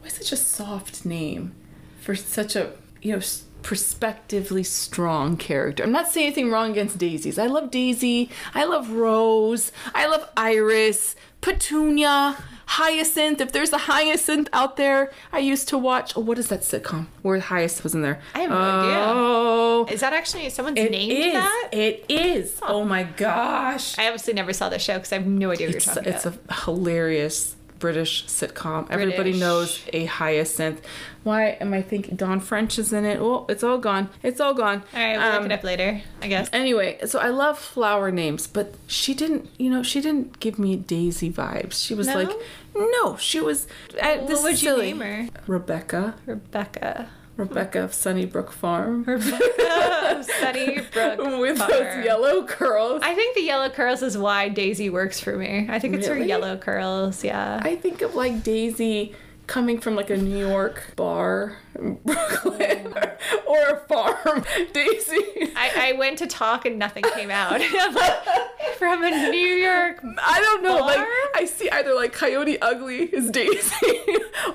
why 0.00 0.08
such 0.08 0.32
a 0.32 0.36
soft 0.36 1.04
name 1.04 1.54
for 2.00 2.14
such 2.14 2.56
a 2.56 2.72
you 3.02 3.12
know 3.12 3.20
prospectively 3.62 4.62
strong 4.62 5.36
character? 5.36 5.82
I'm 5.82 5.92
not 5.92 6.08
saying 6.08 6.26
anything 6.26 6.50
wrong 6.50 6.70
against 6.70 6.98
Daisies. 6.98 7.38
I 7.38 7.46
love 7.46 7.70
Daisy. 7.70 8.30
I 8.54 8.64
love 8.64 8.90
Rose. 8.90 9.72
I 9.94 10.06
love 10.06 10.28
Iris. 10.36 11.16
Petunia. 11.42 12.36
Hyacinth. 12.64 13.38
If 13.42 13.52
there's 13.52 13.70
a 13.72 13.76
Hyacinth 13.78 14.48
out 14.54 14.78
there, 14.78 15.12
I 15.30 15.40
used 15.40 15.68
to 15.68 15.76
watch. 15.76 16.16
Oh, 16.16 16.20
what 16.20 16.38
is 16.38 16.48
that 16.48 16.60
sitcom 16.62 17.08
where 17.20 17.38
Hyacinth 17.38 17.84
was 17.84 17.94
in 17.94 18.00
there? 18.00 18.18
I 18.34 18.40
have 18.40 18.50
no 18.50 18.56
idea. 18.56 19.04
Oh, 19.08 19.86
Is 19.90 20.00
that 20.00 20.14
actually 20.14 20.48
someone's 20.48 20.78
it 20.78 20.90
named 20.90 21.12
is. 21.12 21.32
that? 21.34 21.68
It 21.70 22.06
is. 22.08 22.58
Oh 22.62 22.82
my 22.84 23.02
gosh. 23.02 23.98
I 23.98 24.06
obviously 24.06 24.32
never 24.32 24.54
saw 24.54 24.70
the 24.70 24.78
show 24.78 24.94
because 24.94 25.12
I 25.12 25.16
have 25.16 25.26
no 25.26 25.50
idea 25.50 25.66
what 25.66 25.76
It's, 25.76 25.84
you're 25.86 25.94
talking 25.96 26.12
it's 26.14 26.24
about. 26.24 26.40
a 26.48 26.54
hilarious 26.64 27.56
British 27.82 28.24
sitcom. 28.26 28.86
Everybody 28.90 29.32
knows 29.32 29.80
a 29.92 30.04
hyacinth. 30.04 30.80
Why 31.24 31.58
am 31.60 31.74
I 31.74 31.82
thinking 31.82 32.14
Dawn 32.16 32.38
French 32.40 32.78
is 32.78 32.92
in 32.92 33.04
it? 33.04 33.18
Oh, 33.20 33.44
it's 33.48 33.64
all 33.64 33.78
gone. 33.78 34.08
It's 34.22 34.40
all 34.40 34.54
gone. 34.54 34.84
All 34.94 35.00
right, 35.00 35.16
we'll 35.18 35.26
Um, 35.26 35.42
look 35.42 35.46
it 35.50 35.52
up 35.52 35.64
later, 35.64 36.00
I 36.22 36.28
guess. 36.28 36.48
Anyway, 36.52 36.98
so 37.04 37.18
I 37.18 37.28
love 37.28 37.58
flower 37.58 38.10
names, 38.12 38.46
but 38.46 38.74
she 38.86 39.14
didn't, 39.14 39.48
you 39.58 39.68
know, 39.68 39.82
she 39.82 40.00
didn't 40.00 40.38
give 40.40 40.58
me 40.60 40.76
Daisy 40.76 41.30
vibes. 41.30 41.74
She 41.84 41.92
was 41.94 42.06
No? 42.06 42.14
like, 42.14 42.30
no, 42.76 43.16
she 43.16 43.40
was. 43.40 43.66
Uh, 44.00 44.24
this 44.26 44.38
what 44.38 44.42
would 44.44 44.62
you 44.62 44.68
silly. 44.70 44.92
name 44.92 45.00
her? 45.00 45.28
Rebecca. 45.48 46.14
Rebecca. 46.24 47.08
Rebecca 47.48 47.82
of 47.82 47.94
Sunnybrook 47.94 48.52
Farm. 48.52 49.04
Rebecca 49.06 50.24
Sunnybrook. 50.40 51.18
With 51.40 51.58
Farm. 51.58 51.70
those 51.70 52.04
yellow 52.04 52.44
curls. 52.46 53.02
I 53.04 53.14
think 53.14 53.34
the 53.34 53.42
yellow 53.42 53.68
curls 53.68 54.02
is 54.02 54.16
why 54.16 54.48
Daisy 54.48 54.90
works 54.90 55.18
for 55.20 55.36
me. 55.36 55.66
I 55.68 55.78
think 55.78 55.94
it's 55.94 56.06
her 56.06 56.18
yellow 56.18 56.56
curls, 56.56 57.24
yeah. 57.24 57.60
I 57.62 57.76
think 57.76 58.02
of 58.02 58.14
like 58.14 58.42
Daisy 58.42 59.14
coming 59.52 59.78
from 59.78 59.94
like 59.94 60.08
a 60.08 60.16
New 60.16 60.48
York 60.48 60.82
bar 60.96 61.58
in 61.78 61.96
Brooklyn 62.06 62.94
or 63.46 63.68
a 63.68 63.76
farm, 63.86 64.46
Daisy. 64.72 65.52
I, 65.54 65.90
I 65.90 65.92
went 65.98 66.16
to 66.18 66.26
talk 66.26 66.64
and 66.64 66.78
nothing 66.78 67.04
came 67.14 67.30
out. 67.30 67.60
from 68.78 69.04
a 69.04 69.10
New 69.10 69.38
York. 69.38 70.02
I 70.18 70.40
don't 70.40 70.62
know. 70.62 70.78
bar? 70.78 70.86
Like 70.86 71.06
I 71.34 71.44
see 71.44 71.68
either 71.68 71.94
like 71.94 72.14
Coyote 72.14 72.62
Ugly 72.62 73.02
is 73.14 73.30
Daisy, 73.30 74.02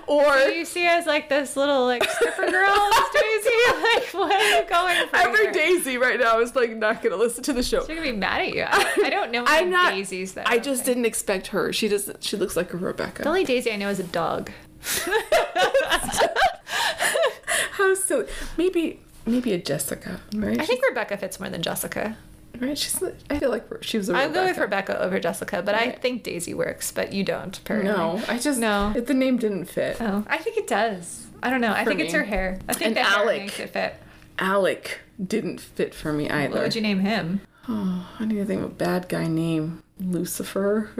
or 0.07 0.33
Do 0.47 0.53
you 0.53 0.65
see 0.65 0.87
as 0.87 1.05
like 1.05 1.29
this 1.29 1.55
little 1.55 1.85
like 1.85 2.03
stripper 2.03 2.49
girl, 2.49 2.89
Miss 2.89 3.21
Daisy? 3.21 3.49
Like, 3.67 4.13
what 4.13 4.31
are 4.31 4.59
you 4.59 4.67
going 4.67 5.07
for? 5.09 5.15
every 5.15 5.43
here? 5.43 5.51
Daisy 5.51 5.97
right 5.99 6.19
now 6.19 6.39
is 6.39 6.55
like 6.55 6.75
not 6.75 7.03
gonna 7.03 7.17
listen 7.17 7.43
to 7.43 7.53
the 7.53 7.61
show. 7.61 7.81
She's 7.81 7.89
gonna 7.89 8.01
be 8.01 8.11
mad 8.13 8.41
at 8.41 8.53
you. 8.55 8.63
I, 8.63 8.93
I 9.05 9.09
don't 9.11 9.31
know 9.31 9.43
I'm 9.45 9.69
not. 9.69 9.93
daisies 9.93 10.33
though. 10.33 10.43
I 10.45 10.57
just 10.57 10.85
didn't 10.85 11.05
expect 11.05 11.47
her. 11.47 11.71
She 11.71 11.87
doesn't. 11.87 12.23
She 12.23 12.35
looks 12.35 12.55
like 12.55 12.73
a 12.73 12.77
Rebecca. 12.77 13.21
The 13.21 13.29
only 13.29 13.43
daisy 13.43 13.71
I 13.71 13.75
know 13.75 13.89
is 13.89 13.99
a 13.99 14.03
dog. 14.03 14.49
How 17.71 17.93
silly. 17.95 18.27
Maybe 18.57 18.99
maybe 19.25 19.53
a 19.53 19.57
Jessica, 19.57 20.19
right? 20.35 20.59
I 20.59 20.65
think 20.65 20.83
Rebecca 20.87 21.17
fits 21.17 21.39
more 21.39 21.49
than 21.49 21.61
Jessica. 21.61 22.17
right. 22.59 22.77
She's. 22.77 23.01
I 23.29 23.39
feel 23.39 23.49
like 23.49 23.65
she 23.81 23.97
was 23.97 24.09
I'll 24.09 24.31
go 24.31 24.45
with 24.45 24.57
Rebecca. 24.57 24.99
Over 25.01 25.19
Jessica, 25.19 25.61
but 25.61 25.75
I 25.75 25.91
think 25.91 26.23
Daisy 26.23 26.53
works, 26.53 26.91
but 26.91 27.13
you 27.13 27.23
don't, 27.23 27.55
apparently. 27.57 27.91
No, 27.91 28.21
I 28.27 28.37
just 28.39 28.59
No. 28.59 28.93
The 28.93 29.13
name 29.13 29.37
didn't 29.37 29.65
fit, 29.65 29.97
Oh, 30.01 30.23
I 30.27 30.37
think 30.37 30.57
it 30.57 30.67
does. 30.67 31.27
I 31.43 31.49
don't 31.51 31.61
know. 31.61 31.71
I 31.71 31.83
For 31.83 31.91
think 31.91 31.99
it's 32.01 32.13
her 32.13 32.23
hair. 32.23 32.59
I 32.67 32.73
think 32.73 32.87
And 32.87 32.95
the 32.95 33.03
hair 33.03 33.19
Alec. 33.19 33.41
makes 33.41 33.59
it 33.59 33.69
fit. 33.69 33.95
Alec 34.39 34.99
didn't 35.23 35.59
fit 35.61 35.93
for 35.93 36.11
me 36.13 36.29
either. 36.29 36.53
What 36.53 36.63
would 36.63 36.75
you 36.75 36.81
name 36.81 36.99
him? 37.01 37.41
Oh, 37.69 38.09
I 38.19 38.25
need 38.25 38.35
to 38.35 38.45
think 38.45 38.61
of 38.63 38.71
a 38.71 38.73
bad 38.73 39.07
guy 39.07 39.27
name. 39.27 39.83
Lucifer. 39.99 40.89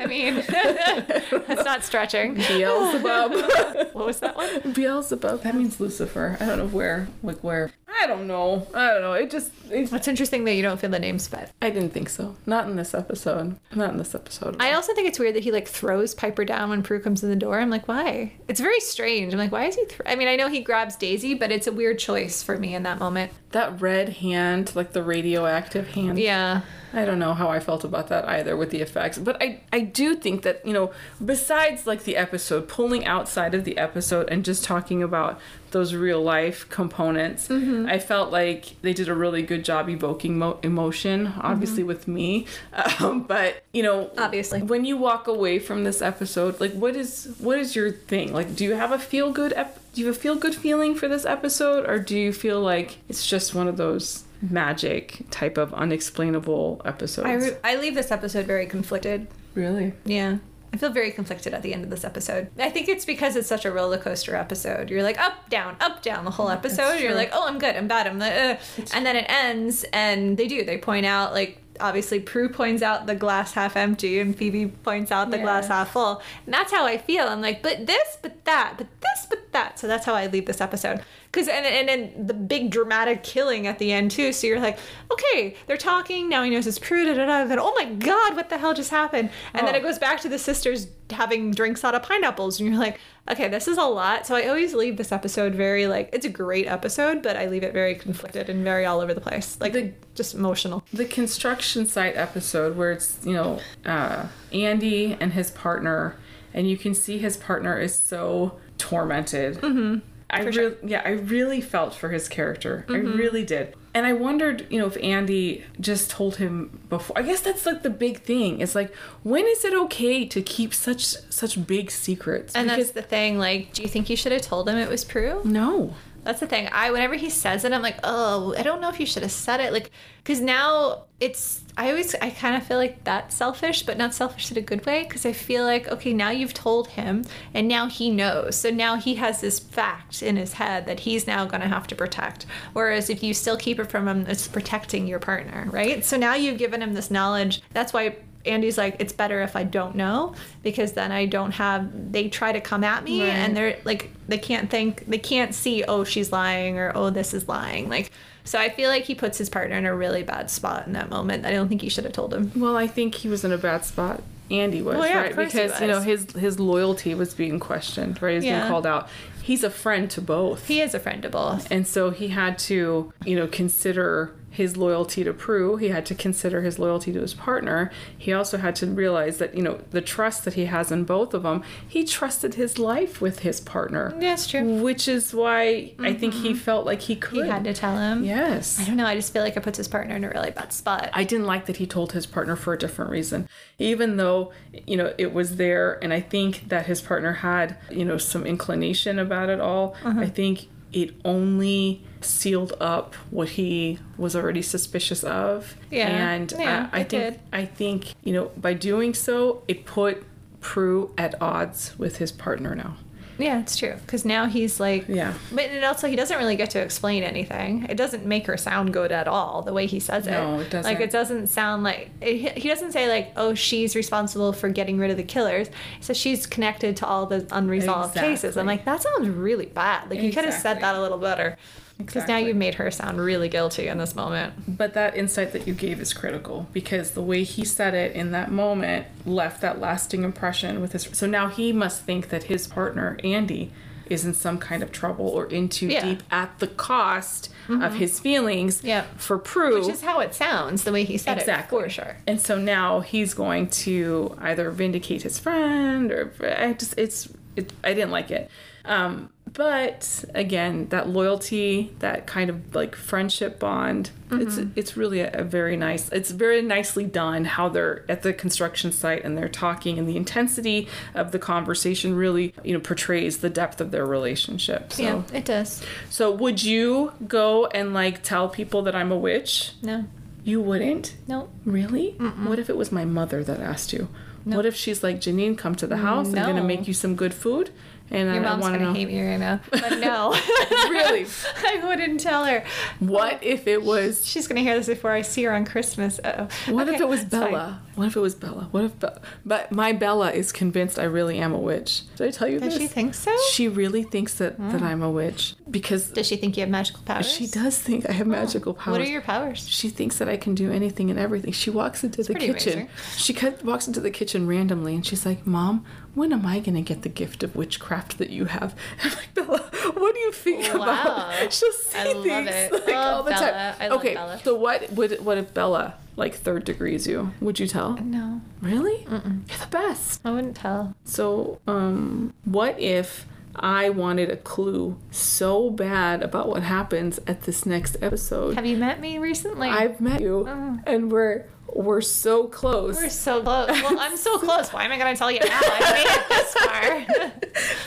I 0.00 0.06
mean, 0.06 0.36
that's 0.48 1.64
not 1.64 1.84
stretching. 1.84 2.34
Beelzebub. 2.34 3.32
What 3.98 4.06
was 4.06 4.20
that 4.20 4.36
one? 4.36 4.72
Beelzebub. 4.72 5.42
That 5.42 5.56
means 5.56 5.80
Lucifer. 5.80 6.36
I 6.38 6.46
don't 6.46 6.58
know 6.58 6.66
where. 6.68 7.08
Like 7.22 7.38
where. 7.42 7.72
I 8.00 8.06
don't 8.06 8.28
know. 8.28 8.66
I 8.72 8.88
don't 8.92 9.00
know. 9.00 9.12
It 9.14 9.28
just. 9.30 9.50
It, 9.72 9.92
It's 9.92 10.06
interesting 10.06 10.44
that 10.44 10.54
you 10.54 10.62
don't 10.62 10.78
feel 10.78 10.90
the 10.90 11.00
names 11.00 11.26
fit. 11.26 11.50
I 11.60 11.70
didn't 11.70 11.90
think 11.90 12.08
so. 12.10 12.36
Not 12.46 12.68
in 12.68 12.76
this 12.76 12.94
episode. 12.94 13.56
Not 13.74 13.90
in 13.90 13.96
this 13.96 14.14
episode. 14.14 14.56
I 14.60 14.72
also 14.74 14.94
think 14.94 15.08
it's 15.08 15.18
weird 15.18 15.34
that 15.34 15.42
he 15.42 15.50
like 15.50 15.66
throws 15.66 16.14
Piper 16.14 16.44
down 16.44 16.70
when 16.70 16.82
Prue 16.84 17.00
comes 17.00 17.24
in 17.24 17.30
the 17.30 17.34
door. 17.36 17.58
I'm 17.58 17.70
like, 17.70 17.88
why? 17.88 18.34
It's 18.46 18.60
very 18.60 18.78
strange. 18.80 19.32
I'm 19.32 19.38
like, 19.38 19.50
why 19.50 19.64
is 19.64 19.74
he? 19.74 19.84
Th-? 19.86 20.00
I 20.06 20.14
mean, 20.14 20.28
I 20.28 20.36
know 20.36 20.48
he 20.48 20.60
grabs 20.60 20.94
Daisy, 20.94 21.34
but 21.34 21.50
it's 21.50 21.66
a 21.66 21.72
weird 21.72 21.98
choice 21.98 22.40
for 22.42 22.56
me 22.56 22.74
in 22.74 22.84
that 22.84 22.98
moment. 23.00 23.32
that 23.50 23.80
red 23.80 24.10
hand, 24.10 24.76
like 24.76 24.92
the 24.92 25.02
radioactive 25.02 25.88
hand. 25.88 26.18
Yeah. 26.20 26.60
I 26.92 27.04
don't 27.04 27.18
know 27.18 27.34
how 27.34 27.48
I 27.48 27.60
felt 27.60 27.84
about 27.84 28.08
that 28.08 28.26
either 28.28 28.56
with 28.56 28.70
the 28.70 28.80
effects, 28.80 29.18
but 29.18 29.40
I 29.42 29.60
I 29.72 29.80
do 29.80 30.14
think 30.14 30.42
that 30.42 30.64
you 30.66 30.72
know 30.72 30.90
besides 31.24 31.86
like 31.86 32.04
the 32.04 32.16
episode 32.16 32.68
pulling 32.68 33.04
outside 33.06 33.54
of 33.54 33.64
the 33.64 33.76
episode 33.78 34.28
and 34.30 34.44
just 34.44 34.64
talking 34.64 35.02
about 35.02 35.38
those 35.70 35.94
real 35.94 36.22
life 36.22 36.66
components, 36.70 37.50
I 37.50 37.98
felt 37.98 38.32
like 38.32 38.80
they 38.80 38.94
did 38.94 39.08
a 39.10 39.14
really 39.14 39.42
good 39.42 39.66
job 39.66 39.90
evoking 39.90 40.38
mo- 40.38 40.58
emotion, 40.62 41.34
obviously 41.42 41.82
with 41.82 42.08
me, 42.08 42.46
um, 43.00 43.24
but 43.24 43.62
you 43.72 43.82
know 43.82 44.10
Obviously. 44.16 44.62
when 44.62 44.86
you 44.86 44.96
walk 44.96 45.26
away 45.26 45.58
from 45.58 45.84
this 45.84 46.00
episode, 46.00 46.58
like 46.58 46.72
what 46.72 46.96
is 46.96 47.34
what 47.38 47.58
is 47.58 47.76
your 47.76 47.92
thing? 47.92 48.32
Like, 48.32 48.56
do 48.56 48.64
you 48.64 48.72
have 48.74 48.92
a 48.92 48.98
feel 48.98 49.30
good? 49.30 49.52
Ep- 49.54 49.78
do 49.92 50.00
you 50.00 50.06
have 50.06 50.16
a 50.16 50.18
feel 50.18 50.36
good 50.36 50.54
feeling 50.54 50.94
for 50.94 51.06
this 51.08 51.26
episode, 51.26 51.86
or 51.88 51.98
do 51.98 52.16
you 52.16 52.32
feel 52.32 52.60
like 52.62 52.96
it's 53.08 53.26
just 53.26 53.54
one 53.54 53.68
of 53.68 53.76
those 53.76 54.24
magic 54.42 55.24
type 55.30 55.56
of 55.58 55.72
unexplainable 55.74 56.82
episodes? 56.84 57.26
I, 57.26 57.34
re- 57.34 57.56
I 57.64 57.76
leave 57.76 57.94
this 57.94 58.10
episode 58.10 58.46
very 58.46 58.66
conflicted. 58.66 59.26
really. 59.54 59.92
Yeah. 60.04 60.38
I 60.70 60.76
feel 60.76 60.90
very 60.90 61.10
conflicted 61.12 61.54
at 61.54 61.62
the 61.62 61.72
end 61.72 61.82
of 61.82 61.88
this 61.88 62.04
episode. 62.04 62.50
I 62.58 62.68
think 62.68 62.88
it's 62.88 63.06
because 63.06 63.36
it's 63.36 63.48
such 63.48 63.64
a 63.64 63.72
roller 63.72 63.96
coaster 63.96 64.36
episode. 64.36 64.90
You're 64.90 65.02
like 65.02 65.18
up, 65.18 65.48
down, 65.48 65.76
up, 65.80 66.02
down 66.02 66.26
the 66.26 66.30
whole 66.30 66.50
episode. 66.50 67.00
You're 67.00 67.14
like, 67.14 67.30
oh, 67.32 67.46
I'm 67.46 67.58
good, 67.58 67.74
I'm 67.74 67.88
bad, 67.88 68.06
I'm 68.06 68.18
the, 68.18 68.26
uh. 68.26 68.56
and 68.92 69.06
then 69.06 69.16
it 69.16 69.24
ends, 69.30 69.86
and 69.94 70.36
they 70.36 70.46
do. 70.46 70.64
They 70.64 70.76
point 70.76 71.06
out 71.06 71.32
like 71.32 71.62
obviously 71.80 72.20
Prue 72.20 72.48
points 72.48 72.82
out 72.82 73.06
the 73.06 73.14
glass 73.14 73.52
half 73.52 73.76
empty, 73.76 74.18
and 74.20 74.36
Phoebe 74.36 74.66
points 74.66 75.10
out 75.12 75.30
the 75.30 75.36
Yeah. 75.38 75.42
glass 75.44 75.68
half 75.68 75.92
full, 75.92 76.22
and 76.44 76.52
that's 76.54 76.72
how 76.72 76.84
I 76.86 76.98
feel. 76.98 77.26
I'm 77.26 77.40
like, 77.40 77.62
but 77.62 77.86
this, 77.86 78.18
but 78.22 78.44
that, 78.44 78.74
but 78.76 78.86
this, 79.00 79.26
but 79.28 79.52
that. 79.52 79.78
So 79.78 79.86
that's 79.86 80.04
how 80.06 80.14
I 80.14 80.26
leave 80.26 80.46
this 80.46 80.60
episode. 80.60 81.02
Cause 81.30 81.46
and 81.46 81.66
and 81.66 81.88
then 81.88 82.26
the 82.26 82.32
big 82.34 82.70
dramatic 82.70 83.22
killing 83.22 83.66
at 83.66 83.78
the 83.78 83.92
end 83.92 84.10
too. 84.10 84.32
So 84.32 84.46
you're 84.46 84.60
like, 84.60 84.78
okay, 85.12 85.54
they're 85.66 85.76
talking 85.76 86.28
now. 86.28 86.42
He 86.42 86.48
knows 86.50 86.66
it's 86.66 86.78
Prue. 86.78 87.04
Da 87.04 87.12
da 87.14 87.26
da. 87.26 87.44
Then 87.44 87.58
oh 87.60 87.74
my 87.76 87.84
god, 87.84 88.34
what 88.34 88.48
the 88.48 88.56
hell 88.58 88.72
just 88.72 88.90
happened? 88.90 89.30
And 89.52 89.66
then 89.66 89.74
Oh. 89.74 89.78
it 89.78 89.82
goes 89.82 89.98
back 89.98 90.20
to 90.22 90.28
the 90.28 90.38
sisters 90.38 90.86
having 91.10 91.50
drinks 91.52 91.84
out 91.84 91.94
of 91.94 92.02
pineapples, 92.02 92.60
and 92.60 92.68
you're 92.70 92.78
like, 92.78 92.98
okay, 93.30 93.48
this 93.48 93.68
is 93.68 93.78
a 93.78 93.84
lot. 93.84 94.26
So 94.26 94.34
I 94.34 94.46
always 94.48 94.74
leave 94.74 94.96
this 94.96 95.12
episode 95.12 95.54
very 95.54 95.86
like 95.86 96.10
it's 96.12 96.26
a 96.26 96.30
great 96.30 96.66
episode, 96.66 97.22
but 97.22 97.36
I 97.36 97.46
leave 97.46 97.62
it 97.62 97.72
very 97.72 97.94
conflicted 97.94 98.48
and 98.48 98.64
very 98.64 98.84
all 98.86 99.00
over 99.00 99.14
the 99.14 99.20
place, 99.20 99.56
like 99.60 99.72
The- 99.72 99.92
just 100.14 100.34
emotional. 100.34 100.82
The 100.92 101.04
construction 101.04 101.86
site 101.86 102.16
episode 102.16 102.76
where 102.76 102.92
it's 102.92 103.18
you 103.24 103.34
know 103.34 103.60
uh, 103.86 104.26
Andy 104.52 105.16
and 105.20 105.32
his 105.32 105.50
partner, 105.50 106.16
and 106.54 106.68
you 106.68 106.76
can 106.76 106.94
see 106.94 107.18
his 107.18 107.36
partner 107.36 107.78
is 107.78 107.94
so 107.98 108.58
tormented. 108.78 109.56
Mm-hmm. 109.58 109.98
I 110.30 110.40
really, 110.40 110.52
sure. 110.52 110.70
Mm-hmm. 110.72 110.88
yeah, 110.88 111.02
I 111.04 111.10
really 111.10 111.60
felt 111.60 111.94
for 111.94 112.10
his 112.10 112.28
character. 112.28 112.84
I 112.88 112.96
really 112.96 113.44
did. 113.44 113.74
And 113.98 114.06
I 114.06 114.12
wondered, 114.12 114.64
you 114.70 114.78
know, 114.78 114.86
if 114.86 114.96
Andy 115.02 115.64
just 115.80 116.08
told 116.08 116.36
him 116.36 116.78
before. 116.88 117.18
I 117.18 117.22
guess 117.22 117.40
that's 117.40 117.66
like 117.66 117.82
the 117.82 117.90
big 117.90 118.22
thing. 118.22 118.60
It's 118.60 118.76
like, 118.76 118.94
when 119.24 119.44
is 119.44 119.64
it 119.64 119.74
okay 119.74 120.24
to 120.24 120.40
keep 120.40 120.72
such 120.72 121.02
such 121.30 121.66
big 121.66 121.90
secrets? 121.90 122.54
And 122.54 122.68
Because- 122.68 122.92
that's 122.92 122.92
the 122.92 123.02
thing. 123.02 123.38
Like, 123.40 123.72
do 123.72 123.82
you 123.82 123.88
think 123.88 124.08
you 124.08 124.14
should 124.16 124.30
have 124.30 124.42
told 124.42 124.68
him 124.68 124.78
it 124.78 124.88
was 124.88 125.04
Prue? 125.04 125.40
no. 125.44 125.94
That's 126.22 126.40
the 126.40 126.46
thing. 126.46 126.68
I 126.70 126.90
whenever 126.92 127.14
he 127.14 127.30
says 127.30 127.64
it, 127.64 127.72
I'm 127.72 127.80
like, 127.80 127.96
oh, 128.04 128.54
I 128.58 128.62
don't 128.62 128.80
know 128.82 128.90
if 128.90 129.00
you 129.00 129.06
should 129.06 129.22
have 129.22 129.32
said 129.32 129.60
it. 129.60 129.72
Like, 129.72 129.90
because 130.22 130.40
now 130.40 131.04
it's. 131.20 131.60
I 131.78 131.90
always, 131.90 132.14
I 132.16 132.30
kind 132.30 132.56
of 132.56 132.66
feel 132.66 132.76
like 132.76 133.04
that's 133.04 133.36
selfish, 133.36 133.84
but 133.84 133.96
not 133.96 134.12
selfish 134.12 134.50
in 134.50 134.58
a 134.58 134.60
good 134.60 134.84
way. 134.84 135.04
Because 135.04 135.24
I 135.24 135.32
feel 135.32 135.64
like, 135.64 135.88
okay, 135.88 136.12
now 136.12 136.30
you've 136.30 136.52
told 136.52 136.88
him, 136.88 137.24
and 137.54 137.68
now 137.68 137.86
he 137.86 138.10
knows. 138.10 138.56
So 138.56 138.70
now 138.70 138.96
he 138.96 139.14
has 139.14 139.40
this 139.40 139.60
fact 139.60 140.22
in 140.22 140.36
his 140.36 140.54
head 140.54 140.86
that 140.86 141.00
he's 141.00 141.26
now 141.26 141.44
going 141.46 141.60
to 141.60 141.68
have 141.68 141.86
to 141.86 141.94
protect. 141.94 142.46
Whereas 142.72 143.08
if 143.08 143.22
you 143.22 143.32
still 143.32 143.56
keep 143.56 143.78
it 143.78 143.90
from 143.90 144.08
him, 144.08 144.26
it's 144.26 144.48
protecting 144.48 145.06
your 145.06 145.20
partner, 145.20 145.68
right? 145.70 146.04
So 146.04 146.16
now 146.16 146.34
you've 146.34 146.58
given 146.58 146.82
him 146.82 146.94
this 146.94 147.10
knowledge. 147.10 147.62
That's 147.72 147.92
why 147.92 148.16
Andy's 148.44 148.78
like, 148.78 148.96
it's 148.98 149.12
better 149.12 149.42
if 149.42 149.54
I 149.54 149.62
don't 149.64 149.94
know 149.94 150.34
because 150.62 150.92
then 150.92 151.12
I 151.12 151.26
don't 151.26 151.52
have. 151.52 152.12
They 152.12 152.28
try 152.28 152.52
to 152.52 152.60
come 152.60 152.82
at 152.82 153.04
me 153.04 153.20
Right. 153.22 153.28
and 153.30 153.56
they're 153.56 153.78
like, 153.84 154.10
they 154.26 154.38
can't 154.38 154.68
think, 154.70 155.06
they 155.06 155.18
can't 155.18 155.54
see, 155.54 155.84
oh, 155.84 156.04
she's 156.04 156.32
lying 156.32 156.78
or 156.78 156.90
oh, 156.94 157.10
this 157.10 157.34
is 157.34 157.46
lying. 157.48 157.88
Like, 157.88 158.10
so 158.48 158.58
I 158.58 158.70
feel 158.70 158.88
like 158.88 159.04
he 159.04 159.14
puts 159.14 159.36
his 159.38 159.48
partner 159.50 159.76
in 159.76 159.84
a 159.86 159.94
really 159.94 160.22
bad 160.22 160.50
spot 160.50 160.86
in 160.86 160.94
that 160.94 161.10
moment. 161.10 161.44
I 161.44 161.52
don't 161.52 161.68
think 161.68 161.82
he 161.82 161.88
should 161.88 162.04
have 162.04 162.12
told 162.14 162.32
him. 162.32 162.50
Well, 162.56 162.76
I 162.76 162.86
think 162.86 163.14
he 163.14 163.28
was 163.28 163.44
in 163.44 163.52
a 163.52 163.58
bad 163.58 163.84
spot. 163.84 164.22
Andy 164.50 164.80
was, 164.80 164.96
Well, 164.96 165.06
yeah, 165.06 165.20
right? 165.24 165.36
Because, 165.36 165.78
you 165.80 165.86
know, 165.86 166.00
his 166.00 166.32
his 166.32 166.58
loyalty 166.58 167.14
was 167.14 167.34
being 167.34 167.60
questioned, 167.60 168.22
right? 168.22 168.36
He's 168.36 168.44
Yeah. 168.44 168.60
being 168.60 168.70
called 168.70 168.86
out. 168.86 169.08
He's 169.42 169.62
a 169.62 169.70
friend 169.70 170.10
to 170.10 170.20
both. 170.22 170.66
He 170.68 170.80
is 170.80 170.94
a 170.94 170.98
friend 170.98 171.22
to 171.22 171.28
both. 171.28 171.70
and 171.70 171.86
so 171.86 172.10
he 172.10 172.28
had 172.28 172.58
to, 172.60 173.12
you 173.26 173.36
know, 173.36 173.46
consider 173.46 174.32
his 174.58 174.76
loyalty 174.76 175.22
to 175.22 175.32
Prue. 175.32 175.76
He 175.76 175.90
had 175.90 176.04
to 176.06 176.16
consider 176.16 176.62
his 176.62 176.80
loyalty 176.80 177.12
to 177.12 177.20
his 177.20 177.32
partner. 177.32 177.92
He 178.18 178.32
also 178.32 178.58
had 178.58 178.74
to 178.76 178.88
realize 178.88 179.38
that, 179.38 179.54
you 179.54 179.62
know, 179.62 179.78
the 179.92 180.00
trust 180.00 180.44
that 180.44 180.54
he 180.54 180.64
has 180.64 180.90
in 180.90 181.04
both 181.04 181.32
of 181.32 181.44
them, 181.44 181.62
he 181.86 182.04
trusted 182.04 182.54
his 182.54 182.76
life 182.76 183.20
with 183.20 183.38
his 183.38 183.60
partner. 183.60 184.12
It's 184.18 184.48
true. 184.48 184.82
Which 184.82 185.06
is 185.06 185.32
why 185.32 185.92
I 186.00 186.12
think 186.12 186.34
he 186.34 186.54
felt 186.54 186.84
like 186.84 187.02
he 187.02 187.14
could. 187.14 187.38
Mm-hmm. 187.38 187.44
He 187.44 187.50
had 187.52 187.64
to 187.64 187.72
tell 187.72 187.96
him. 187.96 188.24
Yes. 188.24 188.80
I 188.80 188.84
don't 188.84 188.96
know. 188.96 189.06
I 189.06 189.14
just 189.14 189.32
feel 189.32 189.42
like 189.42 189.56
it 189.56 189.62
puts 189.62 189.78
his 189.78 189.86
partner 189.86 190.16
in 190.16 190.24
a 190.24 190.28
really 190.28 190.50
bad 190.50 190.72
spot. 190.72 191.10
I 191.12 191.22
didn't 191.22 191.46
like 191.46 191.66
that 191.66 191.76
he 191.76 191.86
told 191.86 192.10
his 192.10 192.26
partner 192.26 192.56
for 192.56 192.74
a 192.74 192.78
different 192.78 193.12
reason, 193.12 193.48
even 193.78 194.16
though 194.16 194.52
you 194.88 194.96
know 194.96 195.14
it 195.18 195.32
was 195.32 195.54
there, 195.54 196.02
and 196.02 196.12
I 196.12 196.20
think 196.20 196.68
that 196.68 196.86
his 196.86 197.00
partner 197.00 197.32
had 197.32 197.76
you 197.90 198.04
know 198.04 198.18
some 198.18 198.44
inclination 198.44 199.20
about 199.20 199.50
it 199.50 199.60
all. 199.60 199.94
Uh-huh. 200.04 200.18
I 200.18 200.26
think 200.26 200.66
it 200.92 201.14
only 201.24 202.04
sealed 202.20 202.74
up 202.80 203.14
what 203.30 203.50
he 203.50 203.98
was 204.16 204.34
already 204.34 204.62
suspicious 204.62 205.22
of. 205.24 205.76
Yeah. 205.90 206.08
and 206.08 206.52
Yeah, 206.58 206.88
I, 206.92 207.00
I 207.00 207.04
think 207.04 207.10
did. 207.10 207.40
I 207.52 207.64
think 207.64 208.14
you 208.22 208.32
know 208.32 208.50
by 208.56 208.74
doing 208.74 209.14
so, 209.14 209.62
it 209.68 209.84
put 209.84 210.24
Prue 210.60 211.14
at 211.16 211.40
odds 211.40 211.96
with 211.98 212.16
his 212.16 212.32
partner 212.32 212.74
now. 212.74 212.96
Yeah, 213.38 213.60
it's 213.60 213.76
true. 213.76 213.94
Because 213.94 214.24
now 214.24 214.46
he's 214.46 214.80
like, 214.80 215.06
Yeah. 215.08 215.34
But 215.52 215.66
and 215.66 215.84
also, 215.84 216.08
he 216.08 216.16
doesn't 216.16 216.36
really 216.36 216.56
get 216.56 216.70
to 216.70 216.80
explain 216.80 217.22
anything. 217.22 217.86
It 217.88 217.96
doesn't 217.96 218.26
make 218.26 218.46
her 218.46 218.56
sound 218.56 218.92
good 218.92 219.12
at 219.12 219.28
all 219.28 219.62
the 219.62 219.72
way 219.72 219.86
he 219.86 220.00
says 220.00 220.26
it. 220.26 220.32
No, 220.32 220.58
it 220.60 220.70
doesn't. 220.70 220.92
Like 220.92 221.00
it 221.00 221.10
doesn't 221.10 221.46
sound 221.46 221.84
like 221.84 222.10
it, 222.20 222.58
he 222.58 222.68
doesn't 222.68 222.92
say 222.92 223.08
like, 223.08 223.32
"Oh, 223.36 223.54
she's 223.54 223.94
responsible 223.94 224.52
for 224.52 224.68
getting 224.68 224.98
rid 224.98 225.10
of 225.10 225.16
the 225.16 225.22
killers." 225.22 225.68
So 226.00 226.12
she's 226.12 226.46
connected 226.46 226.96
to 226.98 227.06
all 227.06 227.26
the 227.26 227.46
unresolved 227.52 228.14
cases. 228.16 228.56
I'm 228.56 228.66
like, 228.66 228.84
that 228.84 229.02
sounds 229.02 229.28
really 229.28 229.66
bad. 229.66 230.10
Like 230.10 230.20
you 230.20 230.32
could 230.32 230.44
have 230.44 230.54
said 230.54 230.80
that 230.80 230.96
a 230.96 231.00
little 231.00 231.18
better. 231.18 231.56
Because 231.98 232.28
now 232.28 232.36
you've 232.36 232.56
made 232.56 232.76
her 232.76 232.90
sound 232.90 233.20
really 233.20 233.48
guilty 233.48 233.88
in 233.88 233.98
this 233.98 234.14
moment. 234.14 234.54
But 234.68 234.94
that 234.94 235.16
insight 235.16 235.52
that 235.52 235.66
you 235.66 235.74
gave 235.74 236.00
is 236.00 236.14
critical 236.14 236.68
because 236.72 237.10
the 237.10 237.22
way 237.22 237.42
he 237.42 237.64
said 237.64 237.92
it 237.92 238.14
in 238.14 238.30
that 238.30 238.50
moment 238.50 239.06
left 239.26 239.60
that 239.62 239.80
lasting 239.80 240.22
impression 240.22 240.80
with 240.80 240.92
his. 240.92 241.08
So 241.12 241.26
now 241.26 241.48
he 241.48 241.72
must 241.72 242.02
think 242.02 242.28
that 242.28 242.44
his 242.44 242.66
partner, 242.68 243.18
Andy, 243.24 243.72
is 244.08 244.24
in 244.24 244.34
some 244.34 244.58
kind 244.58 244.82
of 244.82 244.90
trouble 244.92 245.26
or 245.26 245.46
in 245.46 245.68
too 245.68 245.88
Yeah. 245.88 246.04
deep 246.04 246.22
at 246.30 246.58
the 246.60 246.66
cost 246.66 247.50
of 247.68 247.74
mm-hmm. 247.74 247.96
his 247.96 248.20
feelings 248.20 248.82
Yeah. 248.82 249.04
for 249.16 249.38
Prue. 249.38 249.80
Which 249.80 249.92
is 249.92 250.02
how 250.02 250.20
it 250.20 250.34
sounds, 250.34 250.84
the 250.84 250.92
way 250.92 251.04
he 251.04 251.18
said 251.18 251.36
it. 251.36 251.40
Exactly. 251.40 251.78
it, 251.78 251.82
for 251.82 251.90
sure. 251.90 252.16
And 252.26 252.40
so 252.40 252.58
now 252.58 253.00
he's 253.00 253.34
going 253.34 253.68
to 253.68 254.36
either 254.40 254.70
vindicate 254.70 255.22
his 255.22 255.38
friend 255.38 256.10
or 256.10 256.32
I 256.58 256.72
just 256.72 256.94
it's 256.96 257.28
it, 257.56 257.72
I 257.82 257.92
didn't 257.92 258.12
like 258.12 258.30
it. 258.30 258.50
Um, 258.88 259.30
but 259.52 260.24
again, 260.34 260.88
that 260.90 261.08
loyalty, 261.08 261.92
that 262.00 262.26
kind 262.26 262.48
of 262.50 262.74
like 262.74 262.94
friendship 262.94 263.58
bond, 263.58 264.10
it's 264.30 264.58
it's 264.76 264.96
really 264.96 265.20
a, 265.20 265.32
a 265.32 265.42
very 265.42 265.76
nice. 265.76 266.08
It's 266.10 266.30
very 266.30 266.60
nicely 266.62 267.04
done 267.04 267.44
how 267.46 267.68
they're 267.70 268.04
at 268.10 268.22
the 268.22 268.32
construction 268.34 268.92
site 268.92 269.24
and 269.24 269.36
they're 269.38 269.48
talking, 269.48 269.98
and 269.98 270.06
the 270.08 270.16
intensity 270.16 270.86
of 271.14 271.32
the 271.32 271.38
conversation 271.38 272.14
really 272.14 272.54
you 272.62 272.72
know 272.74 272.80
portrays 272.80 273.38
the 273.38 273.50
depth 273.50 273.80
of 273.80 273.90
their 273.90 274.06
relationship. 274.06 274.92
So, 274.92 275.02
Yeah, 275.02 275.22
it 275.32 275.44
does. 275.46 275.82
so 276.10 276.30
would 276.30 276.62
you 276.62 277.12
go 277.26 277.66
and 277.66 277.94
like 277.94 278.22
tell 278.22 278.48
people 278.48 278.82
that 278.82 278.94
I'm 278.94 279.10
a 279.10 279.16
witch? 279.18 279.72
No, 279.82 280.04
You 280.44 280.60
wouldn't. 280.60 281.16
no. 281.26 281.48
Really? 281.64 282.10
What 282.12 282.58
if 282.58 282.68
it 282.70 282.76
was 282.76 282.92
my 282.92 283.04
mother 283.06 283.42
that 283.44 283.60
asked 283.60 283.92
you? 283.94 284.08
What 284.44 284.64
if 284.64 284.74
she's 284.74 285.02
like, 285.02 285.20
Janine, 285.20 285.58
come 285.58 285.74
to 285.74 285.86
the 285.86 285.98
house. 285.98 286.28
I'm 286.28 286.32
going 286.34 286.56
to 286.56 286.62
make 286.62 286.88
you 286.88 286.94
some 286.94 287.16
good 287.16 287.34
food. 287.34 287.70
And 288.10 288.34
Your 288.34 288.44
I, 288.44 288.48
mom's 288.48 288.64
to 288.64 288.72
gonna 288.72 288.84
know. 288.84 288.92
hate 288.94 289.08
me 289.08 289.26
right 289.26 289.38
now. 289.38 289.60
But 289.70 289.98
no. 289.98 290.32
really? 290.70 291.26
I 291.66 291.80
wouldn't 291.84 292.20
tell 292.20 292.44
her. 292.44 292.64
What 292.98 293.34
oh. 293.34 293.38
if 293.42 293.66
it 293.66 293.82
was. 293.82 294.26
She's 294.26 294.46
gonna 294.46 294.60
hear 294.60 294.76
this 294.76 294.86
before 294.86 295.12
I 295.12 295.22
see 295.22 295.44
her 295.44 295.52
on 295.52 295.64
Christmas. 295.64 296.18
Oh. 296.24 296.48
What 296.68 296.88
if 296.88 297.00
it 297.00 297.08
was 297.08 297.24
Bella? 297.24 297.80
What 297.94 298.06
if 298.06 298.16
it 298.16 298.20
was 298.20 298.34
Bella? 298.34 298.68
What 298.70 298.84
if. 298.84 298.98
Be- 298.98 299.08
but 299.44 299.72
my 299.72 299.92
Bella 299.92 300.32
is 300.32 300.52
convinced 300.52 300.98
I 300.98 301.04
really 301.04 301.38
am 301.38 301.52
a 301.52 301.58
witch. 301.58 302.02
Did 302.16 302.28
I 302.28 302.30
tell 302.30 302.48
you 302.48 302.60
Does 302.60 302.74
this? 302.74 302.82
she 302.82 302.88
think 302.88 303.14
so? 303.14 303.34
She 303.50 303.68
really 303.68 304.02
thinks 304.02 304.34
that, 304.34 304.58
that 304.58 304.80
hmm. 304.80 304.84
I'm 304.84 305.02
a 305.02 305.10
witch 305.10 305.54
because 305.70 306.10
Does 306.10 306.26
she 306.26 306.36
think 306.36 306.56
you 306.56 306.62
have 306.62 306.70
magical 306.70 307.02
powers? 307.04 307.30
she 307.30 307.46
does 307.46 307.78
think 307.78 308.08
I 308.08 308.12
have 308.12 308.26
oh. 308.26 308.30
magical 308.30 308.74
powers. 308.74 308.98
What 308.98 309.06
are 309.06 309.10
your 309.10 309.20
powers? 309.20 309.68
She 309.68 309.88
thinks 309.88 310.18
that 310.18 310.28
I 310.28 310.36
can 310.36 310.54
do 310.54 310.70
anything 310.70 311.10
and 311.10 311.18
everything. 311.18 311.52
She 311.52 311.70
walks 311.70 312.04
into 312.04 312.22
the 312.22 312.34
kitchen. 312.34 312.72
amazing. 312.72 312.88
She 313.16 313.32
cut, 313.32 313.64
walks 313.64 313.86
into 313.86 314.00
the 314.00 314.10
kitchen 314.10 314.46
randomly 314.46 314.94
and 314.94 315.04
she's 315.04 315.26
like, 315.26 315.46
Mom, 315.46 315.84
when 316.18 316.32
am 316.32 316.44
I 316.44 316.58
going 316.60 316.74
to 316.74 316.82
get 316.82 317.02
the 317.02 317.08
gift 317.08 317.42
of 317.42 317.54
witchcraft 317.56 318.18
that 318.18 318.30
you 318.30 318.44
have? 318.46 318.74
I'm 319.04 319.10
like, 319.12 319.34
Bella, 319.34 319.58
what 319.94 320.14
do 320.14 320.20
you 320.20 320.32
think 320.32 320.64
Wow. 320.74 320.82
about 320.82 321.52
She'll 321.52 321.70
I 321.94 322.12
things 322.12 322.48
it. 322.50 322.72
like 322.72 322.86
Love 322.88 323.16
all 323.16 323.22
the 323.22 323.30
Bella. 323.30 323.46
time. 323.52 323.74
I 323.80 323.88
love 323.88 324.00
okay, 324.00 324.14
Bella. 324.14 324.40
so 324.44 324.54
what 324.54 324.92
would 324.92 325.24
what 325.24 325.38
if 325.38 325.54
Bella 325.54 325.94
like 326.16 326.34
third 326.34 326.64
degrees 326.64 327.06
you? 327.06 327.32
Would 327.40 327.58
you 327.60 327.66
tell? 327.68 327.92
No, 327.94 328.40
Really? 328.60 329.06
You're 329.08 329.20
the 329.20 329.66
best. 329.70 330.20
I 330.24 330.30
wouldn't 330.32 330.56
tell. 330.56 330.94
So, 331.04 331.60
um, 331.68 332.34
what 332.44 332.78
if 332.80 333.24
I 333.54 333.88
wanted 333.90 334.28
a 334.30 334.36
clue 334.36 334.98
so 335.12 335.70
bad 335.70 336.22
about 336.22 336.48
what 336.48 336.62
happens 336.64 337.18
at 337.26 337.42
this 337.42 337.64
next 337.66 337.96
episode? 338.02 338.54
Have 338.56 338.66
you 338.66 338.76
met 338.76 339.00
me 339.00 339.18
recently? 339.18 339.68
I've 339.68 340.00
met 340.00 340.20
you, 340.20 340.46
and 340.86 341.10
we're 341.12 341.44
we're 341.74 342.00
so 342.00 342.46
close. 342.48 342.96
We're 342.96 343.08
so 343.10 343.42
close. 343.42 343.68
Well, 343.68 343.98
I'm 344.00 344.16
so 344.16 344.38
close. 344.40 344.72
Why 344.72 344.84
am 344.84 344.92
I 344.92 344.98
gonna 344.98 345.16
tell 345.16 345.30
you 345.30 345.40
now? 345.40 345.60
I 345.62 345.92
made 345.92 346.06
it 346.08 346.28
this 346.28 346.54
far. 346.54 347.30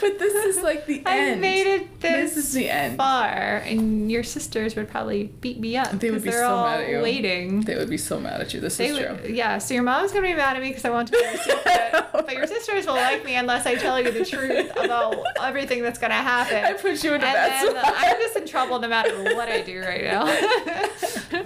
but 0.00 0.18
this 0.18 0.56
is 0.56 0.62
like 0.62 0.86
the 0.86 1.02
end. 1.06 1.32
I 1.32 1.34
made 1.36 1.66
it 1.66 2.00
This 2.00 2.34
this 2.34 2.46
is 2.46 2.52
the 2.52 2.68
end. 2.70 2.96
far, 2.96 3.58
and 3.58 4.10
your 4.10 4.22
sisters 4.22 4.76
would 4.76 4.88
probably 4.88 5.24
beat 5.40 5.58
me 5.60 5.76
up. 5.76 5.90
They 5.92 6.10
would 6.10 6.22
be 6.22 6.30
so 6.32 6.62
mad 6.62 6.80
at 6.80 6.88
you. 6.88 7.00
waiting. 7.00 7.60
They 7.62 7.76
would 7.76 7.90
be 7.90 7.98
so 7.98 8.18
mad 8.20 8.40
at 8.40 8.54
you. 8.54 8.60
This 8.60 8.76
They 8.76 8.88
is 8.88 8.98
would, 8.98 9.24
true. 9.24 9.32
yeah, 9.34 9.58
so 9.58 9.74
your 9.74 9.82
mom's 9.82 10.12
gonna 10.12 10.26
be 10.26 10.34
mad 10.34 10.56
at 10.56 10.62
me 10.62 10.68
because 10.68 10.84
I 10.84 10.90
want 10.90 11.08
to 11.08 11.12
be 11.12 11.18
your 11.18 11.36
secret, 11.36 12.04
but 12.12 12.32
your 12.32 12.46
sisters 12.46 12.86
will 12.86 12.94
like 12.94 13.24
me 13.24 13.34
unless 13.36 13.66
I 13.66 13.74
tell 13.74 14.00
you 14.00 14.10
the 14.10 14.24
truth 14.24 14.70
about 14.76 15.16
everything 15.42 15.82
that's 15.82 15.98
gonna 15.98 16.14
happen. 16.14 16.64
I 16.64 16.72
put 16.74 17.02
you 17.04 17.10
in 17.14 17.16
a 17.20 17.24
bad 17.24 17.66
then 17.66 17.82
spot. 17.82 17.94
I'm 17.96 18.16
just 18.20 18.36
in 18.36 18.46
trouble 18.46 18.78
no 18.78 18.88
matter 18.88 19.22
what 19.34 19.48
I 19.48 19.60
do 19.62 19.80
right 19.80 20.04
now. 20.04 20.24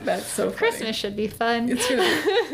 That's 0.05 0.27
so 0.27 0.51
funny. 0.51 0.57
Christmas 0.57 0.97
should 0.97 1.17
be 1.17 1.27
fun. 1.29 1.69
It's 1.71 1.89
be 1.89 1.95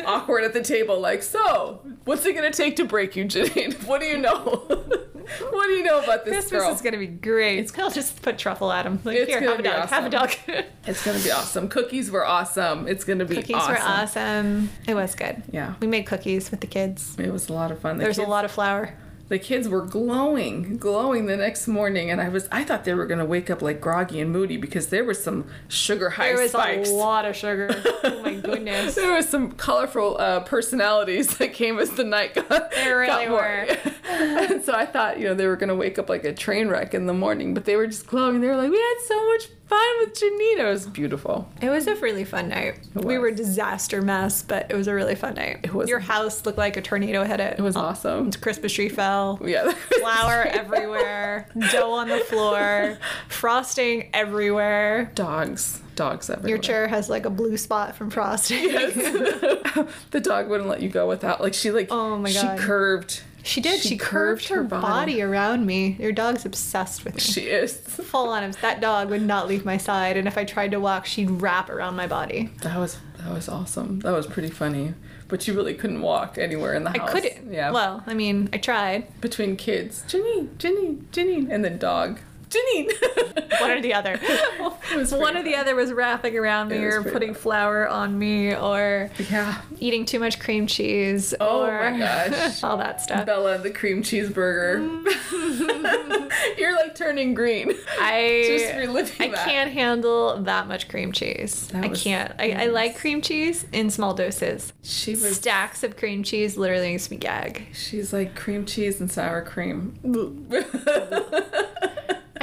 awkward 0.07 0.45
at 0.45 0.53
the 0.53 0.63
table. 0.63 1.01
Like, 1.01 1.23
so 1.23 1.81
what's 2.05 2.25
it 2.27 2.35
gonna 2.35 2.51
take 2.53 2.77
to 2.77 2.85
break 2.85 3.17
you, 3.17 3.25
Janine? 3.25 3.75
What 3.87 4.01
do 4.01 4.07
you 4.07 4.19
know? 4.19 4.33
what 5.51 5.67
do 5.67 5.73
you 5.73 5.83
know 5.83 6.03
about 6.03 6.25
this 6.25 6.35
Christmas 6.35 6.63
girl? 6.63 6.75
is 6.75 6.83
gonna 6.83 6.99
be 6.99 7.07
great. 7.07 7.71
I'll 7.79 7.91
just 7.91 8.23
put 8.23 8.39
truffle 8.39 8.73
at 8.73 8.87
him. 8.87 9.01
Like, 9.05 9.17
It's 9.19 9.31
here, 9.31 9.41
gonna 9.41 9.51
have 9.53 9.61
a 9.61 9.63
be 9.63 9.69
dog. 9.69 9.89
Have 9.89 10.05
a 10.07 10.11
dog. 10.11 10.33
It's 10.85 11.05
gonna 11.05 11.21
be 11.21 11.31
awesome. 11.31 11.69
Cookies 11.69 12.11
were 12.11 12.27
awesome. 12.27 12.89
It's 12.89 13.05
gonna 13.05 13.25
be 13.25 13.37
cookies 13.37 13.55
awesome. 13.57 13.73
were 13.75 13.81
awesome. 13.81 14.71
It 14.89 14.95
was 14.95 15.15
good. 15.15 15.43
Yeah, 15.53 15.75
We 15.81 15.87
made 15.87 16.07
cookies 16.07 16.51
with 16.51 16.61
the 16.61 16.67
kids. 16.67 17.17
it 17.19 17.33
was 17.33 17.49
a 17.49 17.53
lot 17.53 17.71
of 17.71 17.79
fun. 17.79 17.99
The 17.99 18.05
There's 18.05 18.17
kids, 18.17 18.27
a 18.27 18.31
lot 18.31 18.45
of 18.45 18.51
flour. 18.51 18.93
The 19.33 19.39
kids 19.39 19.67
were 19.67 19.81
glowing, 19.81 20.77
glowing 20.77 21.25
the 21.25 21.39
next 21.39 21.67
morning, 21.67 22.11
and 22.11 22.21
I 22.21 22.29
was 22.29 22.47
I 22.53 22.65
thought 22.65 22.85
they 22.85 22.93
were 22.93 23.07
gonna 23.07 23.25
wake 23.25 23.49
up 23.49 23.63
like 23.63 23.81
groggy 23.81 24.21
and 24.21 24.31
moody 24.31 24.59
because 24.59 24.89
there 24.89 25.05
was 25.05 25.25
some 25.25 25.47
sugar 25.69 26.11
high 26.11 26.35
There 26.35 26.43
was 26.43 26.51
spikes. 26.51 26.91
a 26.91 26.93
lot 26.93 27.25
of 27.25 27.35
sugar. 27.35 27.71
Oh 28.05 28.21
my 28.23 28.35
goodness. 28.35 28.95
There 28.97 29.13
was 29.13 29.27
some 29.29 29.53
colorful 29.53 30.17
uh, 30.19 30.41
personalities 30.41 31.39
that 31.39 31.55
came 31.55 31.79
as 31.79 31.91
the 31.93 32.05
night 32.05 32.35
got. 32.35 32.73
There 32.73 32.99
really 32.99 33.25
got 33.27 33.31
were. 33.31 33.77
and 34.11 34.63
so 34.65 34.75
I 34.75 34.85
thought, 34.85 35.19
you 35.19 35.25
know, 35.29 35.35
they 35.35 35.47
were 35.47 35.57
gonna 35.57 35.75
wake 35.77 35.99
up 35.99 36.11
like 36.11 36.25
a 36.25 36.35
train 36.35 36.69
wreck 36.69 36.93
in 36.93 37.07
the 37.07 37.15
morning, 37.15 37.55
but 37.55 37.65
they 37.65 37.75
were 37.77 37.87
just 37.87 38.07
glowing. 38.07 38.41
They 38.43 38.49
were 38.49 38.57
like, 38.57 38.71
"We 38.71 38.77
had 38.79 38.95
so 39.07 39.25
much 39.33 39.49
fun 39.73 39.93
with 40.01 40.19
Janina. 40.19 40.69
It 40.69 40.71
was 40.71 40.87
beautiful." 40.87 41.49
It 41.61 41.71
was 41.71 41.87
a 41.87 41.95
really 41.97 42.25
fun 42.25 42.49
night. 42.49 42.79
We 42.95 43.19
were 43.19 43.29
a 43.29 43.35
disaster 43.35 44.03
mess, 44.03 44.43
but 44.43 44.67
it 44.71 44.75
was 44.75 44.87
a 44.87 44.95
really 44.95 45.15
fun 45.15 45.35
night. 45.35 45.61
It 45.63 45.73
was. 45.73 45.89
Your 45.89 46.01
house 46.01 46.45
looked 46.45 46.59
like 46.59 46.77
a 46.77 46.83
tornado 46.83 47.25
hit 47.25 47.41
it. 47.41 47.59
It 47.59 47.63
was 47.63 47.77
awesome. 47.77 48.31
Christmas 48.33 48.73
tree 48.73 48.89
fell. 48.89 49.39
Yeah. 49.45 49.71
Flour 50.01 50.43
everywhere, 50.43 51.49
dough 51.71 51.93
on 51.93 52.09
the 52.09 52.19
floor, 52.19 52.99
frosting 53.29 54.11
everywhere. 54.13 55.11
Dogs. 55.15 55.81
Dogs 55.95 56.31
everywhere. 56.31 56.49
Your 56.49 56.59
chair 56.59 56.89
has 56.89 57.11
like 57.11 57.27
a 57.27 57.31
blue 57.31 57.57
spot 57.57 57.97
from 57.97 58.11
frosting. 58.11 58.65
Yes. 58.65 58.95
the 60.11 60.21
dog 60.21 60.49
wouldn't 60.49 60.69
let 60.69 60.81
you 60.81 60.89
go 60.89 61.07
without. 61.07 61.41
Like 61.41 61.55
she 61.55 61.71
like. 61.71 61.89
Oh 61.91 62.17
my 62.17 62.33
God. 62.33 62.59
She 62.59 62.65
curved. 62.65 63.23
She 63.43 63.61
did. 63.61 63.81
She, 63.81 63.97
curved, 63.97 64.49
her 64.49 64.63
body. 64.63 65.21
around 65.21 65.67
me. 65.67 65.97
Your 65.99 66.13
dog's 66.13 66.45
obsessed 66.45 67.05
with 67.05 67.15
me. 67.15 67.21
She 67.21 67.43
is. 67.43 67.77
Full 67.77 68.29
on. 68.29 68.51
That 68.63 68.81
dog 68.81 69.11
would 69.11 69.23
not 69.23 69.49
leave 69.49 69.65
my 69.65 69.77
side, 69.77 70.17
and 70.17 70.29
if 70.29 70.39
I 70.39 70.45
tried 70.45 70.71
to 70.73 70.81
walk, 70.81 71.07
she'd 71.07 71.31
wrap 71.31 71.69
around 71.71 71.97
my 71.97 72.07
body. 72.07 72.51
That 72.63 72.79
was 72.79 72.99
that 73.19 73.33
was 73.33 73.49
awesome. 73.49 74.01
That 74.01 74.13
was 74.13 74.27
pretty 74.27 74.51
funny. 74.51 74.95
But 75.29 75.47
you 75.49 75.55
really 75.55 75.75
couldn't 75.75 76.03
walk 76.03 76.37
anywhere 76.37 76.75
in 76.75 76.85
the 76.85 76.91
house. 76.91 77.09
I 77.09 77.13
couldn't. 77.13 77.53
Yeah. 77.53 77.71
Well, 77.71 78.03
I 78.07 78.15
mean, 78.15 78.51
I 78.53 78.59
tried. 78.59 79.21
between 79.21 79.57
kids, 79.57 80.05
Janine, 80.07 80.49
Janine, 80.59 81.05
Janine, 81.11 81.51
and 81.51 81.65
the 81.65 81.71
dog, 81.71 82.21
Janine. 82.53 83.61
One 83.61 83.71
or 83.71 83.81
the 83.81 83.95
other. 83.95 84.19
One 85.17 85.37
or 85.37 85.43
the 85.43 85.57
other 85.57 85.75
was 85.75 85.93
wrapping 85.93 86.37
around 86.37 86.69
me 86.69 86.79
or 86.79 87.03
putting 87.03 87.33
fun. 87.35 87.43
flour 87.43 87.89
on 87.89 88.19
me 88.19 88.55
or 88.55 89.11
yeah. 89.31 89.63
eating 89.79 90.05
too 90.05 90.19
much 90.19 90.39
cream 90.39 90.67
cheese 90.67 91.35
Oh 91.41 91.65
or 91.65 91.91
my 91.91 91.99
gosh. 91.99 92.63
all 92.65 92.77
that 92.79 93.01
stuff. 93.01 93.27
Bella 93.27 93.55
and 93.55 93.65
the 93.65 93.71
cream 93.71 94.03
cheeseburger. 94.03 95.05
Mm. 95.05 96.59
You're 96.59 96.75
like 96.77 96.95
turning 96.95 97.35
green. 97.35 97.69
Just 97.69 97.91
I 98.01 98.77
reliving 98.79 99.29
I 99.29 99.35
that. 99.35 99.47
can't 99.49 99.71
handle 99.73 100.43
that 100.43 100.67
much 100.67 100.89
cream 100.89 101.13
cheese. 101.13 101.69
That 101.69 101.85
I 101.85 101.89
can't. 101.89 102.33
I, 102.39 102.65
I 102.65 102.67
like 102.67 102.97
cream 102.97 103.23
cheese 103.23 103.67
in 103.73 103.91
small 103.91 104.15
doses. 104.15 104.73
She 104.83 105.13
was. 105.13 105.37
Stacks 105.37 105.83
of 105.83 105.97
cream 105.97 106.23
cheese 106.23 106.57
literally 106.57 106.93
makes 106.93 107.11
me 107.11 107.17
gag. 107.17 107.67
She's 107.73 108.13
like 108.13 108.35
cream 108.35 108.65
cheese 108.67 109.01
and 109.01 109.11
sour 109.11 109.43
cream. 109.43 109.95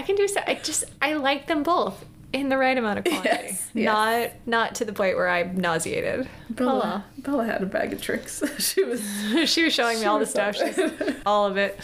I 0.10 0.12
can 0.12 0.16
do 0.16 0.28
so. 0.28 0.42
I 0.48 0.56
just 0.56 0.86
I 1.04 1.14
like 1.14 1.46
them 1.46 1.62
both 1.62 2.04
in 2.34 2.50
the 2.50 2.58
right 2.58 2.76
amount 2.76 2.98
of 2.98 3.06
quantity. 3.06 3.30
Yes, 3.30 3.70
yes. 3.76 3.86
Not 3.86 4.48
not 4.48 4.76
to 4.76 4.86
the 4.86 4.92
point 4.92 5.18
where 5.18 5.30
I'm 5.30 5.56
nauseated. 5.56 6.28
Bella, 6.50 7.06
Bella 7.20 7.46
had 7.46 7.62
a 7.62 7.68
bag 7.68 7.94
of 7.94 8.02
tricks. 8.02 8.42
she 8.58 8.84
was. 8.84 9.04
She 9.50 9.64
was 9.66 9.74
showing 9.74 10.00
me 10.00 10.06
all 10.06 10.18
the 10.18 10.26
stuff. 10.26 10.58
All 11.28 11.46
of 11.46 11.58
it. 11.58 11.80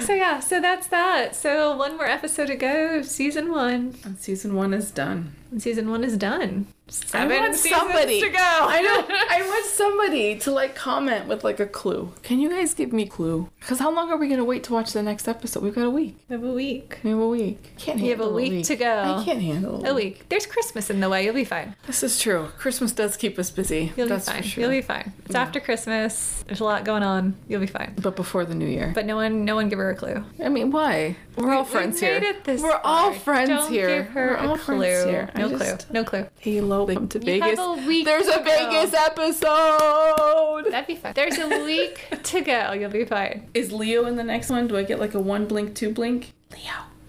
So 0.00 0.14
yeah, 0.14 0.40
so 0.40 0.58
that's 0.58 0.86
that. 0.86 1.36
So 1.36 1.76
one 1.76 1.98
more 1.98 2.06
episode 2.06 2.46
to 2.46 2.56
go. 2.56 3.02
Season 3.02 3.50
one. 3.50 3.94
And 4.04 4.18
season 4.18 4.54
one 4.54 4.72
is 4.72 4.90
done. 4.90 5.34
And 5.50 5.60
season 5.60 5.90
one 5.90 6.02
is 6.02 6.16
done. 6.16 6.66
Seven 6.92 7.32
I 7.32 7.40
want 7.40 7.54
seasons 7.56 7.80
somebody 7.80 8.20
to 8.20 8.28
go. 8.28 8.38
I 8.38 8.80
know. 8.82 9.06
I 9.30 9.42
want 9.46 9.66
somebody 9.66 10.38
to 10.40 10.50
like 10.50 10.74
comment 10.74 11.26
with 11.28 11.44
like 11.44 11.60
a 11.60 11.66
clue. 11.66 12.12
Can 12.22 12.40
you 12.40 12.50
guys 12.50 12.74
give 12.74 12.92
me 12.92 13.04
a 13.04 13.06
clue? 13.06 13.48
Because 13.60 13.78
how 13.78 13.90
long 13.90 14.10
are 14.10 14.16
we 14.16 14.28
gonna 14.28 14.44
wait 14.44 14.64
to 14.64 14.72
watch 14.72 14.92
the 14.92 15.02
next 15.02 15.28
episode? 15.28 15.62
We've 15.62 15.74
got 15.74 15.84
a 15.86 15.90
week. 15.90 16.16
We 16.28 16.34
have 16.34 16.44
a 16.44 16.52
week. 16.52 16.98
We 17.02 17.10
have 17.10 17.18
a 17.18 17.28
week. 17.28 17.72
Can't 17.78 17.98
You 17.98 18.10
have 18.10 18.18
handle 18.18 18.30
a 18.30 18.34
week 18.34 18.64
to 18.66 18.76
go. 18.76 19.16
I 19.20 19.24
can't 19.24 19.40
handle 19.42 19.86
A 19.86 19.94
week. 19.94 20.28
There's 20.28 20.46
Christmas 20.46 20.90
in 20.90 21.00
the 21.00 21.08
way. 21.08 21.24
You'll 21.24 21.34
be 21.34 21.44
fine. 21.44 21.74
This 21.86 22.02
is 22.02 22.18
true. 22.18 22.48
Christmas 22.58 22.92
does 22.92 23.16
keep 23.16 23.38
us 23.38 23.50
busy. 23.50 23.92
You'll 23.96 24.08
That's 24.08 24.26
be 24.26 24.32
fine. 24.34 24.42
sure. 24.42 24.60
You'll 24.62 24.70
be 24.70 24.82
fine. 24.82 25.12
It's 25.26 25.34
after 25.34 25.60
Christmas. 25.60 26.44
There's 26.46 26.60
a 26.60 26.64
lot 26.64 26.84
going 26.84 27.02
on. 27.02 27.36
You'll 27.48 27.60
be 27.60 27.66
fine. 27.66 27.94
but 28.00 28.16
before 28.16 28.44
the 28.44 28.54
new 28.54 28.66
year. 28.66 28.92
But 28.94 29.06
no 29.06 29.16
one, 29.16 29.44
no 29.44 29.54
one 29.54 29.68
give 29.68 29.78
her 29.78 29.90
a 29.90 29.94
clue. 29.96 30.24
I 30.42 30.48
mean, 30.48 30.70
why? 30.70 31.16
We're 31.40 31.54
all 31.54 31.64
friends 31.64 32.00
we 32.00 32.06
here. 32.06 32.16
it 32.22 32.44
this 32.44 32.60
We're 32.62 32.80
all 32.84 33.12
friends 33.14 33.48
Don't 33.48 33.70
here. 33.72 34.02
Give 34.02 34.12
her 34.12 34.26
We're 34.28 34.34
a 34.34 34.48
all 34.50 34.58
clue. 34.58 34.78
friends 34.80 35.04
here. 35.04 35.30
I 35.34 35.38
No 35.40 35.48
just- 35.58 35.88
clue. 35.88 35.94
No 35.94 36.04
clue. 36.04 36.26
Halo, 36.40 36.86
come 36.86 37.08
to 37.08 37.18
You 37.18 37.40
have 37.40 37.50
Vegas. 37.50 37.58
a 37.60 37.72
week 37.86 38.04
There's 38.04 38.26
to 38.26 38.40
a 38.40 38.44
Vegas 38.44 38.92
episode. 38.94 40.70
That'd 40.70 40.86
be 40.86 40.96
fine. 40.96 41.12
There's 41.14 41.38
a 41.38 41.48
week 41.64 42.00
to 42.24 42.40
go. 42.42 42.72
You'll 42.72 42.90
be 42.90 43.04
fine. 43.04 43.48
Is 43.54 43.72
Leo 43.72 44.04
in 44.06 44.16
the 44.16 44.24
next 44.24 44.50
one? 44.50 44.66
Do 44.68 44.76
I 44.76 44.82
get 44.82 44.98
like 45.00 45.14
a 45.14 45.20
one 45.20 45.46
blink, 45.46 45.74
two 45.74 45.92
blink? 45.92 46.32
Leo. 46.52 46.62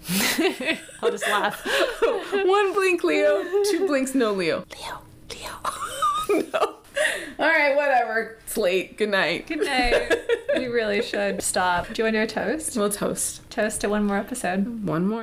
I'll 1.02 1.10
just 1.10 1.26
laugh. 1.28 1.64
one 2.32 2.72
blink, 2.72 3.04
Leo. 3.04 3.42
Two 3.70 3.86
blinks, 3.86 4.14
no 4.14 4.32
Leo. 4.32 4.64
Leo. 4.80 5.02
Leo. 5.30 6.44
no. 6.52 6.76
All 7.38 7.46
right, 7.46 7.74
whatever. 7.76 8.38
It's 8.44 8.56
late. 8.56 8.96
Good 8.96 9.10
night. 9.10 9.46
Good 9.46 9.64
night. 9.64 10.12
we 10.56 10.66
really 10.66 11.02
should 11.02 11.42
stop. 11.42 11.92
Do 11.92 11.94
you 11.96 12.04
want 12.04 12.14
to 12.14 12.20
do 12.20 12.22
a 12.22 12.26
toast? 12.26 12.76
We'll 12.76 12.90
toast. 12.90 13.48
Toast 13.50 13.80
to 13.82 13.88
one 13.88 14.04
more 14.04 14.18
episode. 14.18 14.86
One 14.86 15.06
more. 15.06 15.22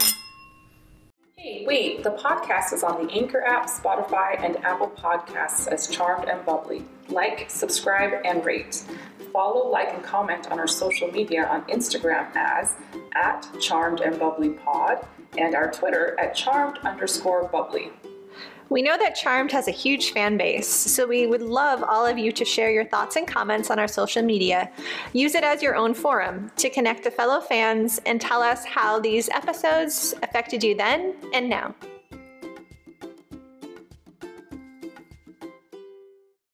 Hey, 1.37 1.63
wait, 1.65 2.03
the 2.03 2.11
podcast 2.11 2.73
is 2.73 2.83
on 2.83 3.05
the 3.05 3.13
Anchor 3.13 3.41
app, 3.41 3.67
Spotify, 3.67 4.43
and 4.43 4.57
Apple 4.57 4.89
Podcasts 4.89 5.67
as 5.67 5.87
Charmed 5.87 6.27
and 6.27 6.45
Bubbly. 6.45 6.83
Like, 7.07 7.49
subscribe, 7.49 8.21
and 8.25 8.43
rate. 8.43 8.83
Follow, 9.31 9.69
like, 9.69 9.93
and 9.93 10.03
comment 10.03 10.51
on 10.51 10.59
our 10.59 10.67
social 10.67 11.09
media 11.09 11.45
on 11.45 11.63
Instagram 11.67 12.29
as 12.35 12.75
at 13.15 13.47
Charmed 13.61 14.01
and 14.01 14.19
Bubbly 14.19 14.49
Pod 14.49 15.05
and 15.37 15.55
our 15.55 15.71
Twitter 15.71 16.19
at 16.19 16.35
Charmed 16.35 16.79
underscore 16.79 17.47
Bubbly. 17.47 17.91
We 18.69 18.83
know 18.83 18.97
that 18.99 19.15
Charmed 19.15 19.51
has 19.51 19.67
a 19.67 19.71
huge 19.71 20.11
fan 20.11 20.37
base, 20.37 20.67
so 20.67 21.07
we 21.07 21.25
would 21.25 21.41
love 21.41 21.83
all 21.83 22.05
of 22.05 22.19
you 22.19 22.31
to 22.33 22.45
share 22.45 22.69
your 22.69 22.85
thoughts 22.85 23.15
and 23.15 23.27
comments 23.27 23.71
on 23.71 23.79
our 23.79 23.87
social 23.87 24.21
media. 24.21 24.69
Use 25.11 25.33
it 25.33 25.43
as 25.43 25.63
your 25.63 25.75
own 25.75 25.95
forum 25.95 26.51
to 26.57 26.69
connect 26.69 27.03
to 27.03 27.11
fellow 27.11 27.41
fans 27.41 27.99
and 28.05 28.21
tell 28.21 28.43
us 28.43 28.63
how 28.65 28.99
these 28.99 29.27
episodes 29.29 30.13
affected 30.21 30.63
you 30.63 30.75
then 30.75 31.15
and 31.33 31.49
now. 31.49 31.73